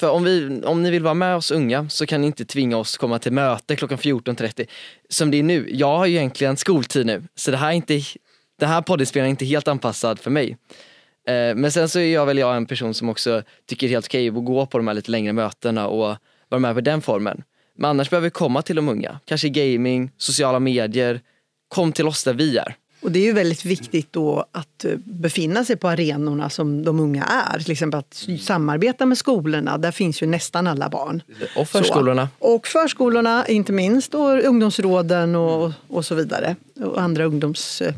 För 0.00 0.10
om, 0.10 0.24
vi, 0.24 0.62
om 0.64 0.82
ni 0.82 0.90
vill 0.90 1.02
vara 1.02 1.14
med 1.14 1.36
oss 1.36 1.50
unga 1.50 1.88
så 1.88 2.06
kan 2.06 2.20
ni 2.20 2.26
inte 2.26 2.44
tvinga 2.44 2.76
oss 2.76 2.96
komma 2.96 3.18
till 3.18 3.32
möte 3.32 3.76
klockan 3.76 3.98
14.30. 3.98 4.66
Som 5.08 5.30
det 5.30 5.38
är 5.38 5.42
nu, 5.42 5.68
jag 5.70 5.96
har 5.96 6.06
ju 6.06 6.16
egentligen 6.16 6.56
skoltid 6.56 7.06
nu 7.06 7.22
så 7.34 7.50
det 7.50 7.56
här, 7.56 7.68
är 7.68 7.72
inte, 7.72 8.00
det 8.58 8.66
här 8.66 8.82
poddinspelningen 8.82 9.28
är 9.28 9.30
inte 9.30 9.44
helt 9.44 9.68
anpassad 9.68 10.18
för 10.18 10.30
mig. 10.30 10.56
Eh, 11.28 11.54
men 11.54 11.72
sen 11.72 11.88
så 11.88 11.98
är 11.98 12.14
jag 12.14 12.26
väl 12.26 12.38
jag 12.38 12.56
en 12.56 12.66
person 12.66 12.94
som 12.94 13.08
också 13.08 13.42
tycker 13.66 13.86
det 13.86 13.90
är 13.90 13.96
helt 13.96 14.06
okej 14.06 14.28
att 14.28 14.44
gå 14.44 14.66
på 14.66 14.78
de 14.78 14.86
här 14.86 14.94
lite 14.94 15.10
längre 15.10 15.32
mötena 15.32 15.88
och 15.88 16.16
vara 16.48 16.58
med 16.58 16.74
på 16.74 16.80
den 16.80 17.02
formen. 17.02 17.42
Men 17.76 17.90
annars 17.90 18.10
behöver 18.10 18.26
vi 18.26 18.30
komma 18.30 18.62
till 18.62 18.76
de 18.76 18.88
unga, 18.88 19.20
kanske 19.24 19.48
gaming, 19.48 20.10
sociala 20.16 20.60
medier. 20.60 21.20
Kom 21.68 21.92
till 21.92 22.06
oss 22.06 22.24
där 22.24 22.34
vi 22.34 22.58
är. 22.58 22.76
Och 23.00 23.12
det 23.12 23.18
är 23.18 23.22
ju 23.22 23.32
väldigt 23.32 23.64
viktigt 23.64 24.12
då 24.12 24.44
att 24.52 24.84
eh, 24.84 24.96
befinna 25.04 25.64
sig 25.64 25.76
på 25.76 25.88
arenorna 25.88 26.50
som 26.50 26.84
de 26.84 27.00
unga 27.00 27.24
är. 27.24 27.58
Till 27.58 27.72
exempel 27.72 27.98
att 27.98 28.26
samarbeta 28.40 29.06
med 29.06 29.18
skolorna, 29.18 29.78
där 29.78 29.90
finns 29.92 30.22
ju 30.22 30.26
nästan 30.26 30.66
alla 30.66 30.88
barn. 30.88 31.22
Och 31.56 31.68
förskolorna. 31.68 32.28
Så. 32.38 32.54
Och 32.54 32.66
förskolorna 32.66 33.46
inte 33.46 33.72
minst, 33.72 34.14
och 34.14 34.44
ungdomsråden 34.44 35.34
och, 35.34 35.72
och 35.88 36.04
så 36.04 36.14
vidare. 36.14 36.56
Och 36.84 37.00
andra 37.00 37.24
ungdoms... 37.24 37.82
eh, 37.82 37.94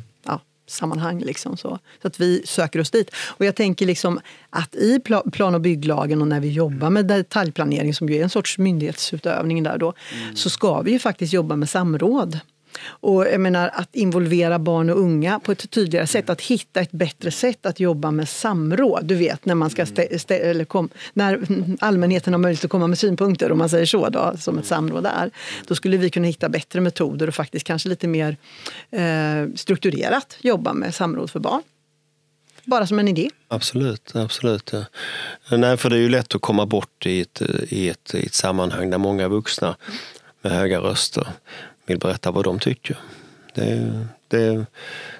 sammanhang. 0.72 1.20
Liksom 1.20 1.56
så. 1.56 1.78
så 2.02 2.08
att 2.08 2.20
vi 2.20 2.42
söker 2.44 2.80
oss 2.80 2.90
dit. 2.90 3.10
Och 3.14 3.44
jag 3.44 3.56
tänker 3.56 3.86
liksom 3.86 4.20
att 4.50 4.74
i 4.74 4.98
pla- 4.98 5.30
plan 5.30 5.54
och 5.54 5.60
bygglagen 5.60 6.22
och 6.22 6.28
när 6.28 6.40
vi 6.40 6.48
jobbar 6.48 6.90
med 6.90 7.06
detaljplanering 7.06 7.94
som 7.94 8.08
ju 8.08 8.16
är 8.16 8.22
en 8.22 8.30
sorts 8.30 8.58
myndighetsutövning 8.58 9.62
där 9.62 9.78
då, 9.78 9.92
så 10.34 10.50
ska 10.50 10.80
vi 10.80 10.90
ju 10.92 10.98
faktiskt 10.98 11.32
jobba 11.32 11.56
med 11.56 11.70
samråd. 11.70 12.40
Och 12.84 13.26
jag 13.26 13.40
menar 13.40 13.70
att 13.74 13.94
involvera 13.94 14.58
barn 14.58 14.90
och 14.90 14.98
unga 14.98 15.40
på 15.40 15.52
ett 15.52 15.70
tydligare 15.70 16.06
sätt, 16.06 16.30
att 16.30 16.40
hitta 16.40 16.80
ett 16.80 16.92
bättre 16.92 17.30
sätt 17.30 17.66
att 17.66 17.80
jobba 17.80 18.10
med 18.10 18.28
samråd. 18.28 19.04
Du 19.04 19.14
vet 19.14 19.44
när 19.44 19.54
man 19.54 19.70
ska 19.70 19.84
stä- 19.84 20.32
eller 20.32 20.64
kom, 20.64 20.88
när 21.12 21.46
allmänheten 21.80 22.32
har 22.32 22.38
möjlighet 22.38 22.64
att 22.64 22.70
komma 22.70 22.86
med 22.86 22.98
synpunkter, 22.98 23.52
om 23.52 23.58
man 23.58 23.68
säger 23.68 23.86
så, 23.86 24.08
då, 24.08 24.34
som 24.38 24.58
ett 24.58 24.66
samråd 24.66 25.06
är. 25.06 25.30
Då 25.66 25.74
skulle 25.74 25.96
vi 25.96 26.10
kunna 26.10 26.26
hitta 26.26 26.48
bättre 26.48 26.80
metoder 26.80 27.28
och 27.28 27.34
faktiskt 27.34 27.66
kanske 27.66 27.88
lite 27.88 28.08
mer 28.08 28.36
eh, 28.90 29.54
strukturerat 29.56 30.36
jobba 30.40 30.72
med 30.72 30.94
samråd 30.94 31.30
för 31.30 31.40
barn. 31.40 31.62
Bara 32.64 32.86
som 32.86 32.98
en 32.98 33.08
idé. 33.08 33.30
Absolut, 33.48 34.12
absolut. 34.14 34.72
Ja. 34.72 34.84
Nej, 35.56 35.76
för 35.76 35.90
det 35.90 35.96
är 35.96 36.00
ju 36.00 36.08
lätt 36.08 36.34
att 36.34 36.40
komma 36.40 36.66
bort 36.66 37.06
i 37.06 37.20
ett, 37.20 37.42
i, 37.68 37.88
ett, 37.88 38.14
i 38.14 38.26
ett 38.26 38.34
sammanhang 38.34 38.90
där 38.90 38.98
många 38.98 39.28
vuxna 39.28 39.76
med 40.42 40.52
höga 40.52 40.80
röster 40.80 41.28
vill 41.92 41.98
berätta 41.98 42.30
vad 42.30 42.44
de 42.44 42.58
tycker. 42.58 42.96
Det 43.54 44.06
Det, 44.28 44.66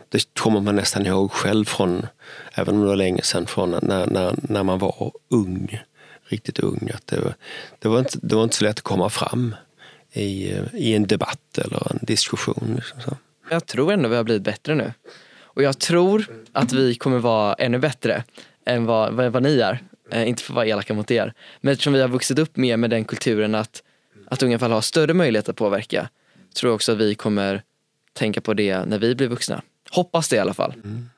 det 0.09 0.35
kommer 0.35 0.61
man 0.61 0.77
nästan 0.77 1.07
ihåg 1.07 1.33
själv 1.33 1.65
från, 1.65 2.07
även 2.55 2.75
om 2.75 2.81
det 2.81 2.87
var 2.87 2.97
länge 2.97 3.23
sedan, 3.23 3.47
från 3.47 3.71
när, 3.71 4.07
när, 4.07 4.35
när 4.43 4.63
man 4.63 4.79
var 4.79 5.13
ung. 5.29 5.83
Riktigt 6.25 6.59
ung. 6.59 6.91
Att 6.95 7.07
det, 7.07 7.35
det, 7.79 7.89
var 7.89 7.99
inte, 7.99 8.19
det 8.23 8.35
var 8.37 8.45
inte 8.45 8.57
så 8.57 8.65
lätt 8.65 8.79
att 8.79 8.83
komma 8.83 9.11
fram 9.11 9.55
i, 10.13 10.53
i 10.73 10.95
en 10.95 11.07
debatt 11.07 11.59
eller 11.59 11.93
en 11.93 11.99
diskussion. 12.03 12.73
Liksom 12.77 13.01
så. 13.01 13.17
Jag 13.51 13.67
tror 13.67 13.93
ändå 13.93 14.09
vi 14.09 14.17
har 14.17 14.25
blivit 14.25 14.43
bättre 14.43 14.75
nu. 14.75 14.93
Och 15.43 15.63
jag 15.63 15.79
tror 15.79 16.27
att 16.53 16.73
vi 16.73 16.95
kommer 16.95 17.19
vara 17.19 17.55
ännu 17.55 17.79
bättre 17.79 18.25
än 18.67 18.87
vad, 18.87 19.13
vad, 19.13 19.33
vad 19.33 19.43
ni 19.43 19.61
är. 19.61 19.83
Eh, 20.11 20.29
inte 20.29 20.43
för 20.43 20.53
att 20.53 20.57
vara 20.57 20.67
elaka 20.67 20.95
mot 20.95 21.11
er. 21.11 21.33
Men 21.61 21.73
eftersom 21.73 21.93
vi 21.93 22.01
har 22.01 22.09
vuxit 22.09 22.39
upp 22.39 22.57
mer 22.57 22.77
med 22.77 22.91
den 22.91 23.05
kulturen 23.05 23.55
att, 23.55 23.83
att 24.27 24.43
unga 24.43 24.59
fall 24.59 24.73
har 24.73 24.81
större 24.81 25.15
möjlighet 25.15 25.49
att 25.49 25.57
påverka. 25.57 26.09
Tror 26.55 26.71
jag 26.71 26.75
också 26.75 26.93
att 26.93 26.99
vi 26.99 27.15
kommer 27.15 27.63
tänka 28.13 28.41
på 28.41 28.55
det 28.55 28.85
när 28.85 28.99
vi 28.99 29.15
blir 29.15 29.29
vuxna. 29.29 29.63
Hoppas 29.91 30.29
det 30.29 30.37
i 30.37 30.39
alla 30.39 30.55
fall. 30.55 30.73
Mm. 30.73 31.09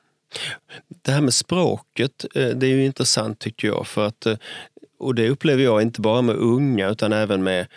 Det 0.87 1.11
här 1.11 1.21
med 1.21 1.33
språket, 1.33 2.25
eh, 2.35 2.47
det 2.47 2.67
är 2.67 2.71
ju 2.71 2.85
intressant 2.85 3.39
tycker 3.39 3.67
jag. 3.67 3.87
För 3.87 4.07
att, 4.07 4.25
eh, 4.25 4.37
och 4.99 5.15
det 5.15 5.29
upplever 5.29 5.63
jag 5.63 5.81
inte 5.81 6.01
bara 6.01 6.21
med 6.21 6.35
unga 6.35 6.89
utan 6.89 7.13
även 7.13 7.43
med 7.43 7.67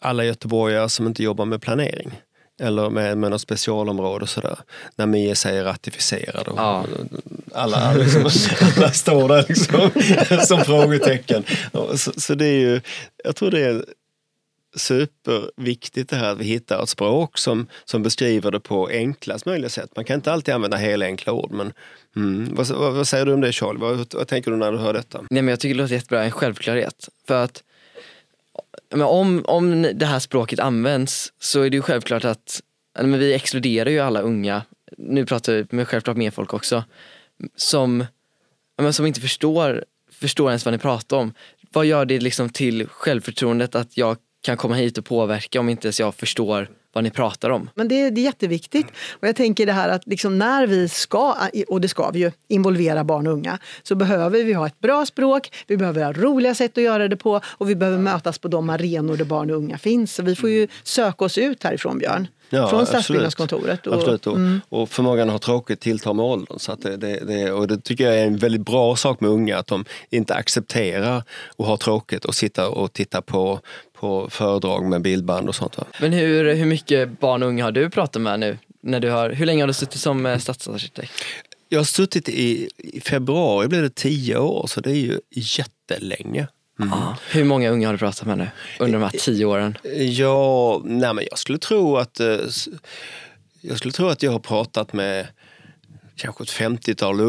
alla 0.00 0.24
göteborgare 0.24 0.88
som 0.88 1.06
inte 1.06 1.22
jobbar 1.22 1.44
med 1.44 1.62
planering 1.62 2.22
eller 2.60 2.90
med, 2.90 3.18
med 3.18 3.30
något 3.30 3.40
specialområde 3.40 4.26
sådär. 4.26 4.58
När 4.96 5.06
Mia 5.06 5.34
säger 5.34 5.64
ratificerad 5.64 6.48
och 6.48 6.58
ja. 6.58 6.84
alla, 7.54 7.92
liksom, 7.92 8.30
alla 8.76 8.90
står 8.92 9.28
där 9.28 9.44
liksom, 9.48 9.90
som 10.46 10.64
frågetecken. 10.64 11.44
Så, 11.94 12.12
så, 12.20 12.34
det 12.34 12.46
är 12.46 12.60
ju, 12.60 12.80
jag 13.24 13.36
tror 13.36 13.50
det 13.50 13.60
är 13.60 13.84
superviktigt 14.76 16.10
det 16.10 16.16
här 16.16 16.32
att 16.32 16.38
vi 16.38 16.44
hittar 16.44 16.82
ett 16.82 16.88
språk 16.88 17.38
som, 17.38 17.66
som 17.84 18.02
beskriver 18.02 18.50
det 18.50 18.60
på 18.60 18.88
enklast 18.88 19.46
möjliga 19.46 19.68
sätt. 19.68 19.90
Man 19.96 20.04
kan 20.04 20.14
inte 20.14 20.32
alltid 20.32 20.54
använda 20.54 20.76
hela 20.76 21.06
enkla 21.06 21.32
ord 21.32 21.50
men 21.50 21.72
mm. 22.16 22.54
vad, 22.54 22.68
vad, 22.68 22.92
vad, 22.92 23.08
säger 23.08 23.26
du 23.26 23.32
om 23.32 23.40
det 23.40 23.52
Charlie? 23.52 23.78
Vad, 23.78 24.14
vad, 24.14 24.28
tänker 24.28 24.50
du 24.50 24.56
när 24.56 24.72
du 24.72 24.78
hör 24.78 24.92
detta? 24.92 25.18
Nej, 25.30 25.42
men 25.42 25.48
jag 25.48 25.60
tycker 25.60 25.74
det 25.74 25.82
låter 25.82 25.94
jättebra, 25.94 26.24
en 26.24 26.30
självklarhet. 26.30 27.08
För 27.26 27.44
att 27.44 27.62
men 28.90 29.02
om, 29.02 29.44
om 29.44 29.82
det 29.94 30.06
här 30.06 30.18
språket 30.18 30.60
används 30.60 31.32
så 31.38 31.62
är 31.62 31.70
det 31.70 31.76
ju 31.76 31.82
självklart 31.82 32.24
att 32.24 32.62
men 32.94 33.18
vi 33.18 33.34
exkluderar 33.34 33.90
ju 33.90 33.98
alla 33.98 34.20
unga, 34.20 34.62
nu 34.98 35.26
pratar 35.26 35.52
vi 35.52 35.66
med 35.70 35.88
självklart 35.88 36.16
mer 36.16 36.30
folk 36.30 36.54
också, 36.54 36.84
som, 37.56 38.04
men 38.78 38.92
som 38.92 39.06
inte 39.06 39.20
förstår, 39.20 39.84
förstår 40.12 40.50
ens 40.50 40.64
vad 40.64 40.74
ni 40.74 40.78
pratar 40.78 41.16
om. 41.16 41.32
Vad 41.72 41.86
gör 41.86 42.04
det 42.04 42.20
liksom 42.20 42.48
till 42.48 42.86
självförtroendet 42.86 43.74
att 43.74 43.96
jag 43.96 44.16
kan 44.42 44.56
komma 44.56 44.74
hit 44.74 44.98
och 44.98 45.04
påverka 45.04 45.60
om 45.60 45.68
inte 45.68 45.86
ens 45.86 46.00
jag 46.00 46.14
förstår 46.14 46.68
vad 46.92 47.04
ni 47.04 47.10
pratar 47.10 47.50
om. 47.50 47.70
Men 47.74 47.88
det, 47.88 48.10
det 48.10 48.20
är 48.20 48.24
jätteviktigt. 48.24 48.86
Och 49.10 49.28
jag 49.28 49.36
tänker 49.36 49.66
det 49.66 49.72
här 49.72 49.88
att 49.88 50.06
liksom 50.06 50.38
när 50.38 50.66
vi 50.66 50.88
ska, 50.88 51.36
och 51.68 51.80
det 51.80 51.88
ska 51.88 52.10
vi 52.10 52.18
ju, 52.18 52.32
involvera 52.48 53.04
barn 53.04 53.26
och 53.26 53.32
unga 53.32 53.58
så 53.82 53.94
behöver 53.94 54.44
vi 54.44 54.52
ha 54.52 54.66
ett 54.66 54.80
bra 54.80 55.06
språk, 55.06 55.52
vi 55.66 55.76
behöver 55.76 56.04
ha 56.04 56.12
roliga 56.12 56.54
sätt 56.54 56.78
att 56.78 56.84
göra 56.84 57.08
det 57.08 57.16
på 57.16 57.40
och 57.44 57.70
vi 57.70 57.76
behöver 57.76 57.98
mötas 57.98 58.38
på 58.38 58.48
de 58.48 58.70
arenor 58.70 59.16
där 59.16 59.24
barn 59.24 59.50
och 59.50 59.56
unga 59.56 59.78
finns. 59.78 60.14
Så 60.14 60.22
vi 60.22 60.36
får 60.36 60.50
ju 60.50 60.68
söka 60.82 61.24
oss 61.24 61.38
ut 61.38 61.64
härifrån 61.64 61.98
Björn. 61.98 62.28
Ja, 62.50 62.68
från 62.68 62.86
stadsbyggnadskontoret. 62.86 63.86
Och, 63.86 63.94
absolut. 63.94 64.26
Och, 64.26 64.36
mm. 64.36 64.60
och 64.68 64.88
förmågan 64.88 65.28
att 65.28 65.32
ha 65.32 65.38
tråkigt 65.38 65.80
tilltar 65.80 66.14
med 66.14 66.24
åldern. 66.24 66.58
Så 66.58 66.72
att 66.72 66.82
det, 66.82 66.96
det, 66.96 67.24
det, 67.24 67.52
och 67.52 67.68
det 67.68 67.84
tycker 67.84 68.04
jag 68.04 68.18
är 68.18 68.26
en 68.26 68.36
väldigt 68.36 68.60
bra 68.60 68.96
sak 68.96 69.20
med 69.20 69.30
unga, 69.30 69.58
att 69.58 69.66
de 69.66 69.84
inte 70.10 70.34
accepterar 70.34 71.22
att 71.56 71.66
ha 71.66 71.76
tråkigt 71.76 72.24
och 72.24 72.34
sitta 72.34 72.68
och 72.68 72.92
titta 72.92 73.22
på, 73.22 73.60
på 73.92 74.30
föredrag 74.30 74.84
med 74.84 75.02
bildband 75.02 75.48
och 75.48 75.54
sånt. 75.54 75.78
Va? 75.78 75.84
Men 76.00 76.12
hur, 76.12 76.54
hur 76.54 76.66
mycket 76.66 77.20
barn 77.20 77.42
och 77.42 77.48
unga 77.48 77.64
har 77.64 77.72
du 77.72 77.90
pratat 77.90 78.22
med 78.22 78.40
nu? 78.40 78.58
När 78.82 79.00
du 79.00 79.10
har, 79.10 79.30
hur 79.30 79.46
länge 79.46 79.62
har 79.62 79.66
du 79.66 79.72
suttit 79.72 80.00
som 80.00 80.26
eh, 80.26 80.38
stadsarkitekt? 80.38 81.12
Jag 81.68 81.78
har 81.78 81.84
suttit 81.84 82.28
i, 82.28 82.68
i 82.76 83.00
februari 83.00 83.68
blev 83.68 83.82
det 83.82 83.94
tio 83.94 84.38
år, 84.38 84.66
så 84.66 84.80
det 84.80 84.90
är 84.90 84.94
ju 84.94 85.20
jättelänge. 85.30 86.46
Mm. 86.82 86.92
Ah, 86.92 87.16
hur 87.30 87.44
många 87.44 87.70
unga 87.70 87.88
har 87.88 87.92
du 87.92 87.98
pratat 87.98 88.26
med 88.26 88.38
nu 88.38 88.48
under 88.78 88.98
de 88.98 89.04
här 89.04 89.18
tio 89.18 89.44
åren? 89.44 89.78
Ja, 89.98 90.80
nej 90.84 91.14
men 91.14 91.24
jag 91.30 91.38
skulle 91.38 91.58
tro 91.58 91.96
att 91.96 92.20
eh, 92.20 92.38
jag 93.60 93.78
skulle 93.78 93.92
tro 93.92 94.08
att 94.08 94.22
jag 94.22 94.32
har 94.32 94.38
pratat 94.38 94.92
med 94.92 95.26
kanske 96.16 96.42
ett 96.42 96.50
50-tal 96.50 97.20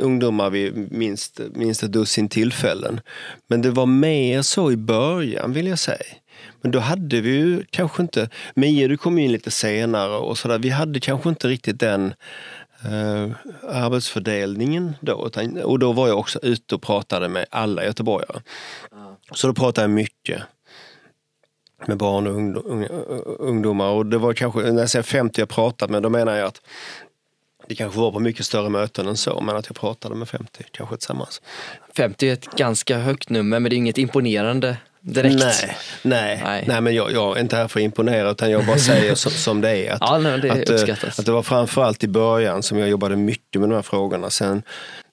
ungdomar 0.00 0.50
vid 0.50 0.92
minst, 0.92 1.40
minst 1.54 1.82
ett 1.82 1.92
dussin 1.92 2.28
tillfällen. 2.28 3.00
Men 3.48 3.62
det 3.62 3.70
var 3.70 3.86
mer 3.86 4.42
så 4.42 4.72
i 4.72 4.76
början 4.76 5.52
vill 5.52 5.66
jag 5.66 5.78
säga. 5.78 6.04
Men 6.60 6.70
då 6.70 6.78
hade 6.78 7.20
vi 7.20 7.30
ju 7.30 7.64
kanske 7.70 8.02
inte, 8.02 8.28
Mia 8.54 8.88
du 8.88 8.96
kom 8.96 9.18
in 9.18 9.32
lite 9.32 9.50
senare 9.50 10.16
och 10.16 10.38
sådär, 10.38 10.58
vi 10.58 10.68
hade 10.68 11.00
kanske 11.00 11.28
inte 11.28 11.48
riktigt 11.48 11.80
den 11.80 12.14
eh, 12.84 13.30
arbetsfördelningen 13.68 14.96
då. 15.00 15.26
Utan, 15.26 15.62
och 15.62 15.78
då 15.78 15.92
var 15.92 16.08
jag 16.08 16.18
också 16.18 16.38
ute 16.42 16.74
och 16.74 16.82
pratade 16.82 17.28
med 17.28 17.46
alla 17.50 17.84
göteborgare. 17.84 18.40
Så 19.32 19.46
då 19.46 19.54
pratade 19.54 19.82
jag 19.84 19.90
mycket 19.90 20.42
med 21.86 21.96
barn 21.96 22.26
och 22.26 23.46
ungdomar. 23.48 23.88
Och 23.88 24.06
det 24.06 24.18
var 24.18 24.32
kanske, 24.32 24.60
när 24.60 24.80
jag 24.80 24.90
säger 24.90 25.02
50 25.02 25.40
jag 25.40 25.48
pratat 25.48 25.90
med, 25.90 26.02
då 26.02 26.10
menar 26.10 26.36
jag 26.36 26.46
att 26.46 26.60
det 27.66 27.74
kanske 27.74 28.00
var 28.00 28.12
på 28.12 28.20
mycket 28.20 28.46
större 28.46 28.68
möten 28.68 29.08
än 29.08 29.16
så, 29.16 29.40
men 29.40 29.56
att 29.56 29.66
jag 29.66 29.76
pratade 29.76 30.14
med 30.14 30.28
50 30.28 30.64
kanske 30.70 30.96
tillsammans. 30.96 31.42
50 31.96 32.28
är 32.28 32.32
ett 32.32 32.46
ganska 32.56 32.98
högt 32.98 33.30
nummer, 33.30 33.60
men 33.60 33.70
det 33.70 33.74
är 33.74 33.78
inget 33.78 33.98
imponerande 33.98 34.76
direkt. 35.00 35.36
Nej, 35.38 35.76
nej, 36.02 36.40
nej. 36.44 36.64
nej 36.68 36.80
men 36.80 36.94
jag, 36.94 37.12
jag, 37.12 37.36
är 37.36 37.40
inte 37.40 37.56
här 37.56 37.68
för 37.68 37.80
att 37.80 37.84
imponera 37.84 38.30
utan 38.30 38.50
jag 38.50 38.66
bara 38.66 38.78
säger 38.78 39.14
som, 39.14 39.32
som 39.32 39.60
det 39.60 39.86
är. 39.86 39.92
Att, 39.92 39.98
ja, 40.00 40.18
nej, 40.18 40.40
det 40.40 40.50
att, 40.50 40.88
eh, 40.88 41.18
att 41.18 41.26
det 41.26 41.32
var 41.32 41.42
framförallt 41.42 42.04
i 42.04 42.08
början 42.08 42.62
som 42.62 42.78
jag 42.78 42.88
jobbade 42.88 43.16
mycket 43.16 43.60
med 43.60 43.70
de 43.70 43.74
här 43.74 43.82
frågorna. 43.82 44.30
Sen 44.30 44.62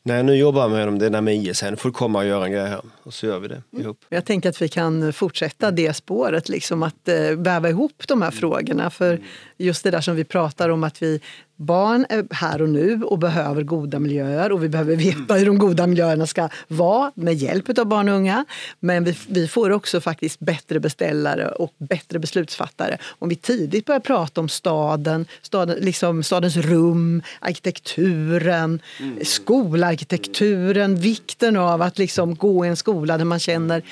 när 0.08 0.16
jag 0.16 0.26
nu 0.26 0.36
jobbar 0.36 0.68
med 0.70 0.88
dem, 0.88 1.00
det 1.00 1.06
är 1.06 1.10
när 1.10 1.22
Mie 1.22 1.54
sen 1.54 1.78
får 1.78 1.92
komma 1.92 2.20
och 2.20 2.26
göra 2.26 2.46
en 2.46 2.52
grej 2.52 2.68
här. 2.68 2.82
Och 3.04 3.14
så 3.14 3.26
gör 3.26 3.40
vi 3.40 3.48
det 3.48 3.62
ihop. 3.80 4.06
Jag 4.10 4.26
tänker 4.26 4.50
att 4.50 4.62
vi 4.62 4.70
kan 4.70 5.14
fortsätta 5.14 5.72
det 5.72 5.94
spåret, 5.94 6.50
liksom 6.50 6.84
att 6.84 7.08
eh, 7.08 7.16
väva 7.38 7.70
ihop 7.70 8.04
de 8.08 8.22
här 8.22 8.32
frågorna. 8.32 8.90
För 8.90 9.20
just 9.58 9.84
det 9.84 9.92
där 9.92 10.02
som 10.02 10.16
vi 10.16 10.24
pratar 10.24 10.70
om 10.70 10.84
att 10.84 11.02
vi 11.02 11.22
barn 11.58 12.06
är 12.10 12.28
här 12.32 12.62
och 12.62 12.70
nu 12.70 13.04
och 13.04 13.20
behöver 13.20 13.64
goda 13.64 14.00
miljöer 14.00 14.52
och 14.52 14.64
vi 14.64 14.70
behöver 14.70 14.96
veta 14.96 15.34
hur 15.34 15.46
de 15.46 15.58
goda 15.58 15.88
miljöerna 15.88 16.28
ska 16.28 16.50
vara 16.68 17.12
med 17.16 17.34
hjälp 17.34 17.80
av 17.80 17.86
barn 17.86 18.10
och 18.10 18.16
unga. 18.16 18.46
Men 18.80 19.04
vi, 19.04 19.18
vi 19.28 19.48
får 19.48 19.70
också 19.70 20.02
faktiskt 20.02 20.40
bättre 20.40 20.80
beställare 20.80 21.48
och 21.48 21.74
bättre 21.78 22.20
beslutsfattare 22.20 22.98
om 23.20 23.30
vi 23.30 23.36
tidigt 23.36 23.86
börjar 23.86 24.00
prata 24.00 24.42
om 24.42 24.50
staden, 24.50 25.26
staden 25.42 25.78
liksom 25.82 26.24
stadens 26.24 26.56
rum, 26.58 27.22
arkitekturen, 27.40 28.80
mm. 29.00 29.20
skolarkitekturen, 29.26 30.96
vikten 30.96 31.58
av 31.58 31.82
att 31.82 31.98
liksom 31.98 32.36
gå 32.36 32.66
i 32.66 32.70
en 32.70 32.76
skola 32.76 33.18
där 33.18 33.26
man 33.26 33.40
känner 33.40 33.84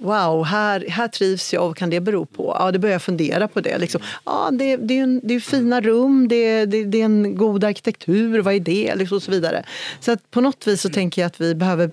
wow, 0.00 0.44
här, 0.44 0.84
här 0.88 1.08
trivs 1.08 1.52
jag, 1.52 1.60
vad 1.60 1.76
kan 1.76 1.90
det 1.90 2.00
bero 2.00 2.26
på? 2.26 2.56
Ja, 2.58 2.72
det 2.72 2.78
börjar 2.78 2.94
jag 2.94 3.02
fundera 3.02 3.48
på 3.48 3.60
det. 3.60 3.78
Liksom, 3.78 4.00
ja, 4.24 4.50
det, 4.52 4.76
det, 4.76 4.98
är, 4.98 5.02
en, 5.02 5.20
det 5.24 5.34
är 5.34 5.40
fina 5.40 5.80
rum, 5.80 6.28
det, 6.28 6.64
det, 6.64 6.84
det 6.84 7.00
är 7.00 7.04
en 7.04 7.36
god 7.36 7.64
arkitektur, 7.64 8.38
vad 8.38 8.54
är 8.54 8.60
det? 8.60 8.94
Liksom, 8.94 9.16
och 9.16 9.22
så 9.22 9.30
vidare. 9.30 9.64
Så 10.00 10.12
att 10.12 10.30
på 10.30 10.40
något 10.40 10.66
vis 10.66 10.80
så 10.80 10.88
tänker 10.88 11.22
jag 11.22 11.26
att 11.26 11.40
vi 11.40 11.54
behöver, 11.54 11.90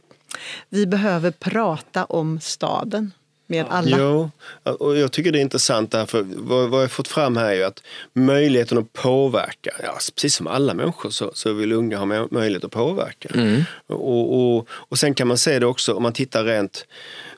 vi 0.70 0.86
behöver 0.86 1.32
prata 1.32 2.06
om 2.06 2.40
staden 2.40 3.12
med 3.48 3.66
alla. 3.70 3.98
Jo, 4.00 4.32
och 4.64 4.98
jag 4.98 5.12
tycker 5.12 5.32
det 5.32 5.40
är 5.40 5.42
intressant 5.42 5.92
därför 5.92 6.26
vad, 6.28 6.70
vad 6.70 6.84
jag 6.84 6.92
fått 6.92 7.08
fram 7.08 7.38
här 7.38 7.52
är 7.52 7.66
att 7.66 7.84
möjligheten 8.14 8.78
att 8.78 8.94
påverka, 8.94 9.72
ja, 9.84 9.98
precis 10.16 10.36
som 10.36 10.48
alla 10.48 10.74
människor 10.74 11.10
så, 11.10 11.32
så 11.34 11.54
vill 11.54 11.72
unga 11.72 11.98
ha 11.98 12.28
möjlighet 12.32 12.64
att 12.64 12.72
påverka. 12.72 13.30
Mm. 13.34 13.64
Och, 13.88 14.58
och, 14.58 14.68
och 14.70 15.00
sen 15.00 15.14
kan 15.14 15.28
man 15.28 15.38
se 15.38 15.60
det 15.60 15.66
också 15.66 15.94
om 15.94 16.04
man 16.04 16.14
tittar 16.14 16.44
rent 16.44 16.86